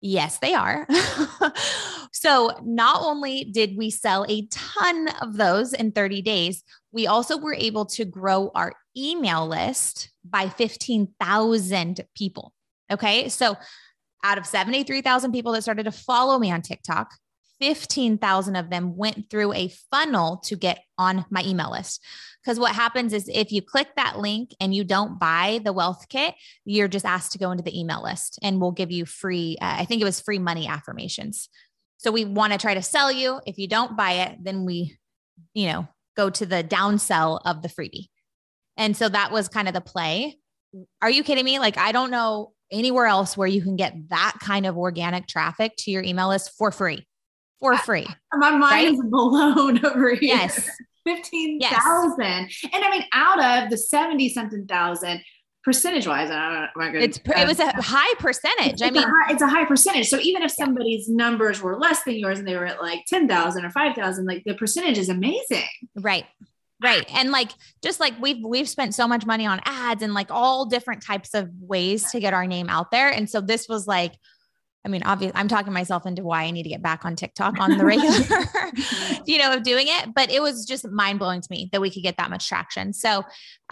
Yes, 0.00 0.38
they 0.38 0.54
are. 0.54 0.86
so, 2.12 2.50
not 2.64 3.02
only 3.02 3.44
did 3.44 3.76
we 3.76 3.90
sell 3.90 4.26
a 4.28 4.46
ton 4.50 5.08
of 5.20 5.36
those 5.36 5.72
in 5.72 5.92
30 5.92 6.22
days, 6.22 6.64
we 6.90 7.06
also 7.06 7.38
were 7.38 7.54
able 7.54 7.86
to 7.86 8.04
grow 8.04 8.50
our 8.54 8.72
email 8.96 9.46
list 9.46 10.10
by 10.24 10.48
15,000 10.48 12.00
people. 12.16 12.52
Okay. 12.90 13.28
So, 13.28 13.56
out 14.24 14.38
of 14.38 14.46
73,000 14.46 15.32
people 15.32 15.52
that 15.52 15.62
started 15.62 15.84
to 15.84 15.92
follow 15.92 16.38
me 16.38 16.50
on 16.50 16.62
TikTok, 16.62 17.12
15,000 17.62 18.56
of 18.56 18.70
them 18.70 18.96
went 18.96 19.30
through 19.30 19.52
a 19.52 19.68
funnel 19.88 20.38
to 20.38 20.56
get 20.56 20.82
on 20.98 21.24
my 21.30 21.44
email 21.44 21.70
list. 21.70 22.04
Because 22.42 22.58
what 22.58 22.74
happens 22.74 23.12
is 23.12 23.30
if 23.32 23.52
you 23.52 23.62
click 23.62 23.86
that 23.94 24.18
link 24.18 24.50
and 24.58 24.74
you 24.74 24.82
don't 24.82 25.20
buy 25.20 25.60
the 25.62 25.72
wealth 25.72 26.08
kit, 26.08 26.34
you're 26.64 26.88
just 26.88 27.06
asked 27.06 27.30
to 27.32 27.38
go 27.38 27.52
into 27.52 27.62
the 27.62 27.78
email 27.78 28.02
list 28.02 28.40
and 28.42 28.60
we'll 28.60 28.72
give 28.72 28.90
you 28.90 29.06
free, 29.06 29.56
uh, 29.62 29.76
I 29.78 29.84
think 29.84 30.02
it 30.02 30.04
was 30.04 30.20
free 30.20 30.40
money 30.40 30.66
affirmations. 30.66 31.48
So 31.98 32.10
we 32.10 32.24
want 32.24 32.52
to 32.52 32.58
try 32.58 32.74
to 32.74 32.82
sell 32.82 33.12
you. 33.12 33.40
If 33.46 33.58
you 33.58 33.68
don't 33.68 33.96
buy 33.96 34.10
it, 34.12 34.38
then 34.42 34.64
we, 34.64 34.98
you 35.54 35.68
know, 35.68 35.86
go 36.16 36.30
to 36.30 36.44
the 36.44 36.64
downsell 36.64 37.42
of 37.44 37.62
the 37.62 37.68
freebie. 37.68 38.08
And 38.76 38.96
so 38.96 39.08
that 39.08 39.30
was 39.30 39.48
kind 39.48 39.68
of 39.68 39.74
the 39.74 39.80
play. 39.80 40.36
Are 41.00 41.10
you 41.10 41.22
kidding 41.22 41.44
me? 41.44 41.60
Like, 41.60 41.78
I 41.78 41.92
don't 41.92 42.10
know 42.10 42.54
anywhere 42.72 43.06
else 43.06 43.36
where 43.36 43.46
you 43.46 43.62
can 43.62 43.76
get 43.76 44.08
that 44.08 44.34
kind 44.40 44.66
of 44.66 44.76
organic 44.76 45.28
traffic 45.28 45.74
to 45.76 45.92
your 45.92 46.02
email 46.02 46.28
list 46.28 46.50
for 46.58 46.72
free 46.72 47.06
for 47.62 47.76
free. 47.78 48.06
My 48.34 48.50
mind 48.50 48.62
right? 48.62 48.92
is 48.92 49.00
blown 49.04 49.84
over 49.86 50.14
here. 50.14 50.34
Yes. 50.34 50.68
15,000. 51.04 51.60
Yes. 51.60 52.64
And 52.72 52.84
I 52.84 52.90
mean, 52.90 53.04
out 53.12 53.64
of 53.64 53.70
the 53.70 53.76
70 53.76 54.28
something 54.28 54.66
thousand, 54.66 55.20
percentage 55.64 56.06
wise, 56.06 56.30
I 56.30 56.68
don't 56.76 56.92
know. 56.92 57.00
It's 57.00 57.18
it 57.18 57.46
was 57.48 57.58
a 57.58 57.72
high 57.82 58.14
percentage. 58.20 58.74
It's 58.74 58.82
I 58.82 58.90
mean, 58.90 59.02
a 59.02 59.06
high, 59.06 59.32
it's 59.32 59.42
a 59.42 59.48
high 59.48 59.64
percentage. 59.64 60.08
So 60.08 60.20
even 60.20 60.42
if 60.42 60.52
somebody's 60.52 61.08
numbers 61.08 61.60
were 61.60 61.76
less 61.76 62.04
than 62.04 62.14
yours 62.14 62.38
and 62.38 62.46
they 62.46 62.56
were 62.56 62.66
at 62.66 62.80
like 62.80 63.04
ten 63.06 63.26
thousand 63.26 63.64
or 63.64 63.70
five 63.70 63.96
thousand, 63.96 64.26
like 64.26 64.44
the 64.44 64.54
percentage 64.54 64.96
is 64.96 65.08
amazing. 65.08 65.66
Right. 65.96 66.24
Right. 66.80 67.04
And 67.12 67.30
like 67.30 67.50
just 67.82 67.98
like 67.98 68.14
we've 68.20 68.44
we've 68.44 68.68
spent 68.68 68.94
so 68.94 69.06
much 69.08 69.24
money 69.24 69.46
on 69.46 69.60
ads 69.64 70.02
and 70.02 70.14
like 70.14 70.30
all 70.30 70.66
different 70.66 71.02
types 71.02 71.34
of 71.34 71.48
ways 71.60 72.10
to 72.12 72.20
get 72.20 72.34
our 72.34 72.46
name 72.46 72.68
out 72.68 72.92
there. 72.92 73.08
And 73.08 73.30
so 73.30 73.40
this 73.40 73.68
was 73.68 73.86
like 73.86 74.14
I 74.84 74.88
mean, 74.88 75.02
obviously, 75.04 75.38
I'm 75.38 75.46
talking 75.46 75.72
myself 75.72 76.06
into 76.06 76.24
why 76.24 76.42
I 76.42 76.50
need 76.50 76.64
to 76.64 76.68
get 76.68 76.82
back 76.82 77.04
on 77.04 77.14
TikTok 77.14 77.60
on 77.60 77.78
the 77.78 77.84
regular, 77.86 78.16
you 79.26 79.38
know, 79.38 79.52
of 79.54 79.62
doing 79.62 79.86
it. 79.88 80.12
But 80.14 80.30
it 80.30 80.42
was 80.42 80.64
just 80.66 80.88
mind 80.90 81.20
blowing 81.20 81.40
to 81.40 81.48
me 81.50 81.68
that 81.72 81.80
we 81.80 81.90
could 81.90 82.02
get 82.02 82.16
that 82.16 82.30
much 82.30 82.48
traction. 82.48 82.92
So, 82.92 83.22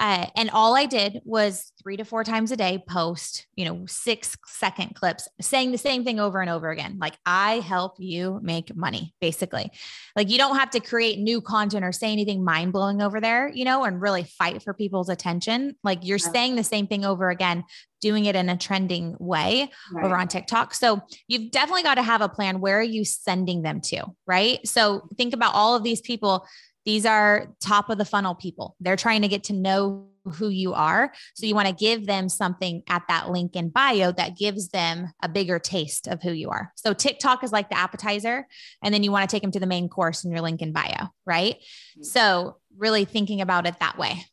uh, 0.01 0.27
and 0.35 0.49
all 0.49 0.75
I 0.75 0.87
did 0.87 1.21
was 1.27 1.73
three 1.83 1.99
to 1.99 2.07
four 2.07 2.25
times 2.25 2.51
a 2.51 2.57
day 2.57 2.83
post, 2.89 3.47
you 3.55 3.67
know, 3.67 3.85
six 3.87 4.35
second 4.47 4.95
clips 4.95 5.29
saying 5.43 5.73
the 5.73 5.79
same 5.79 6.05
thing 6.05 6.19
over 6.19 6.41
and 6.41 6.49
over 6.49 6.71
again. 6.71 6.97
Like, 6.99 7.19
I 7.27 7.61
help 7.61 7.97
you 7.99 8.41
make 8.43 8.75
money, 8.75 9.15
basically. 9.21 9.71
Like, 10.17 10.31
you 10.31 10.39
don't 10.39 10.57
have 10.57 10.71
to 10.71 10.81
create 10.81 11.19
new 11.19 11.43
content 11.43 11.85
or 11.85 11.93
say 11.93 12.13
anything 12.13 12.43
mind 12.43 12.73
blowing 12.73 13.03
over 13.03 13.21
there, 13.21 13.51
you 13.51 13.67
know, 13.67 13.85
and 13.85 14.01
really 14.01 14.25
fight 14.25 14.63
for 14.63 14.73
people's 14.73 15.11
attention. 15.11 15.77
Like, 15.85 15.99
you're 16.07 16.19
saying 16.19 16.57
the 16.57 16.65
same 16.65 16.87
thing 16.87 17.05
over 17.05 17.29
again, 17.29 17.65
doing 18.01 18.25
it 18.25 18.35
in 18.35 18.49
a 18.49 18.57
trending 18.57 19.15
way 19.19 19.71
right. 19.93 20.05
over 20.07 20.17
on 20.17 20.29
TikTok. 20.29 20.73
So 20.73 21.03
you've 21.29 21.51
definitely 21.51 21.83
got 21.83 21.97
to 21.97 22.03
have 22.03 22.23
a 22.23 22.29
plan. 22.31 22.61
Where 22.61 22.79
are 22.79 22.83
you 22.83 23.05
sending 23.05 23.61
them 23.61 23.83
to? 23.83 24.07
Right. 24.27 24.67
So 24.67 25.09
think 25.19 25.35
about 25.35 25.55
all 25.55 25.77
of 25.77 25.83
these 25.83 26.01
people. 26.01 26.47
These 26.85 27.07
are 27.07 27.49
top 27.61 27.91
of 27.91 27.99
the 27.99 28.05
funnel 28.05 28.35
people. 28.35 28.77
They're 28.81 28.97
trying 28.97 29.23
to 29.23 29.29
get 29.29 29.45
to 29.45 29.53
know 29.53 30.07
who 30.35 30.49
you 30.49 30.75
are. 30.75 31.13
So 31.35 31.47
you 31.47 31.55
want 31.55 31.69
to 31.69 31.75
give 31.75 32.07
them 32.07 32.29
something 32.29 32.83
at 32.89 33.03
that 33.09 33.31
link 33.31 33.57
in 33.57 33.71
bio 33.71 34.13
that 34.13 34.37
gives 34.37 34.69
them 34.69 35.13
a 35.23 35.29
bigger 35.29 35.59
taste 35.59 36.07
of 36.09 36.23
who 36.23 36.33
you 36.33 36.51
are. 36.51 36.73
So 36.77 36.93
TikTok 36.93 37.43
is 37.43 37.53
like 37.53 37.71
the 37.71 37.79
appetizer, 37.79 38.47
and 38.83 38.93
then 38.93 39.03
you 39.03 39.13
want 39.13 39.29
to 39.29 39.35
take 39.35 39.43
them 39.43 39.53
to 39.53 39.61
the 39.61 39.67
main 39.67 39.89
course 39.89 40.25
in 40.25 40.31
your 40.31 40.43
link 40.43 40.61
in 40.61 40.73
bio, 40.73 41.09
right? 41.25 41.57
Mm-hmm. 41.57 42.03
So 42.03 42.59
really 42.77 43.07
thinking 43.07 43.41
about 43.41 43.67
it 43.67 43.79
that 43.81 43.97
way. 43.97 44.25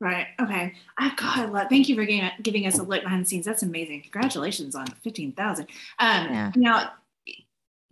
Right. 0.00 0.26
Okay. 0.40 0.74
I 0.98 1.14
God, 1.14 1.52
love, 1.52 1.68
thank 1.70 1.88
you 1.88 1.94
for 1.94 2.04
giving, 2.04 2.28
giving 2.42 2.66
us 2.66 2.78
a 2.78 2.82
look 2.82 3.04
behind 3.04 3.24
the 3.24 3.28
scenes. 3.28 3.46
That's 3.46 3.62
amazing. 3.62 4.02
Congratulations 4.02 4.74
on 4.74 4.86
fifteen 5.02 5.32
thousand. 5.32 5.68
Um, 5.98 6.26
yeah. 6.26 6.52
Now, 6.56 6.90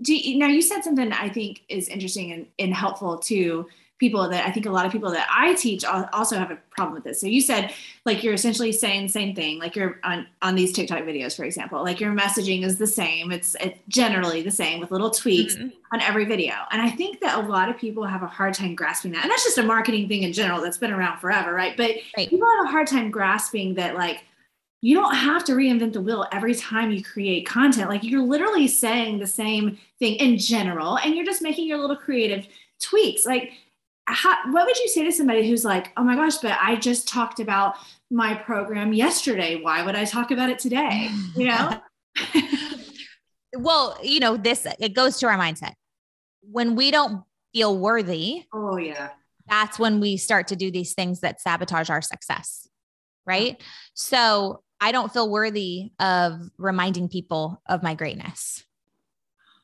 do 0.02 0.14
you, 0.14 0.38
now 0.38 0.48
you 0.48 0.60
said 0.60 0.82
something 0.82 1.12
I 1.12 1.28
think 1.28 1.62
is 1.68 1.88
interesting 1.88 2.32
and, 2.32 2.46
and 2.58 2.74
helpful 2.74 3.18
too 3.18 3.68
people 4.00 4.26
that 4.30 4.46
I 4.46 4.50
think 4.50 4.64
a 4.64 4.70
lot 4.70 4.86
of 4.86 4.92
people 4.92 5.10
that 5.10 5.28
I 5.30 5.54
teach 5.54 5.84
also 5.84 6.38
have 6.38 6.50
a 6.50 6.58
problem 6.70 6.94
with 6.94 7.04
this. 7.04 7.20
So 7.20 7.26
you 7.26 7.42
said 7.42 7.72
like 8.06 8.24
you're 8.24 8.32
essentially 8.32 8.72
saying 8.72 9.02
the 9.02 9.12
same 9.12 9.34
thing, 9.34 9.58
like 9.58 9.76
you're 9.76 10.00
on 10.02 10.26
on 10.40 10.54
these 10.54 10.72
TikTok 10.72 11.00
videos, 11.02 11.36
for 11.36 11.44
example, 11.44 11.84
like 11.84 12.00
your 12.00 12.12
messaging 12.12 12.64
is 12.64 12.78
the 12.78 12.86
same. 12.86 13.30
It's 13.30 13.54
it's 13.60 13.78
generally 13.88 14.40
the 14.40 14.50
same 14.50 14.80
with 14.80 14.90
little 14.90 15.10
tweaks 15.10 15.54
mm-hmm. 15.54 15.68
on 15.92 16.00
every 16.00 16.24
video. 16.24 16.54
And 16.72 16.80
I 16.80 16.88
think 16.88 17.20
that 17.20 17.44
a 17.44 17.46
lot 17.46 17.68
of 17.68 17.76
people 17.76 18.04
have 18.04 18.22
a 18.22 18.26
hard 18.26 18.54
time 18.54 18.74
grasping 18.74 19.12
that. 19.12 19.22
And 19.22 19.30
that's 19.30 19.44
just 19.44 19.58
a 19.58 19.62
marketing 19.62 20.08
thing 20.08 20.22
in 20.22 20.32
general 20.32 20.62
that's 20.62 20.78
been 20.78 20.92
around 20.92 21.18
forever, 21.18 21.52
right? 21.52 21.76
But 21.76 21.90
right. 22.16 22.28
people 22.28 22.48
have 22.56 22.68
a 22.68 22.70
hard 22.70 22.86
time 22.86 23.10
grasping 23.10 23.74
that 23.74 23.94
like 23.94 24.24
you 24.80 24.94
don't 24.94 25.14
have 25.14 25.44
to 25.44 25.52
reinvent 25.52 25.92
the 25.92 26.00
wheel 26.00 26.26
every 26.32 26.54
time 26.54 26.90
you 26.90 27.04
create 27.04 27.46
content. 27.46 27.90
Like 27.90 28.02
you're 28.02 28.22
literally 28.22 28.66
saying 28.66 29.18
the 29.18 29.26
same 29.26 29.76
thing 29.98 30.14
in 30.14 30.38
general 30.38 30.96
and 30.96 31.14
you're 31.14 31.26
just 31.26 31.42
making 31.42 31.68
your 31.68 31.76
little 31.76 31.96
creative 31.96 32.46
tweaks. 32.80 33.26
Like 33.26 33.52
how, 34.12 34.52
what 34.52 34.66
would 34.66 34.78
you 34.78 34.88
say 34.88 35.04
to 35.04 35.12
somebody 35.12 35.48
who's 35.48 35.64
like, 35.64 35.92
oh 35.96 36.04
my 36.04 36.14
gosh, 36.14 36.38
but 36.38 36.56
I 36.60 36.76
just 36.76 37.08
talked 37.08 37.40
about 37.40 37.76
my 38.10 38.34
program 38.34 38.92
yesterday. 38.92 39.60
Why 39.60 39.84
would 39.84 39.94
I 39.94 40.04
talk 40.04 40.30
about 40.30 40.50
it 40.50 40.58
today? 40.58 41.10
You 41.36 41.46
know? 41.48 41.80
well, 43.54 43.96
you 44.02 44.20
know, 44.20 44.36
this, 44.36 44.66
it 44.78 44.94
goes 44.94 45.18
to 45.18 45.26
our 45.26 45.38
mindset. 45.38 45.72
When 46.42 46.74
we 46.74 46.90
don't 46.90 47.22
feel 47.52 47.76
worthy. 47.76 48.44
Oh, 48.52 48.76
yeah. 48.76 49.10
That's 49.48 49.78
when 49.78 50.00
we 50.00 50.16
start 50.16 50.48
to 50.48 50.56
do 50.56 50.70
these 50.70 50.94
things 50.94 51.20
that 51.20 51.40
sabotage 51.40 51.90
our 51.90 52.02
success. 52.02 52.68
Right. 53.26 53.62
So 53.94 54.62
I 54.80 54.92
don't 54.92 55.12
feel 55.12 55.30
worthy 55.30 55.92
of 55.98 56.40
reminding 56.58 57.08
people 57.08 57.60
of 57.68 57.82
my 57.82 57.94
greatness. 57.94 58.64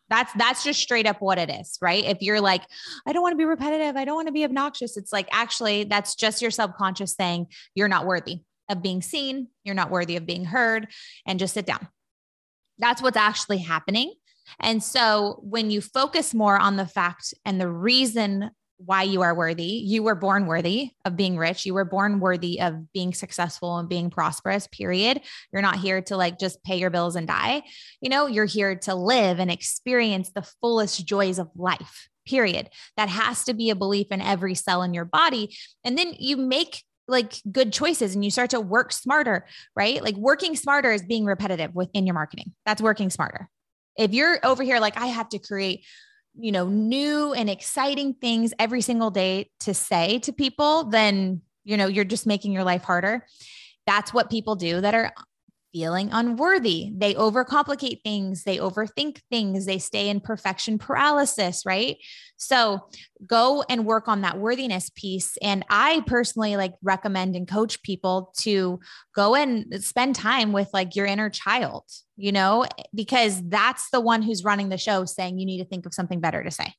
That's 0.09 0.33
that's 0.35 0.63
just 0.63 0.81
straight 0.81 1.07
up 1.07 1.21
what 1.21 1.39
it 1.39 1.51
is, 1.51 1.79
right? 1.83 2.05
If 2.05 2.19
you're 2.21 2.41
like, 2.41 2.63
I 3.07 3.13
don't 3.13 3.23
want 3.23 3.33
to 3.33 3.39
be 3.39 3.45
repetitive, 3.45 3.97
I 3.97 4.05
don't 4.05 4.15
want 4.15 4.29
to 4.29 4.33
be 4.33 4.45
obnoxious, 4.45 4.97
it's 4.97 5.13
like 5.13 5.29
actually 5.33 5.85
that's 5.85 6.15
just 6.15 6.41
your 6.41 6.51
subconscious 6.51 7.15
saying 7.15 7.49
you're 7.75 7.89
not 7.89 8.07
worthy 8.07 8.43
of 8.69 8.83
being 8.83 9.03
seen, 9.03 9.49
you're 9.65 9.75
not 9.75 9.91
worthy 9.91 10.17
of 10.17 10.27
being 10.27 10.45
heard, 10.45 10.89
and 11.27 11.39
just 11.39 11.55
sit 11.55 11.67
down. 11.67 11.89
That's 12.79 13.03
what's 13.03 13.17
actually 13.17 13.59
happening. 13.59 14.13
And 14.61 14.83
so 14.83 15.41
when 15.43 15.71
you 15.71 15.81
focus 15.81 16.35
more 16.35 16.57
on 16.57 16.77
the 16.77 16.87
fact 16.87 17.35
and 17.45 17.61
the 17.61 17.69
reason 17.69 18.51
why 18.79 19.03
you 19.03 19.23
are 19.23 19.35
worthy. 19.35 19.65
You 19.65 20.03
were 20.03 20.15
born 20.15 20.47
worthy 20.47 20.91
of 21.05 21.17
being 21.17 21.37
rich. 21.37 21.65
You 21.65 21.75
were 21.75 21.85
born 21.85 22.21
worthy 22.21 22.61
of 22.61 22.93
being 22.93 23.15
successful 23.15 23.79
and 23.79 23.89
being 23.89 24.11
prosperous, 24.11 24.67
period. 24.67 25.23
You're 25.53 25.63
not 25.63 25.79
here 25.79 26.03
to 26.03 26.17
like 26.17 26.39
just 26.39 26.63
pay 26.63 26.79
your 26.79 26.91
bills 26.91 27.17
and 27.17 27.27
die. 27.27 27.63
You 28.01 28.11
know, 28.11 28.27
you're 28.27 28.45
here 28.45 28.77
to 28.77 28.95
live 28.95 29.39
and 29.39 29.51
experience 29.51 30.31
the 30.31 30.47
fullest 30.61 31.07
joys 31.07 31.39
of 31.39 31.49
life, 31.57 32.09
period. 32.27 32.69
That 32.97 33.09
has 33.09 33.45
to 33.45 33.55
be 33.55 33.71
a 33.71 33.77
belief 33.77 34.09
in 34.11 34.21
every 34.21 34.55
cell 34.55 34.83
in 34.83 34.95
your 34.95 35.07
body. 35.07 35.57
And 35.85 35.97
then 35.97 36.15
you 36.19 36.37
make 36.37 36.83
like 37.09 37.41
good 37.51 37.73
choices 37.73 38.15
and 38.15 38.25
you 38.25 38.31
start 38.31 38.51
to 38.51 38.61
work 38.61 38.93
smarter, 38.93 39.47
right? 39.75 40.03
Like 40.03 40.17
working 40.17 40.57
smarter 40.57 40.93
is 40.93 41.03
being 41.03 41.25
repetitive 41.25 41.75
within 41.75 42.07
your 42.07 42.15
marketing. 42.15 42.53
That's 42.65 42.83
working 42.83 43.11
smarter. 43.11 43.49
If 43.97 44.13
you're 44.13 44.39
over 44.45 44.63
here 44.63 44.81
like 44.81 44.99
I 44.99 45.07
have 45.07 45.29
to 45.31 45.39
create 45.39 45.85
you 46.39 46.53
know, 46.53 46.69
new 46.69 47.33
and 47.33 47.49
exciting 47.49 48.15
things 48.15 48.53
every 48.59 48.81
single 48.81 49.11
day 49.11 49.51
to 49.61 49.75
say 49.75 50.19
to 50.21 50.33
people, 50.33 50.85
then, 50.85 51.43
you 51.65 51.77
know, 51.77 51.87
you're 51.87 52.05
just 52.05 52.27
making 52.27 52.53
your 52.53 52.65
life 52.65 52.83
harder. 52.83 53.27
That's 53.87 54.13
what 54.13 54.31
people 54.31 54.57
do 54.57 54.81
that 54.81 54.95
are 54.95 55.13
feeling 55.77 56.09
unworthy. 56.11 56.91
They 56.97 57.13
overcomplicate 57.13 58.01
things, 58.03 58.45
they 58.45 58.57
overthink 58.57 59.21
things, 59.31 59.67
they 59.67 59.77
stay 59.77 60.09
in 60.09 60.21
perfection 60.21 60.79
paralysis, 60.79 61.65
right? 61.67 61.99
So 62.39 62.89
go 63.27 63.63
and 63.69 63.85
work 63.85 64.09
on 64.09 64.23
that 64.23 64.39
worthiness 64.39 64.91
piece. 64.97 65.37
And 65.43 65.67
I 65.69 66.03
personally 66.07 66.57
like 66.57 66.73
recommend 66.83 67.37
and 67.37 67.47
coach 67.47 67.83
people 67.83 68.33
to 68.39 68.81
go 69.15 69.35
and 69.35 69.85
spend 69.85 70.15
time 70.15 70.53
with 70.53 70.71
like 70.73 70.97
your 70.97 71.05
inner 71.05 71.29
child, 71.29 71.85
you 72.17 72.33
know, 72.33 72.65
because 72.95 73.43
that's 73.47 73.91
the 73.91 74.01
one 74.01 74.23
who's 74.23 74.45
running 74.45 74.71
the 74.71 74.79
show 74.79 75.05
saying 75.05 75.39
you 75.39 75.45
need 75.45 75.59
to 75.59 75.69
think 75.69 75.85
of 75.85 75.93
something 75.93 76.21
better 76.21 76.43
to 76.43 76.51
say. 76.51 76.73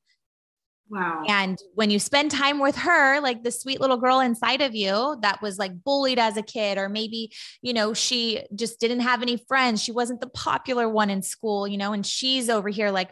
Wow. 0.89 1.23
And 1.27 1.57
when 1.75 1.89
you 1.89 1.99
spend 1.99 2.31
time 2.31 2.59
with 2.59 2.77
her, 2.77 3.19
like 3.19 3.43
the 3.43 3.51
sweet 3.51 3.81
little 3.81 3.97
girl 3.97 4.21
inside 4.21 4.61
of 4.61 4.73
you 4.73 5.17
that 5.21 5.41
was 5.41 5.57
like 5.57 5.83
bullied 5.83 6.17
as 6.17 6.38
a 6.38 6.41
kid, 6.41 6.77
or 6.77 6.88
maybe, 6.88 7.33
you 7.61 7.73
know, 7.73 7.93
she 7.93 8.43
just 8.55 8.79
didn't 8.79 9.01
have 9.01 9.21
any 9.21 9.35
friends. 9.35 9.83
She 9.83 9.91
wasn't 9.91 10.21
the 10.21 10.29
popular 10.29 10.88
one 10.88 11.09
in 11.09 11.21
school, 11.21 11.67
you 11.67 11.77
know, 11.77 11.91
and 11.91 12.05
she's 12.05 12.49
over 12.49 12.69
here 12.69 12.89
like 12.89 13.11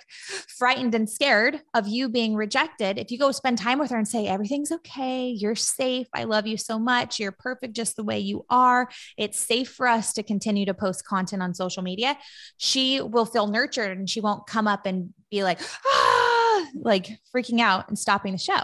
frightened 0.57 0.95
and 0.95 1.09
scared 1.09 1.59
of 1.73 1.87
you 1.87 2.07
being 2.07 2.35
rejected. 2.35 2.97
If 2.97 3.11
you 3.11 3.17
go 3.17 3.31
spend 3.31 3.57
time 3.57 3.79
with 3.79 3.91
her 3.91 3.97
and 3.97 4.07
say, 4.07 4.27
everything's 4.27 4.71
okay, 4.71 5.27
you're 5.27 5.55
safe, 5.55 6.07
I 6.13 6.23
love 6.23 6.47
you 6.47 6.57
so 6.57 6.79
much, 6.79 7.19
you're 7.19 7.33
perfect 7.33 7.75
just 7.75 7.97
the 7.97 8.03
way 8.03 8.19
you 8.19 8.45
are, 8.49 8.89
it's 9.17 9.37
safe 9.37 9.69
for 9.69 9.87
us 9.87 10.13
to 10.13 10.23
continue 10.23 10.65
to 10.65 10.73
post 10.73 11.05
content 11.05 11.41
on 11.41 11.53
social 11.53 11.83
media, 11.83 12.17
she 12.57 13.01
will 13.01 13.25
feel 13.25 13.47
nurtured 13.47 13.97
and 13.97 14.09
she 14.09 14.21
won't 14.21 14.47
come 14.47 14.67
up 14.67 14.85
and 14.85 15.13
be 15.29 15.43
like, 15.43 15.59
ah, 15.85 16.44
like 16.73 17.07
freaking 17.33 17.59
out 17.59 17.87
and 17.87 17.97
stopping 17.97 18.33
the 18.33 18.37
show. 18.37 18.59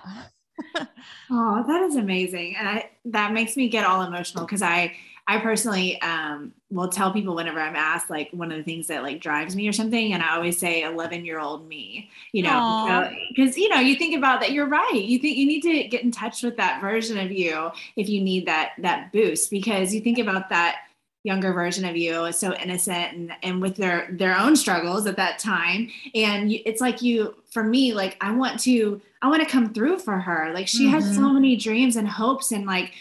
oh, 1.32 1.64
that 1.68 1.82
is 1.84 1.96
amazing. 1.96 2.56
And 2.58 2.68
I, 2.68 2.90
that 3.06 3.34
makes 3.34 3.56
me 3.58 3.70
get 3.70 3.86
all 3.86 4.04
emotional 4.04 4.46
because 4.46 4.62
I, 4.62 4.96
I 5.28 5.40
personally 5.40 6.02
um, 6.02 6.52
will 6.70 6.90
tell 6.90 7.14
people 7.14 7.36
whenever 7.36 7.60
I'm 7.60 7.76
asked, 7.76 8.10
like 8.10 8.30
one 8.32 8.52
of 8.52 8.58
the 8.58 8.64
things 8.64 8.88
that 8.88 9.04
like 9.04 9.22
drives 9.22 9.56
me 9.56 9.68
or 9.68 9.72
something, 9.72 10.14
and 10.14 10.22
I 10.22 10.36
always 10.36 10.58
say 10.58 10.84
11 10.84 11.26
year 11.26 11.40
old 11.40 11.68
me, 11.68 12.10
you 12.32 12.44
know, 12.44 13.10
because 13.30 13.58
you 13.58 13.70
know 13.70 13.80
you 13.80 13.96
think 13.96 14.18
about 14.18 14.42
that. 14.42 14.52
You're 14.52 14.68
right. 14.68 14.92
You 14.94 15.20
think 15.20 15.38
you 15.38 15.46
need 15.46 15.62
to 15.62 15.88
get 15.88 16.04
in 16.04 16.12
touch 16.12 16.44
with 16.44 16.58
that 16.58 16.82
version 16.82 17.18
of 17.18 17.32
you 17.32 17.72
if 17.96 18.10
you 18.10 18.22
need 18.22 18.48
that 18.48 18.72
that 18.80 19.12
boost 19.14 19.52
because 19.52 19.94
you 19.94 20.02
think 20.02 20.18
about 20.18 20.50
that 20.50 20.80
younger 21.24 21.54
version 21.54 21.86
of 21.86 21.96
you 21.96 22.26
is 22.26 22.38
so 22.38 22.54
innocent 22.56 23.14
and, 23.14 23.32
and 23.44 23.62
with 23.62 23.76
their 23.76 24.08
their 24.12 24.38
own 24.38 24.56
struggles 24.56 25.06
at 25.06 25.16
that 25.18 25.38
time 25.38 25.88
and 26.16 26.52
it's 26.52 26.82
like 26.82 27.02
you 27.02 27.36
for 27.52 27.64
me 27.64 27.94
like 27.94 28.18
i 28.22 28.32
want 28.32 28.60
to 28.60 29.00
i 29.22 29.30
want 29.30 29.42
to 29.42 29.48
come 29.48 29.72
through 29.72 30.00
for 30.00 30.18
her 30.18 30.52
like 30.52 30.68
she 30.68 30.86
mm-hmm. 30.86 30.96
has 30.96 31.16
so 31.16 31.30
many 31.30 31.56
dreams 31.56 31.96
and 31.96 32.08
hopes 32.08 32.52
and 32.52 32.66
like 32.66 32.94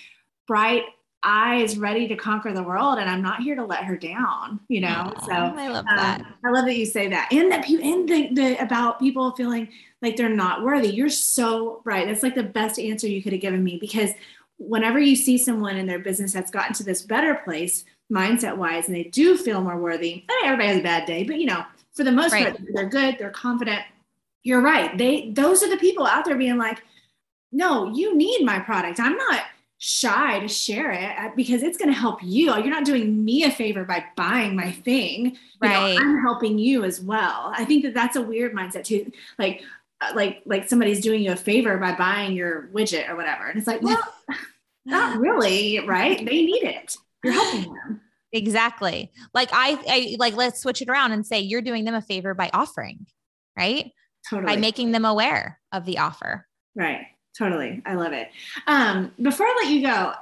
bright 0.47 0.85
eyes 1.23 1.77
ready 1.77 2.09
to 2.09 2.17
conquer 2.17 2.53
the 2.53 2.63
world 2.63 2.99
and 2.99 3.11
I'm 3.11 3.23
not 3.23 3.41
here 3.41 3.55
to 3.55 3.65
let 3.65 3.85
her 3.85 3.97
down, 3.97 4.61
you 4.69 4.81
know? 4.81 5.13
Aww, 5.17 5.25
so 5.27 5.33
I 5.33 5.69
love 5.69 5.85
that. 5.85 6.21
Um, 6.21 6.27
I 6.45 6.51
love 6.51 6.65
that 6.65 6.77
you 6.77 6.87
say 6.87 7.09
that. 7.09 7.31
And 7.31 7.53
that 7.53 7.65
people, 7.65 7.87
and 7.87 8.09
the, 8.09 8.29
the, 8.33 8.63
about 8.63 8.99
people 8.99 9.31
feeling 9.33 9.69
like 10.01 10.17
they're 10.17 10.29
not 10.29 10.65
worthy. 10.65 10.89
You're 10.89 11.11
so 11.11 11.83
right. 11.85 12.07
That's 12.07 12.23
like 12.23 12.35
the 12.35 12.43
best 12.43 12.79
answer 12.79 13.07
you 13.07 13.23
could 13.23 13.33
have 13.33 13.43
given 13.43 13.63
me 13.63 13.77
because 13.79 14.11
whenever 14.59 14.99
you 14.99 15.15
see 15.15 15.37
someone 15.37 15.77
in 15.77 15.87
their 15.87 15.99
business 15.99 16.33
that's 16.33 16.51
gotten 16.51 16.75
to 16.75 16.85
this 16.85 17.03
better 17.03 17.35
place, 17.35 17.85
mindset 18.11 18.57
wise, 18.57 18.87
and 18.87 18.97
they 18.97 19.05
do 19.05 19.37
feel 19.37 19.61
more 19.61 19.79
worthy, 19.79 20.25
I 20.29 20.43
mean, 20.43 20.45
everybody 20.45 20.69
has 20.69 20.79
a 20.79 20.83
bad 20.83 21.07
day, 21.07 21.25
but 21.25 21.37
you 21.37 21.47
know, 21.47 21.65
for 21.95 22.05
the 22.05 22.13
most 22.13 22.33
right. 22.33 22.57
part, 22.57 22.61
they're 22.73 22.89
good, 22.89 23.17
they're 23.19 23.31
confident. 23.31 23.83
You're 24.43 24.63
right. 24.63 24.97
They, 24.97 25.31
those 25.33 25.63
are 25.63 25.69
the 25.69 25.77
people 25.77 26.07
out 26.07 26.25
there 26.25 26.37
being 26.37 26.57
like, 26.57 26.83
no, 27.53 27.93
you 27.93 28.17
need 28.17 28.45
my 28.45 28.59
product. 28.59 29.01
I'm 29.01 29.17
not 29.17 29.43
shy 29.79 30.39
to 30.39 30.49
share 30.49 30.93
it 30.93 31.19
uh, 31.19 31.31
because 31.35 31.63
it's 31.63 31.79
going 31.79 31.93
to 31.93 31.99
help 31.99 32.23
you. 32.23 32.55
You're 32.55 32.69
not 32.69 32.85
doing 32.85 33.25
me 33.25 33.45
a 33.45 33.51
favor 33.51 33.85
by 33.85 34.05
buying 34.17 34.55
my 34.55 34.73
thing. 34.73 35.37
Right. 35.61 35.95
You 35.95 36.01
know, 36.01 36.01
I'm 36.01 36.21
helping 36.21 36.59
you 36.59 36.85
as 36.85 37.01
well. 37.01 37.53
I 37.55 37.65
think 37.65 37.83
that 37.85 37.95
that's 37.95 38.17
a 38.17 38.23
weird 38.23 38.55
mindset 38.55 38.85
too. 38.85 39.11
Like, 39.39 39.63
uh, 40.01 40.13
like, 40.15 40.43
like 40.47 40.69
somebody's 40.69 41.01
doing 41.01 41.23
you 41.23 41.33
a 41.33 41.37
favor 41.37 41.77
by 41.77 41.95
buying 41.95 42.33
your 42.33 42.69
widget 42.73 43.09
or 43.09 43.17
whatever. 43.17 43.47
And 43.47 43.59
it's 43.59 43.67
like, 43.67 43.83
well, 43.83 44.03
not 44.85 45.19
really, 45.19 45.81
right? 45.81 46.19
They 46.19 46.45
need 46.45 46.63
it. 46.63 46.97
You're 47.25 47.35
helping 47.35 47.73
them. 47.75 48.01
Exactly. 48.33 49.11
Like 49.35 49.49
I, 49.53 49.79
I 49.89 50.17
like, 50.19 50.37
let's 50.37 50.61
switch 50.61 50.81
it 50.83 50.89
around 50.89 51.13
and 51.13 51.27
say 51.27 51.41
you're 51.41 51.63
doing 51.63 51.85
them 51.85 51.95
a 51.95 52.03
favor 52.03 52.33
by 52.33 52.49
offering, 52.53 53.07
right? 53.59 53.91
Totally. 54.29 54.55
By 54.55 54.61
making 54.61 54.93
them 54.93 55.05
aware 55.05 55.59
of 55.73 55.85
the 55.85 55.99
offer. 55.99 56.47
Right 56.77 57.07
totally. 57.37 57.83
I 57.87 57.95
love 57.95 58.13
it. 58.13 58.29
Um, 58.67 59.13
before 59.21 59.47
I 59.47 59.61
let 59.63 59.73
you 59.73 59.83
go, 59.83 60.13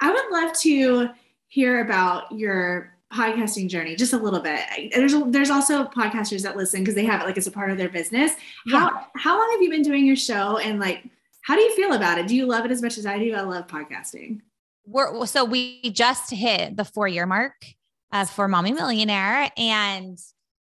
I 0.00 0.10
would 0.10 0.30
love 0.30 0.56
to 0.60 1.10
hear 1.48 1.80
about 1.84 2.30
your 2.32 2.94
podcasting 3.12 3.68
journey 3.68 3.96
just 3.96 4.12
a 4.12 4.18
little 4.18 4.40
bit. 4.40 4.60
There's 4.94 5.14
there's 5.28 5.50
also 5.50 5.84
podcasters 5.84 6.42
that 6.42 6.56
listen 6.56 6.80
because 6.80 6.94
they 6.94 7.06
have 7.06 7.22
it 7.22 7.24
like 7.24 7.38
as 7.38 7.46
a 7.46 7.50
part 7.50 7.70
of 7.70 7.78
their 7.78 7.88
business. 7.88 8.32
How 8.70 9.06
how 9.16 9.38
long 9.38 9.50
have 9.52 9.62
you 9.62 9.70
been 9.70 9.82
doing 9.82 10.04
your 10.04 10.16
show 10.16 10.58
and 10.58 10.78
like 10.78 11.04
how 11.42 11.54
do 11.54 11.62
you 11.62 11.74
feel 11.74 11.94
about 11.94 12.18
it? 12.18 12.26
Do 12.26 12.36
you 12.36 12.46
love 12.46 12.64
it 12.64 12.70
as 12.70 12.82
much 12.82 12.98
as 12.98 13.06
I 13.06 13.18
do? 13.18 13.34
I 13.34 13.40
love 13.40 13.66
podcasting. 13.66 14.40
We're 14.90 15.26
so 15.26 15.44
we 15.44 15.90
just 15.90 16.30
hit 16.30 16.76
the 16.76 16.84
four 16.84 17.06
year 17.06 17.26
mark 17.26 17.54
uh, 18.10 18.24
for 18.24 18.48
Mommy 18.48 18.72
Millionaire 18.72 19.50
and 19.56 20.18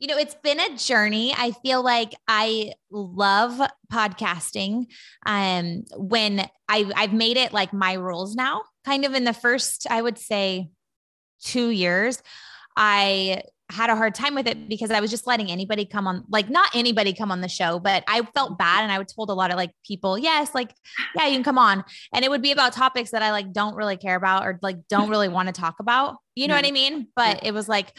you 0.01 0.07
know, 0.07 0.17
it's 0.17 0.35
been 0.35 0.59
a 0.59 0.77
journey. 0.77 1.35
I 1.37 1.51
feel 1.51 1.83
like 1.85 2.15
I 2.27 2.73
love 2.91 3.61
podcasting. 3.93 4.87
Um, 5.27 5.85
when 5.95 6.49
I 6.69 6.91
I've 6.97 7.13
made 7.13 7.37
it 7.37 7.53
like 7.53 7.75
my 7.75 7.93
rules 7.93 8.35
now, 8.35 8.63
kind 8.87 9.05
of 9.05 9.15
in 9.15 9.25
the 9.25 9.35
first, 9.35 9.87
I 9.91 10.01
would 10.01 10.17
say, 10.17 10.71
two 11.43 11.69
years, 11.69 12.23
I 12.77 13.43
had 13.71 13.91
a 13.91 13.97
hard 13.97 14.15
time 14.15 14.35
with 14.35 14.47
it 14.47 14.69
because 14.69 14.91
I 14.91 15.01
was 15.01 15.11
just 15.11 15.27
letting 15.27 15.51
anybody 15.51 15.85
come 15.85 16.07
on, 16.07 16.25
like 16.29 16.51
not 16.51 16.71
anybody 16.75 17.13
come 17.13 17.31
on 17.31 17.41
the 17.41 17.49
show, 17.49 17.79
but 17.79 18.05
I 18.07 18.23
felt 18.35 18.59
bad. 18.59 18.83
And 18.83 18.93
I 18.93 18.99
would 18.99 19.09
told 19.09 19.31
a 19.31 19.35
lot 19.35 19.51
of 19.51 19.57
like 19.57 19.71
people, 19.87 20.19
yes, 20.19 20.55
like, 20.55 20.75
yeah, 21.15 21.27
you 21.27 21.35
can 21.35 21.45
come 21.45 21.59
on. 21.59 21.85
And 22.13 22.25
it 22.25 22.31
would 22.31 22.43
be 22.43 22.53
about 22.53 22.73
topics 22.73 23.11
that 23.11 23.23
I 23.23 23.31
like 23.31 23.53
don't 23.53 23.75
really 23.75 23.97
care 23.97 24.17
about 24.17 24.45
or 24.45 24.59
like 24.63 24.89
don't 24.89 25.11
really 25.11 25.29
want 25.29 25.49
to 25.49 25.53
talk 25.53 25.81
about. 25.81 26.17
You 26.35 26.49
know 26.49 26.55
yeah. 26.55 26.61
what 26.61 26.69
I 26.69 26.73
mean? 26.73 27.09
But 27.15 27.43
yeah. 27.43 27.49
it 27.49 27.55
was 27.55 27.69
like, 27.69 27.97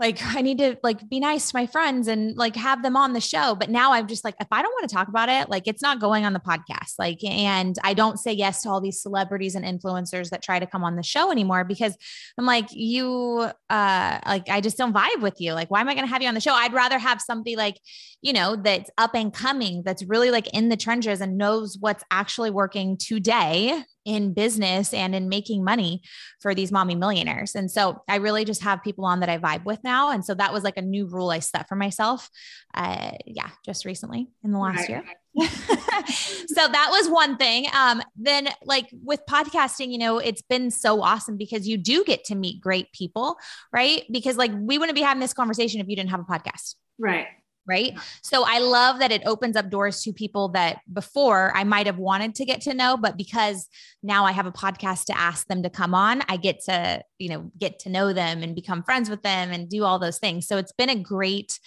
like 0.00 0.18
I 0.34 0.40
need 0.40 0.58
to 0.58 0.76
like 0.82 1.08
be 1.08 1.20
nice 1.20 1.50
to 1.50 1.56
my 1.56 1.66
friends 1.66 2.08
and 2.08 2.36
like 2.36 2.56
have 2.56 2.82
them 2.82 2.96
on 2.96 3.12
the 3.12 3.20
show. 3.20 3.54
But 3.54 3.70
now 3.70 3.92
I'm 3.92 4.08
just 4.08 4.24
like, 4.24 4.34
if 4.40 4.48
I 4.50 4.62
don't 4.62 4.72
want 4.72 4.88
to 4.88 4.94
talk 4.94 5.08
about 5.08 5.28
it, 5.28 5.48
like 5.48 5.68
it's 5.68 5.82
not 5.82 6.00
going 6.00 6.24
on 6.24 6.32
the 6.32 6.40
podcast. 6.40 6.94
Like, 6.98 7.22
and 7.22 7.76
I 7.84 7.94
don't 7.94 8.18
say 8.18 8.32
yes 8.32 8.62
to 8.62 8.70
all 8.70 8.80
these 8.80 9.00
celebrities 9.00 9.54
and 9.54 9.64
influencers 9.64 10.30
that 10.30 10.42
try 10.42 10.58
to 10.58 10.66
come 10.66 10.82
on 10.82 10.96
the 10.96 11.02
show 11.02 11.30
anymore 11.30 11.64
because 11.64 11.96
I'm 12.38 12.46
like, 12.46 12.68
you, 12.70 13.50
uh, 13.68 14.18
like 14.26 14.48
I 14.48 14.60
just 14.60 14.78
don't 14.78 14.94
vibe 14.94 15.20
with 15.20 15.40
you. 15.40 15.52
Like, 15.52 15.70
why 15.70 15.80
am 15.80 15.88
I 15.88 15.94
to 15.94 16.06
have 16.06 16.22
you 16.22 16.28
on 16.28 16.34
the 16.34 16.40
show? 16.40 16.54
I'd 16.54 16.72
rather 16.72 16.98
have 16.98 17.20
somebody 17.20 17.56
like, 17.56 17.78
you 18.22 18.32
know, 18.32 18.56
that's 18.56 18.90
up 18.96 19.14
and 19.14 19.32
coming, 19.32 19.82
that's 19.84 20.02
really 20.04 20.30
like 20.30 20.48
in 20.54 20.70
the 20.70 20.76
trenches 20.76 21.20
and 21.20 21.36
knows 21.36 21.76
what's 21.78 22.04
actually 22.10 22.50
working 22.50 22.96
today 22.96 23.84
in 24.04 24.32
business 24.32 24.94
and 24.94 25.14
in 25.14 25.28
making 25.28 25.62
money 25.62 26.02
for 26.40 26.54
these 26.54 26.72
mommy 26.72 26.94
millionaires. 26.94 27.54
And 27.54 27.70
so 27.70 28.02
I 28.08 28.16
really 28.16 28.44
just 28.44 28.62
have 28.62 28.82
people 28.82 29.04
on 29.04 29.20
that 29.20 29.28
I 29.28 29.38
vibe 29.38 29.64
with 29.64 29.82
now. 29.84 30.10
And 30.10 30.24
so 30.24 30.34
that 30.34 30.52
was 30.52 30.64
like 30.64 30.76
a 30.76 30.82
new 30.82 31.06
rule 31.06 31.30
I 31.30 31.40
set 31.40 31.68
for 31.68 31.76
myself. 31.76 32.28
Uh, 32.74 33.12
yeah, 33.26 33.48
just 33.64 33.84
recently 33.84 34.28
in 34.42 34.52
the 34.52 34.58
last 34.58 34.88
right. 34.88 34.88
year. 34.88 35.04
so 35.36 36.68
that 36.68 36.88
was 36.90 37.08
one 37.08 37.36
thing. 37.36 37.66
Um, 37.74 38.02
then 38.16 38.48
like 38.64 38.88
with 39.02 39.20
podcasting, 39.28 39.92
you 39.92 39.98
know, 39.98 40.18
it's 40.18 40.42
been 40.42 40.70
so 40.70 41.02
awesome 41.02 41.36
because 41.36 41.68
you 41.68 41.76
do 41.76 42.04
get 42.04 42.24
to 42.24 42.34
meet 42.34 42.60
great 42.60 42.92
people, 42.92 43.36
right? 43.72 44.04
Because 44.10 44.36
like 44.36 44.52
we 44.54 44.78
wouldn't 44.78 44.96
be 44.96 45.02
having 45.02 45.20
this 45.20 45.34
conversation 45.34 45.80
if 45.80 45.88
you 45.88 45.96
didn't 45.96 46.10
have 46.10 46.20
a 46.20 46.24
podcast. 46.24 46.74
Right 46.98 47.26
right? 47.66 47.98
So 48.22 48.44
I 48.46 48.58
love 48.58 48.98
that 48.98 49.12
it 49.12 49.22
opens 49.26 49.56
up 49.56 49.70
doors 49.70 50.02
to 50.02 50.12
people 50.12 50.48
that 50.50 50.80
before 50.92 51.52
I 51.54 51.64
might 51.64 51.86
have 51.86 51.98
wanted 51.98 52.34
to 52.36 52.44
get 52.44 52.60
to 52.62 52.74
know, 52.74 52.96
but 52.96 53.16
because 53.16 53.68
now 54.02 54.24
I 54.24 54.32
have 54.32 54.46
a 54.46 54.52
podcast 54.52 55.04
to 55.06 55.18
ask 55.18 55.46
them 55.46 55.62
to 55.62 55.70
come 55.70 55.94
on, 55.94 56.22
I 56.28 56.36
get 56.36 56.64
to, 56.64 57.02
you 57.18 57.28
know, 57.28 57.50
get 57.58 57.78
to 57.80 57.88
know 57.90 58.12
them 58.12 58.42
and 58.42 58.54
become 58.54 58.82
friends 58.82 59.08
with 59.08 59.22
them 59.22 59.50
and 59.50 59.68
do 59.68 59.84
all 59.84 59.98
those 59.98 60.18
things. 60.18 60.46
So 60.46 60.56
it's 60.56 60.72
been 60.72 60.90
a 60.90 60.96
great 60.96 61.58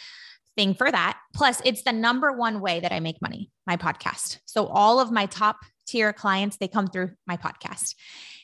thing 0.55 0.73
for 0.73 0.91
that. 0.91 1.17
Plus, 1.33 1.61
it's 1.65 1.83
the 1.83 1.93
number 1.93 2.31
one 2.31 2.59
way 2.59 2.79
that 2.79 2.91
I 2.91 2.99
make 2.99 3.21
money, 3.21 3.51
my 3.65 3.77
podcast. 3.77 4.39
So 4.45 4.67
all 4.67 4.99
of 4.99 5.11
my 5.11 5.25
top 5.25 5.57
tier 5.87 6.13
clients, 6.13 6.57
they 6.57 6.67
come 6.67 6.87
through 6.87 7.11
my 7.27 7.37
podcast. 7.37 7.95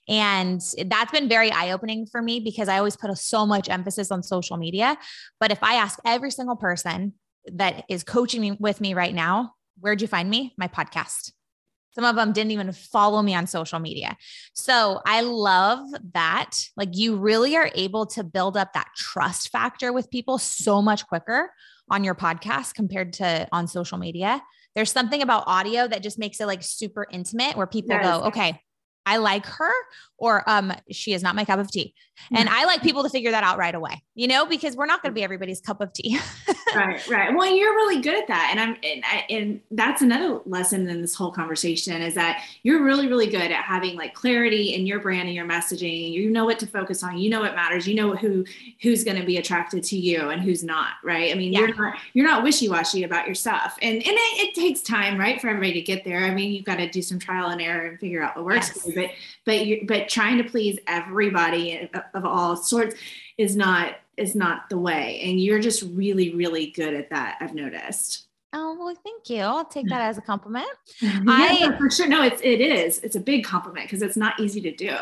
And 0.07 0.59
that's 0.87 1.11
been 1.11 1.29
very 1.29 1.51
eye 1.51 1.71
opening 1.71 2.07
for 2.07 2.21
me 2.21 2.39
because 2.39 2.67
I 2.67 2.79
always 2.79 2.95
put 2.95 3.11
a, 3.11 3.15
so 3.15 3.45
much 3.45 3.69
emphasis 3.69 4.09
on 4.11 4.23
social 4.23 4.57
media. 4.57 4.97
But 5.39 5.51
if 5.51 5.61
I 5.61 5.75
ask 5.75 5.99
every 6.03 6.31
single 6.31 6.55
person 6.55 7.13
that 7.47 7.85
is 7.89 8.03
coaching 8.03 8.41
me 8.41 8.51
with 8.51 8.81
me 8.81 8.93
right 8.93 9.13
now, 9.13 9.53
where'd 9.79 10.01
you 10.01 10.07
find 10.07 10.29
me? 10.29 10.53
My 10.57 10.67
podcast. 10.67 11.31
Some 11.91 12.05
of 12.05 12.15
them 12.15 12.33
didn't 12.33 12.51
even 12.51 12.71
follow 12.71 13.21
me 13.21 13.33
on 13.33 13.47
social 13.47 13.79
media. 13.79 14.15
So 14.53 15.01
I 15.05 15.21
love 15.21 15.85
that. 16.13 16.51
Like 16.77 16.95
you 16.95 17.15
really 17.15 17.57
are 17.57 17.71
able 17.73 18.05
to 18.07 18.23
build 18.23 18.57
up 18.57 18.73
that 18.73 18.89
trust 18.95 19.49
factor 19.49 19.91
with 19.91 20.11
people 20.11 20.37
so 20.37 20.81
much 20.81 21.07
quicker 21.07 21.51
on 21.89 22.03
your 22.03 22.15
podcast 22.15 22.75
compared 22.75 23.13
to 23.13 23.47
on 23.51 23.67
social 23.67 23.97
media. 23.97 24.41
There's 24.75 24.91
something 24.91 25.21
about 25.21 25.45
audio 25.47 25.87
that 25.87 26.03
just 26.03 26.19
makes 26.19 26.39
it 26.39 26.45
like 26.45 26.61
super 26.61 27.07
intimate 27.11 27.57
where 27.57 27.67
people 27.67 27.95
yes. 27.95 28.05
go, 28.05 28.27
okay, 28.27 28.61
I 29.05 29.17
like 29.17 29.45
her 29.47 29.71
or 30.17 30.47
um 30.47 30.71
she 30.91 31.13
is 31.13 31.23
not 31.23 31.35
my 31.35 31.43
cup 31.43 31.59
of 31.59 31.71
tea. 31.71 31.95
And 32.31 32.47
I 32.47 32.65
like 32.65 32.83
people 32.83 33.01
to 33.03 33.09
figure 33.09 33.31
that 33.31 33.43
out 33.43 33.57
right 33.57 33.73
away, 33.73 34.03
you 34.13 34.27
know, 34.27 34.45
because 34.45 34.75
we're 34.75 34.85
not 34.85 35.01
going 35.01 35.11
to 35.11 35.15
be 35.15 35.23
everybody's 35.23 35.61
cup 35.61 35.81
of 35.81 35.91
tea. 35.93 36.19
right, 36.75 37.07
right. 37.07 37.35
Well, 37.35 37.53
you're 37.53 37.73
really 37.73 38.01
good 38.01 38.17
at 38.21 38.27
that. 38.27 38.49
And 38.51 38.59
I'm 38.59 38.77
and, 38.83 39.03
and 39.29 39.61
that's 39.71 40.01
another 40.01 40.41
lesson 40.45 40.87
in 40.87 41.01
this 41.01 41.15
whole 41.15 41.31
conversation 41.31 42.01
is 42.01 42.15
that 42.15 42.43
you're 42.63 42.83
really 42.83 43.07
really 43.07 43.27
good 43.27 43.51
at 43.51 43.63
having 43.63 43.95
like 43.95 44.13
clarity 44.13 44.73
in 44.73 44.85
your 44.85 44.99
brand 44.99 45.27
and 45.27 45.35
your 45.35 45.47
messaging. 45.47 46.11
You 46.11 46.29
know 46.29 46.45
what 46.45 46.59
to 46.59 46.67
focus 46.67 47.03
on. 47.03 47.17
You 47.17 47.29
know 47.29 47.41
what 47.41 47.55
matters. 47.55 47.87
You 47.87 47.95
know 47.95 48.15
who 48.15 48.45
who's 48.81 49.03
going 49.03 49.19
to 49.19 49.25
be 49.25 49.37
attracted 49.37 49.83
to 49.85 49.97
you 49.97 50.29
and 50.29 50.41
who's 50.41 50.63
not, 50.63 50.93
right? 51.03 51.31
I 51.31 51.35
mean, 51.35 51.53
yeah. 51.53 51.59
you're 51.59 51.75
not 51.75 51.97
you're 52.13 52.27
not 52.27 52.43
wishy-washy 52.43 53.03
about 53.03 53.25
your 53.25 53.35
stuff. 53.35 53.77
And 53.81 53.95
and 53.95 54.05
it, 54.05 54.47
it, 54.47 54.55
takes 54.59 54.81
time, 54.81 55.17
right, 55.17 55.39
for 55.39 55.47
everybody 55.47 55.73
to 55.73 55.81
get 55.81 56.03
there. 56.03 56.25
I 56.25 56.33
mean, 56.33 56.51
you've 56.51 56.65
got 56.65 56.77
to 56.77 56.89
do 56.89 57.01
some 57.01 57.19
trial 57.19 57.49
and 57.49 57.61
error 57.61 57.87
and 57.87 57.99
figure 57.99 58.21
out 58.21 58.35
what 58.35 58.45
works 58.45 58.71
yes. 58.75 58.95
but 58.95 59.11
but 59.45 59.65
you 59.65 59.85
but 59.87 60.09
trying 60.09 60.37
to 60.37 60.43
please 60.43 60.79
everybody 60.87 61.89
of 62.13 62.25
all 62.25 62.55
sorts 62.55 62.95
is 63.37 63.55
not 63.55 63.95
is 64.19 64.35
not 64.35 64.69
the 64.69 64.77
way. 64.77 65.21
And 65.23 65.39
you're 65.39 65.59
just 65.59 65.83
really 65.93 66.35
really 66.35 66.71
good 66.71 66.93
at 66.93 67.09
that 67.09 67.37
i've 67.41 67.53
noticed. 67.53 68.27
Oh 68.53 68.75
well 68.79 68.95
thank 69.03 69.29
you. 69.29 69.41
I'll 69.41 69.65
take 69.65 69.87
that 69.89 70.01
as 70.01 70.17
a 70.17 70.21
compliment. 70.21 70.67
Yeah, 71.01 71.21
i 71.25 71.77
for 71.77 71.89
sure. 71.89 72.07
No 72.07 72.23
it's 72.23 72.41
it 72.41 72.61
is. 72.61 72.99
It's 72.99 73.15
a 73.15 73.19
big 73.19 73.43
compliment 73.43 73.87
because 73.87 74.01
it's 74.01 74.17
not 74.17 74.39
easy 74.39 74.61
to 74.61 74.75
do 74.75 74.95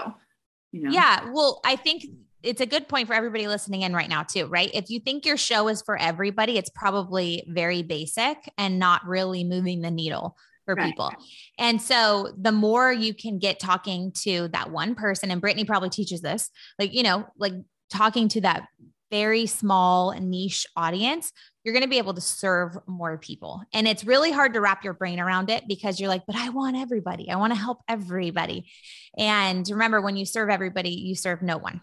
you 0.71 0.83
know? 0.83 0.91
Yeah 0.91 1.29
well 1.31 1.61
i 1.65 1.75
think 1.75 2.05
it's 2.43 2.61
a 2.61 2.65
good 2.65 2.87
point 2.87 3.07
for 3.07 3.13
everybody 3.13 3.47
listening 3.47 3.81
in 3.81 3.93
right 3.93 4.09
now 4.09 4.23
too 4.23 4.45
right? 4.47 4.69
If 4.73 4.89
you 4.89 4.99
think 4.99 5.25
your 5.25 5.37
show 5.37 5.67
is 5.67 5.81
for 5.81 5.97
everybody 5.97 6.57
it's 6.57 6.69
probably 6.69 7.43
very 7.47 7.83
basic 7.83 8.37
and 8.57 8.79
not 8.79 9.05
really 9.05 9.43
moving 9.43 9.81
the 9.81 9.91
needle 9.91 10.35
for 10.67 10.75
right. 10.75 10.85
people. 10.85 11.11
And 11.57 11.81
so 11.81 12.33
the 12.37 12.51
more 12.51 12.91
you 12.91 13.13
can 13.13 13.39
get 13.39 13.59
talking 13.59 14.11
to 14.23 14.49
that 14.49 14.69
one 14.69 14.95
person, 14.95 15.31
and 15.31 15.41
Brittany 15.41 15.63
probably 15.63 15.89
teaches 15.89 16.21
this, 16.21 16.49
like, 16.77 16.93
you 16.93 17.03
know, 17.03 17.25
like 17.37 17.53
talking 17.89 18.27
to 18.27 18.41
that 18.41 18.67
very 19.11 19.45
small 19.45 20.13
niche 20.19 20.65
audience, 20.75 21.31
you're 21.63 21.73
going 21.73 21.83
to 21.83 21.89
be 21.89 21.97
able 21.97 22.13
to 22.13 22.21
serve 22.21 22.77
more 22.87 23.17
people. 23.17 23.61
And 23.73 23.87
it's 23.87 24.03
really 24.03 24.31
hard 24.31 24.53
to 24.53 24.61
wrap 24.61 24.83
your 24.83 24.93
brain 24.93 25.19
around 25.19 25.49
it 25.49 25.67
because 25.67 25.99
you're 25.99 26.09
like, 26.09 26.25
but 26.25 26.35
I 26.35 26.49
want 26.49 26.77
everybody. 26.77 27.29
I 27.29 27.35
want 27.35 27.53
to 27.53 27.59
help 27.59 27.81
everybody. 27.87 28.69
And 29.17 29.67
remember, 29.69 30.01
when 30.01 30.15
you 30.15 30.25
serve 30.25 30.49
everybody, 30.49 30.91
you 30.91 31.15
serve 31.15 31.41
no 31.41 31.57
one. 31.57 31.81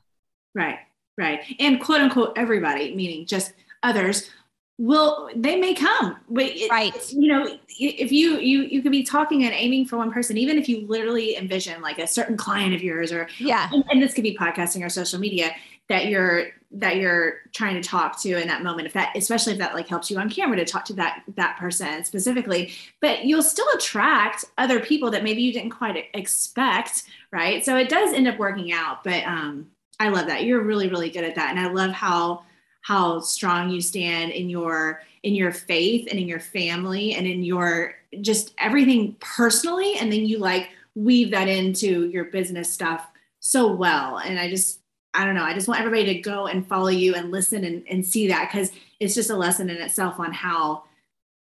Right, 0.54 0.78
right. 1.18 1.40
And 1.58 1.80
quote 1.80 2.00
unquote, 2.00 2.34
everybody, 2.36 2.94
meaning 2.94 3.26
just 3.26 3.52
others 3.82 4.30
will 4.76 5.30
they 5.36 5.54
may 5.54 5.72
come 5.72 6.16
it, 6.30 6.68
right 6.68 7.12
you 7.12 7.28
know 7.28 7.46
if 7.78 8.10
you 8.10 8.38
you 8.38 8.62
you 8.62 8.82
could 8.82 8.90
be 8.90 9.04
talking 9.04 9.44
and 9.44 9.54
aiming 9.54 9.86
for 9.86 9.98
one 9.98 10.10
person 10.10 10.36
even 10.36 10.58
if 10.58 10.68
you 10.68 10.84
literally 10.88 11.36
envision 11.36 11.80
like 11.80 12.00
a 12.00 12.06
certain 12.08 12.36
client 12.36 12.74
of 12.74 12.82
yours 12.82 13.12
or 13.12 13.28
yeah 13.38 13.68
and, 13.72 13.84
and 13.88 14.02
this 14.02 14.12
could 14.12 14.24
be 14.24 14.36
podcasting 14.36 14.84
or 14.84 14.88
social 14.88 15.20
media 15.20 15.52
that 15.88 16.06
you're 16.06 16.48
that 16.76 16.96
you're 16.96 17.34
trying 17.52 17.80
to 17.80 17.88
talk 17.88 18.20
to 18.20 18.40
in 18.40 18.48
that 18.48 18.64
moment 18.64 18.86
if 18.86 18.92
that 18.92 19.16
especially 19.16 19.52
if 19.52 19.58
that 19.60 19.74
like 19.74 19.86
helps 19.86 20.10
you 20.10 20.18
on 20.18 20.28
camera 20.28 20.56
to 20.56 20.64
talk 20.64 20.84
to 20.84 20.92
that 20.94 21.22
that 21.36 21.56
person 21.58 22.04
specifically. 22.04 22.72
But 23.00 23.24
you'll 23.24 23.42
still 23.42 23.68
attract 23.74 24.44
other 24.58 24.80
people 24.80 25.10
that 25.12 25.22
maybe 25.22 25.42
you 25.42 25.52
didn't 25.52 25.70
quite 25.70 26.06
expect 26.14 27.04
right? 27.30 27.64
So 27.64 27.76
it 27.76 27.88
does 27.88 28.12
end 28.12 28.28
up 28.28 28.38
working 28.38 28.72
out 28.72 29.04
but 29.04 29.24
um 29.24 29.70
i 30.00 30.08
love 30.08 30.26
that. 30.26 30.44
You're 30.44 30.62
really 30.62 30.88
really 30.88 31.10
good 31.10 31.24
at 31.24 31.36
that. 31.36 31.50
And 31.50 31.60
i 31.60 31.70
love 31.70 31.92
how 31.92 32.44
how 32.82 33.20
strong 33.20 33.70
you 33.70 33.80
stand 33.80 34.32
in 34.32 34.50
your 34.50 35.02
in 35.22 35.34
your 35.34 35.52
faith 35.52 36.06
and 36.10 36.18
in 36.18 36.28
your 36.28 36.40
family 36.40 37.14
and 37.14 37.26
in 37.26 37.42
your 37.42 37.94
just 38.20 38.52
everything 38.58 39.16
personally. 39.20 39.94
And 39.96 40.12
then 40.12 40.26
you 40.26 40.38
like 40.38 40.68
weave 40.94 41.30
that 41.30 41.48
into 41.48 42.06
your 42.08 42.26
business 42.26 42.70
stuff 42.70 43.06
so 43.40 43.72
well. 43.72 44.18
And 44.18 44.38
i 44.38 44.48
just 44.50 44.80
i 45.14 45.24
don't 45.24 45.34
know 45.34 45.44
i 45.44 45.54
just 45.54 45.68
want 45.68 45.80
everybody 45.80 46.04
to 46.04 46.20
go 46.20 46.46
and 46.46 46.66
follow 46.66 46.88
you 46.88 47.14
and 47.14 47.30
listen 47.30 47.64
and, 47.64 47.84
and 47.88 48.04
see 48.04 48.28
that 48.28 48.50
because 48.50 48.70
it's 49.00 49.14
just 49.14 49.30
a 49.30 49.36
lesson 49.36 49.70
in 49.70 49.76
itself 49.76 50.18
on 50.18 50.32
how 50.32 50.82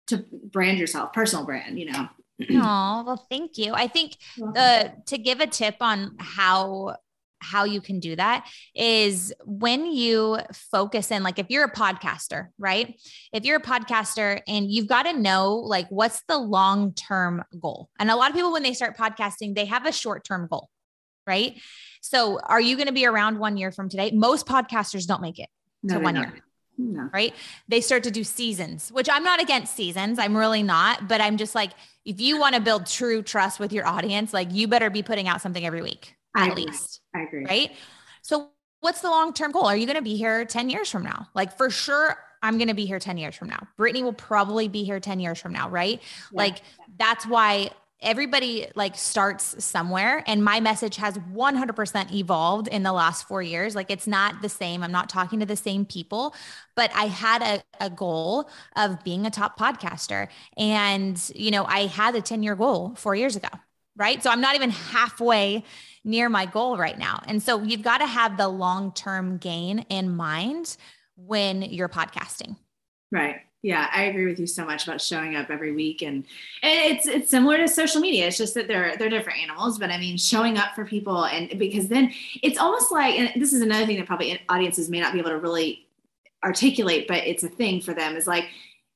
to 0.07 0.25
brand 0.51 0.79
yourself 0.79 1.13
personal 1.13 1.45
brand 1.45 1.79
you 1.79 1.91
know. 1.91 2.07
Oh 2.51 3.03
well 3.03 3.25
thank 3.31 3.57
you. 3.57 3.73
I 3.73 3.87
think 3.87 4.17
the 4.37 4.93
to 5.07 5.17
give 5.17 5.39
a 5.39 5.47
tip 5.47 5.77
on 5.81 6.15
how 6.19 6.97
how 7.39 7.63
you 7.63 7.81
can 7.81 7.99
do 7.99 8.15
that 8.15 8.47
is 8.75 9.33
when 9.43 9.85
you 9.87 10.37
focus 10.53 11.09
in 11.11 11.23
like 11.23 11.39
if 11.39 11.47
you're 11.49 11.65
a 11.65 11.71
podcaster 11.71 12.49
right? 12.59 12.99
If 13.33 13.43
you're 13.43 13.57
a 13.57 13.61
podcaster 13.61 14.41
and 14.47 14.71
you've 14.71 14.87
got 14.87 15.03
to 15.03 15.13
know 15.13 15.55
like 15.55 15.87
what's 15.89 16.21
the 16.27 16.37
long 16.37 16.93
term 16.93 17.43
goal. 17.59 17.89
And 17.99 18.11
a 18.11 18.15
lot 18.15 18.29
of 18.29 18.35
people 18.35 18.51
when 18.51 18.63
they 18.63 18.73
start 18.73 18.97
podcasting 18.97 19.55
they 19.55 19.65
have 19.65 19.87
a 19.87 19.91
short 19.91 20.23
term 20.23 20.47
goal 20.47 20.69
right 21.25 21.59
so 22.07 22.39
are 22.39 22.61
you 22.61 22.75
going 22.75 22.87
to 22.87 22.93
be 22.93 23.05
around 23.05 23.37
one 23.37 23.57
year 23.57 23.71
from 23.71 23.89
today 23.89 24.11
most 24.11 24.45
podcasters 24.45 25.05
don't 25.05 25.21
make 25.21 25.39
it 25.39 25.49
no, 25.83 25.95
to 25.95 25.99
one 25.99 26.15
not. 26.15 26.27
year 26.27 26.41
no. 26.77 27.09
right 27.13 27.33
they 27.67 27.81
start 27.81 28.03
to 28.03 28.11
do 28.11 28.23
seasons 28.23 28.91
which 28.91 29.09
i'm 29.11 29.23
not 29.23 29.41
against 29.41 29.75
seasons 29.75 30.19
i'm 30.19 30.35
really 30.35 30.63
not 30.63 31.07
but 31.07 31.21
i'm 31.21 31.37
just 31.37 31.55
like 31.55 31.71
if 32.05 32.21
you 32.21 32.39
want 32.39 32.55
to 32.55 32.61
build 32.61 32.85
true 32.85 33.21
trust 33.21 33.59
with 33.59 33.73
your 33.73 33.85
audience 33.87 34.33
like 34.33 34.51
you 34.51 34.67
better 34.67 34.89
be 34.89 35.03
putting 35.03 35.27
out 35.27 35.41
something 35.41 35.65
every 35.65 35.81
week 35.81 36.17
at 36.37 36.55
least. 36.55 37.01
I 37.13 37.21
agree. 37.21 37.45
Right. 37.45 37.71
So, 38.21 38.49
what's 38.81 39.01
the 39.01 39.09
long 39.09 39.33
term 39.33 39.51
goal? 39.51 39.65
Are 39.65 39.75
you 39.75 39.85
going 39.85 39.97
to 39.97 40.03
be 40.03 40.15
here 40.15 40.45
10 40.45 40.69
years 40.69 40.89
from 40.89 41.03
now? 41.03 41.27
Like, 41.33 41.57
for 41.57 41.69
sure, 41.69 42.15
I'm 42.41 42.57
going 42.57 42.67
to 42.67 42.73
be 42.73 42.85
here 42.85 42.99
10 42.99 43.17
years 43.17 43.35
from 43.35 43.49
now. 43.49 43.67
Brittany 43.77 44.03
will 44.03 44.13
probably 44.13 44.67
be 44.67 44.83
here 44.83 44.99
10 44.99 45.19
years 45.19 45.39
from 45.39 45.53
now. 45.53 45.69
Right. 45.69 46.01
Yeah. 46.31 46.37
Like, 46.37 46.61
that's 46.97 47.25
why 47.25 47.71
everybody 48.01 48.67
like 48.75 48.95
starts 48.95 49.63
somewhere 49.63 50.23
and 50.27 50.43
my 50.43 50.59
message 50.59 50.97
has 50.97 51.17
100% 51.17 52.13
evolved 52.13 52.67
in 52.67 52.83
the 52.83 52.93
last 52.93 53.27
4 53.27 53.41
years 53.41 53.75
like 53.75 53.89
it's 53.89 54.07
not 54.07 54.41
the 54.41 54.49
same 54.49 54.83
i'm 54.83 54.91
not 54.91 55.09
talking 55.09 55.39
to 55.39 55.45
the 55.45 55.55
same 55.55 55.83
people 55.85 56.35
but 56.75 56.91
i 56.93 57.07
had 57.07 57.41
a, 57.41 57.63
a 57.83 57.89
goal 57.89 58.49
of 58.75 59.03
being 59.03 59.25
a 59.25 59.31
top 59.31 59.57
podcaster 59.59 60.27
and 60.57 61.31
you 61.35 61.49
know 61.49 61.65
i 61.65 61.87
had 61.87 62.15
a 62.15 62.21
10 62.21 62.43
year 62.43 62.55
goal 62.55 62.93
4 62.97 63.15
years 63.15 63.35
ago 63.35 63.49
right 63.95 64.21
so 64.21 64.29
i'm 64.29 64.41
not 64.41 64.55
even 64.55 64.69
halfway 64.69 65.63
near 66.07 66.29
my 66.29 66.45
goal 66.45 66.77
right 66.77 66.97
now. 66.97 67.21
And 67.27 67.43
so 67.43 67.61
you've 67.61 67.83
got 67.83 67.99
to 67.99 68.07
have 68.07 68.37
the 68.37 68.47
long 68.47 68.93
term 68.93 69.37
gain 69.37 69.79
in 69.89 70.15
mind 70.15 70.77
when 71.15 71.61
you're 71.61 71.89
podcasting. 71.89 72.55
Right. 73.11 73.41
Yeah, 73.63 73.89
I 73.91 74.03
agree 74.03 74.27
with 74.27 74.39
you 74.39 74.45
so 74.45 74.65
much 74.65 74.87
about 74.87 75.01
showing 75.01 75.35
up 75.35 75.49
every 75.49 75.71
week, 75.71 76.03
and, 76.03 76.25
it's 76.61 77.07
it's 77.07 77.29
similar 77.29 77.57
to 77.57 77.67
social 77.67 77.99
media. 77.99 78.27
It's 78.27 78.37
just 78.37 78.53
that 78.53 78.67
they're 78.67 78.95
they're 78.97 79.09
different 79.09 79.39
animals, 79.39 79.79
but 79.79 79.89
I 79.89 79.97
mean, 79.97 80.17
showing 80.17 80.57
up 80.57 80.75
for 80.75 80.85
people, 80.85 81.25
and 81.25 81.57
because 81.57 81.87
then 81.87 82.11
it's 82.43 82.59
almost 82.59 82.91
like, 82.91 83.15
and 83.15 83.41
this 83.41 83.53
is 83.53 83.61
another 83.61 83.85
thing 83.85 83.97
that 83.97 84.05
probably 84.05 84.39
audiences 84.49 84.89
may 84.89 84.99
not 84.99 85.13
be 85.13 85.19
able 85.19 85.31
to 85.31 85.39
really 85.39 85.87
articulate, 86.43 87.07
but 87.07 87.25
it's 87.25 87.43
a 87.43 87.49
thing 87.49 87.81
for 87.81 87.93
them. 87.93 88.15
Is 88.15 88.27
like, 88.27 88.45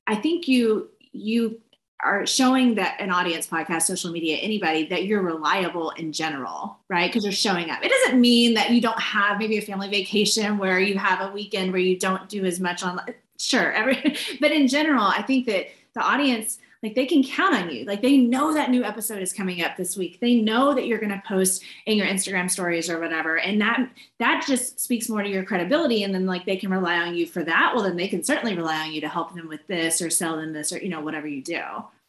I 0.07 0.15
think 0.15 0.47
you 0.47 0.89
you 1.11 1.59
are 2.03 2.25
showing 2.25 2.75
that 2.75 2.99
an 2.99 3.11
audience 3.11 3.47
podcast 3.47 3.83
social 3.83 4.11
media 4.11 4.37
anybody 4.37 4.87
that 4.87 5.05
you're 5.05 5.21
reliable 5.21 5.91
in 5.91 6.11
general 6.11 6.79
right 6.89 7.09
because 7.11 7.23
you're 7.23 7.31
showing 7.31 7.69
up 7.69 7.83
it 7.83 7.91
doesn't 7.91 8.19
mean 8.19 8.55
that 8.55 8.71
you 8.71 8.81
don't 8.81 8.99
have 8.99 9.37
maybe 9.37 9.57
a 9.57 9.61
family 9.61 9.87
vacation 9.87 10.57
where 10.57 10.79
you 10.79 10.97
have 10.97 11.21
a 11.21 11.31
weekend 11.31 11.71
where 11.71 11.81
you 11.81 11.99
don't 11.99 12.27
do 12.27 12.43
as 12.43 12.59
much 12.59 12.81
on 12.81 12.99
sure 13.43 13.71
every 13.71 14.17
but 14.39 14.51
in 14.51 14.67
general 14.67 15.03
i 15.03 15.21
think 15.21 15.45
that 15.45 15.67
the 15.93 16.01
audience 16.01 16.57
like 16.83 16.95
they 16.95 17.05
can 17.05 17.23
count 17.23 17.55
on 17.55 17.69
you. 17.69 17.85
Like 17.85 18.01
they 18.01 18.17
know 18.17 18.53
that 18.53 18.71
new 18.71 18.83
episode 18.83 19.21
is 19.21 19.33
coming 19.33 19.63
up 19.63 19.77
this 19.77 19.95
week. 19.95 20.19
They 20.19 20.35
know 20.35 20.73
that 20.73 20.87
you're 20.87 20.99
going 20.99 21.11
to 21.11 21.21
post 21.27 21.63
in 21.85 21.97
your 21.97 22.07
instagram 22.07 22.49
stories 22.49 22.89
or 22.89 22.99
whatever 22.99 23.37
and 23.37 23.61
that 23.61 23.89
that 24.19 24.43
just 24.47 24.79
speaks 24.79 25.07
more 25.07 25.21
to 25.21 25.29
your 25.29 25.43
credibility 25.43 26.03
and 26.03 26.13
then 26.13 26.25
like 26.25 26.45
they 26.45 26.57
can 26.57 26.71
rely 26.71 26.97
on 26.97 27.15
you 27.15 27.25
for 27.27 27.43
that. 27.43 27.73
Well 27.73 27.83
then 27.83 27.97
they 27.97 28.07
can 28.07 28.23
certainly 28.23 28.55
rely 28.55 28.79
on 28.79 28.91
you 28.91 29.01
to 29.01 29.09
help 29.09 29.35
them 29.35 29.47
with 29.47 29.65
this 29.67 30.01
or 30.01 30.09
sell 30.09 30.37
them 30.37 30.53
this 30.53 30.71
or 30.71 30.79
you 30.79 30.89
know 30.89 31.01
whatever 31.01 31.27
you 31.27 31.43
do 31.43 31.61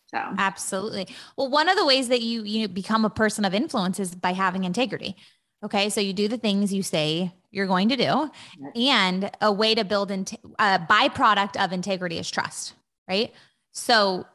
so. 0.07 0.35
Absolutely. 0.39 1.09
Well 1.37 1.51
one 1.51 1.69
of 1.69 1.77
the 1.77 1.87
ways 1.87 2.09
that 2.09 2.23
you 2.23 2.43
you 2.45 2.69
become 2.69 3.05
a 3.05 3.11
person 3.11 3.45
of 3.45 3.55
influence 3.55 4.01
is 4.01 4.15
by 4.15 4.33
having 4.33 4.65
integrity 4.65 5.17
okay 5.63 5.89
so 5.89 6.01
you 6.01 6.13
do 6.13 6.29
the 6.29 6.39
things 6.39 6.73
you 6.73 6.83
say 6.83 7.33
you're 7.51 7.67
going 7.67 7.89
to 7.89 7.97
do 7.97 8.31
and 8.75 9.31
a 9.41 9.53
way 9.53 9.75
to 9.75 9.85
build 9.85 10.11
in 10.11 10.27
a 10.59 10.79
byproduct 10.79 11.63
of 11.63 11.73
integrity 11.73 12.19
is 12.19 12.31
trust 12.31 12.75
right 13.09 13.33
so 13.73 14.27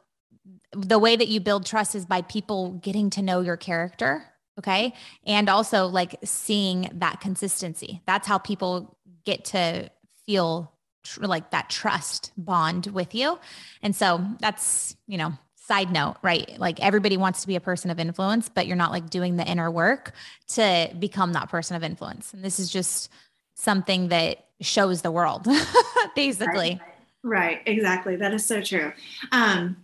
the 0.72 0.98
way 0.98 1.16
that 1.16 1.28
you 1.28 1.40
build 1.40 1.66
trust 1.66 1.94
is 1.94 2.06
by 2.06 2.22
people 2.22 2.72
getting 2.72 3.10
to 3.10 3.22
know 3.22 3.40
your 3.40 3.56
character. 3.56 4.24
Okay. 4.58 4.92
And 5.26 5.48
also 5.48 5.86
like 5.86 6.16
seeing 6.24 6.90
that 6.94 7.20
consistency. 7.20 8.02
That's 8.06 8.26
how 8.26 8.38
people 8.38 8.96
get 9.24 9.44
to 9.46 9.90
feel 10.26 10.72
tr- 11.04 11.24
like 11.24 11.50
that 11.50 11.70
trust 11.70 12.32
bond 12.36 12.88
with 12.88 13.14
you. 13.14 13.38
And 13.82 13.94
so 13.94 14.24
that's, 14.40 14.96
you 15.06 15.16
know, 15.16 15.32
side 15.68 15.92
note, 15.92 16.16
right? 16.22 16.58
Like 16.58 16.80
everybody 16.80 17.16
wants 17.16 17.42
to 17.42 17.46
be 17.46 17.54
a 17.54 17.60
person 17.60 17.90
of 17.90 18.00
influence, 18.00 18.48
but 18.48 18.66
you're 18.66 18.76
not 18.76 18.90
like 18.90 19.08
doing 19.10 19.36
the 19.36 19.46
inner 19.46 19.70
work 19.70 20.12
to 20.48 20.90
become 20.98 21.34
that 21.34 21.48
person 21.48 21.76
of 21.76 21.84
influence. 21.84 22.32
And 22.34 22.42
this 22.42 22.58
is 22.58 22.70
just 22.70 23.12
something 23.54 24.08
that 24.08 24.46
shows 24.60 25.02
the 25.02 25.10
world, 25.10 25.46
basically. 26.16 26.80
Right. 27.22 27.60
right. 27.62 27.62
Exactly. 27.66 28.16
That 28.16 28.34
is 28.34 28.44
so 28.44 28.60
true. 28.60 28.92
Um, 29.30 29.76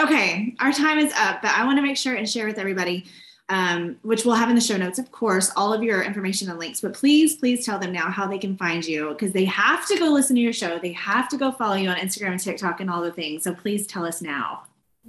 Okay, 0.00 0.54
our 0.60 0.72
time 0.72 0.98
is 0.98 1.12
up, 1.12 1.42
but 1.42 1.50
I 1.50 1.64
want 1.66 1.76
to 1.76 1.82
make 1.82 1.98
sure 1.98 2.14
and 2.14 2.28
share 2.28 2.46
with 2.46 2.56
everybody, 2.56 3.04
um, 3.50 3.98
which 4.00 4.24
we'll 4.24 4.34
have 4.34 4.48
in 4.48 4.54
the 4.54 4.60
show 4.60 4.78
notes, 4.78 4.98
of 4.98 5.12
course, 5.12 5.52
all 5.56 5.74
of 5.74 5.82
your 5.82 6.02
information 6.02 6.48
and 6.48 6.58
links. 6.58 6.80
But 6.80 6.94
please, 6.94 7.36
please 7.36 7.66
tell 7.66 7.78
them 7.78 7.92
now 7.92 8.10
how 8.10 8.26
they 8.26 8.38
can 8.38 8.56
find 8.56 8.82
you 8.82 9.10
because 9.10 9.32
they 9.32 9.44
have 9.44 9.86
to 9.88 9.98
go 9.98 10.06
listen 10.06 10.36
to 10.36 10.42
your 10.42 10.54
show. 10.54 10.78
They 10.78 10.92
have 10.92 11.28
to 11.30 11.36
go 11.36 11.52
follow 11.52 11.74
you 11.74 11.90
on 11.90 11.96
Instagram 11.96 12.30
and 12.30 12.40
TikTok 12.40 12.80
and 12.80 12.88
all 12.88 13.02
the 13.02 13.12
things. 13.12 13.42
So 13.42 13.54
please 13.54 13.86
tell 13.86 14.06
us 14.06 14.22
now. 14.22 14.62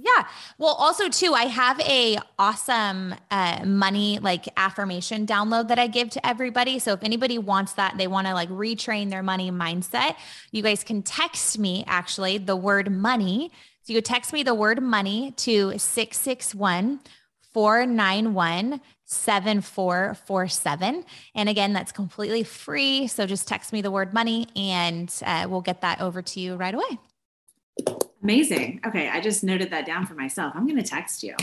Yeah. 0.04 0.26
Well, 0.58 0.74
also 0.74 1.08
too, 1.08 1.32
I 1.32 1.44
have 1.44 1.78
a 1.80 2.18
awesome 2.36 3.14
uh, 3.30 3.64
money 3.64 4.18
like 4.20 4.48
affirmation 4.56 5.26
download 5.26 5.68
that 5.68 5.78
I 5.78 5.86
give 5.86 6.10
to 6.10 6.26
everybody. 6.26 6.80
So 6.80 6.92
if 6.92 7.04
anybody 7.04 7.38
wants 7.38 7.74
that, 7.74 7.98
they 7.98 8.08
want 8.08 8.26
to 8.26 8.34
like 8.34 8.48
retrain 8.48 9.10
their 9.10 9.22
money 9.22 9.52
mindset, 9.52 10.16
you 10.50 10.62
guys 10.62 10.82
can 10.82 11.02
text 11.02 11.56
me 11.56 11.84
actually 11.86 12.38
the 12.38 12.56
word 12.56 12.90
money 12.90 13.52
so 13.84 13.92
you 13.92 14.00
text 14.00 14.32
me 14.32 14.44
the 14.44 14.54
word 14.54 14.80
money 14.80 15.32
to 15.38 15.76
661 15.76 17.00
491 17.52 18.80
7447. 19.04 21.04
And 21.34 21.48
again, 21.48 21.72
that's 21.72 21.90
completely 21.90 22.44
free. 22.44 23.08
So 23.08 23.26
just 23.26 23.48
text 23.48 23.72
me 23.72 23.82
the 23.82 23.90
word 23.90 24.14
money 24.14 24.46
and 24.54 25.12
uh, 25.26 25.46
we'll 25.48 25.62
get 25.62 25.80
that 25.80 26.00
over 26.00 26.22
to 26.22 26.40
you 26.40 26.54
right 26.54 26.74
away. 26.74 26.98
Amazing. 28.22 28.80
Okay, 28.86 29.08
I 29.08 29.20
just 29.20 29.42
noted 29.42 29.70
that 29.70 29.84
down 29.84 30.06
for 30.06 30.14
myself. 30.14 30.52
I'm 30.54 30.64
going 30.64 30.80
to 30.80 30.88
text 30.88 31.24
you. 31.24 31.34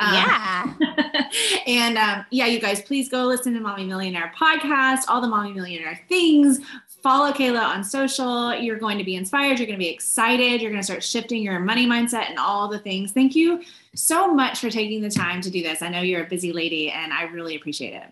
Um, 0.00 0.14
yeah. 0.14 0.74
and 1.66 1.96
um, 1.96 2.26
yeah, 2.30 2.46
you 2.46 2.58
guys, 2.60 2.82
please 2.82 3.08
go 3.08 3.24
listen 3.24 3.54
to 3.54 3.60
Mommy 3.60 3.84
Millionaire 3.84 4.32
podcast, 4.36 5.02
all 5.06 5.20
the 5.20 5.28
Mommy 5.28 5.52
Millionaire 5.52 6.00
things. 6.08 6.58
Follow 7.04 7.32
Cayla 7.32 7.62
on 7.62 7.84
social. 7.84 8.52
You're 8.54 8.78
going 8.78 8.98
to 8.98 9.04
be 9.04 9.14
inspired. 9.14 9.58
You're 9.58 9.66
going 9.66 9.78
to 9.78 9.84
be 9.84 9.90
excited. 9.90 10.60
You're 10.60 10.72
going 10.72 10.80
to 10.80 10.86
start 10.86 11.04
shifting 11.04 11.42
your 11.42 11.60
money 11.60 11.86
mindset 11.86 12.30
and 12.30 12.38
all 12.38 12.66
the 12.66 12.80
things. 12.80 13.12
Thank 13.12 13.36
you 13.36 13.62
so 13.94 14.34
much 14.34 14.58
for 14.58 14.70
taking 14.70 15.02
the 15.02 15.10
time 15.10 15.40
to 15.42 15.50
do 15.50 15.62
this. 15.62 15.82
I 15.82 15.88
know 15.88 16.00
you're 16.00 16.24
a 16.24 16.28
busy 16.28 16.52
lady, 16.52 16.90
and 16.90 17.12
I 17.12 17.24
really 17.24 17.54
appreciate 17.54 17.94
it. 17.94 18.08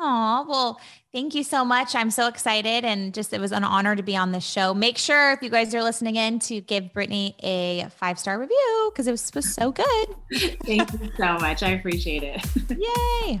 Oh, 0.00 0.46
well, 0.48 0.80
thank 1.12 1.34
you 1.34 1.42
so 1.42 1.64
much. 1.64 1.94
I'm 1.94 2.10
so 2.10 2.28
excited 2.28 2.84
and 2.84 3.12
just 3.12 3.32
it 3.32 3.40
was 3.40 3.50
an 3.50 3.64
honor 3.64 3.96
to 3.96 4.02
be 4.02 4.16
on 4.16 4.30
this 4.30 4.44
show. 4.44 4.72
Make 4.72 4.96
sure 4.96 5.32
if 5.32 5.42
you 5.42 5.50
guys 5.50 5.74
are 5.74 5.82
listening 5.82 6.16
in 6.16 6.38
to 6.40 6.60
give 6.60 6.92
Brittany 6.92 7.34
a 7.42 7.88
five 7.96 8.18
star 8.18 8.38
review 8.38 8.90
because 8.92 9.08
it 9.08 9.10
was, 9.10 9.32
was 9.34 9.52
so 9.52 9.72
good. 9.72 10.06
thank 10.64 10.92
you 10.92 11.10
so 11.16 11.34
much. 11.38 11.62
I 11.62 11.70
appreciate 11.70 12.22
it. 12.22 12.44
Yay. 13.26 13.40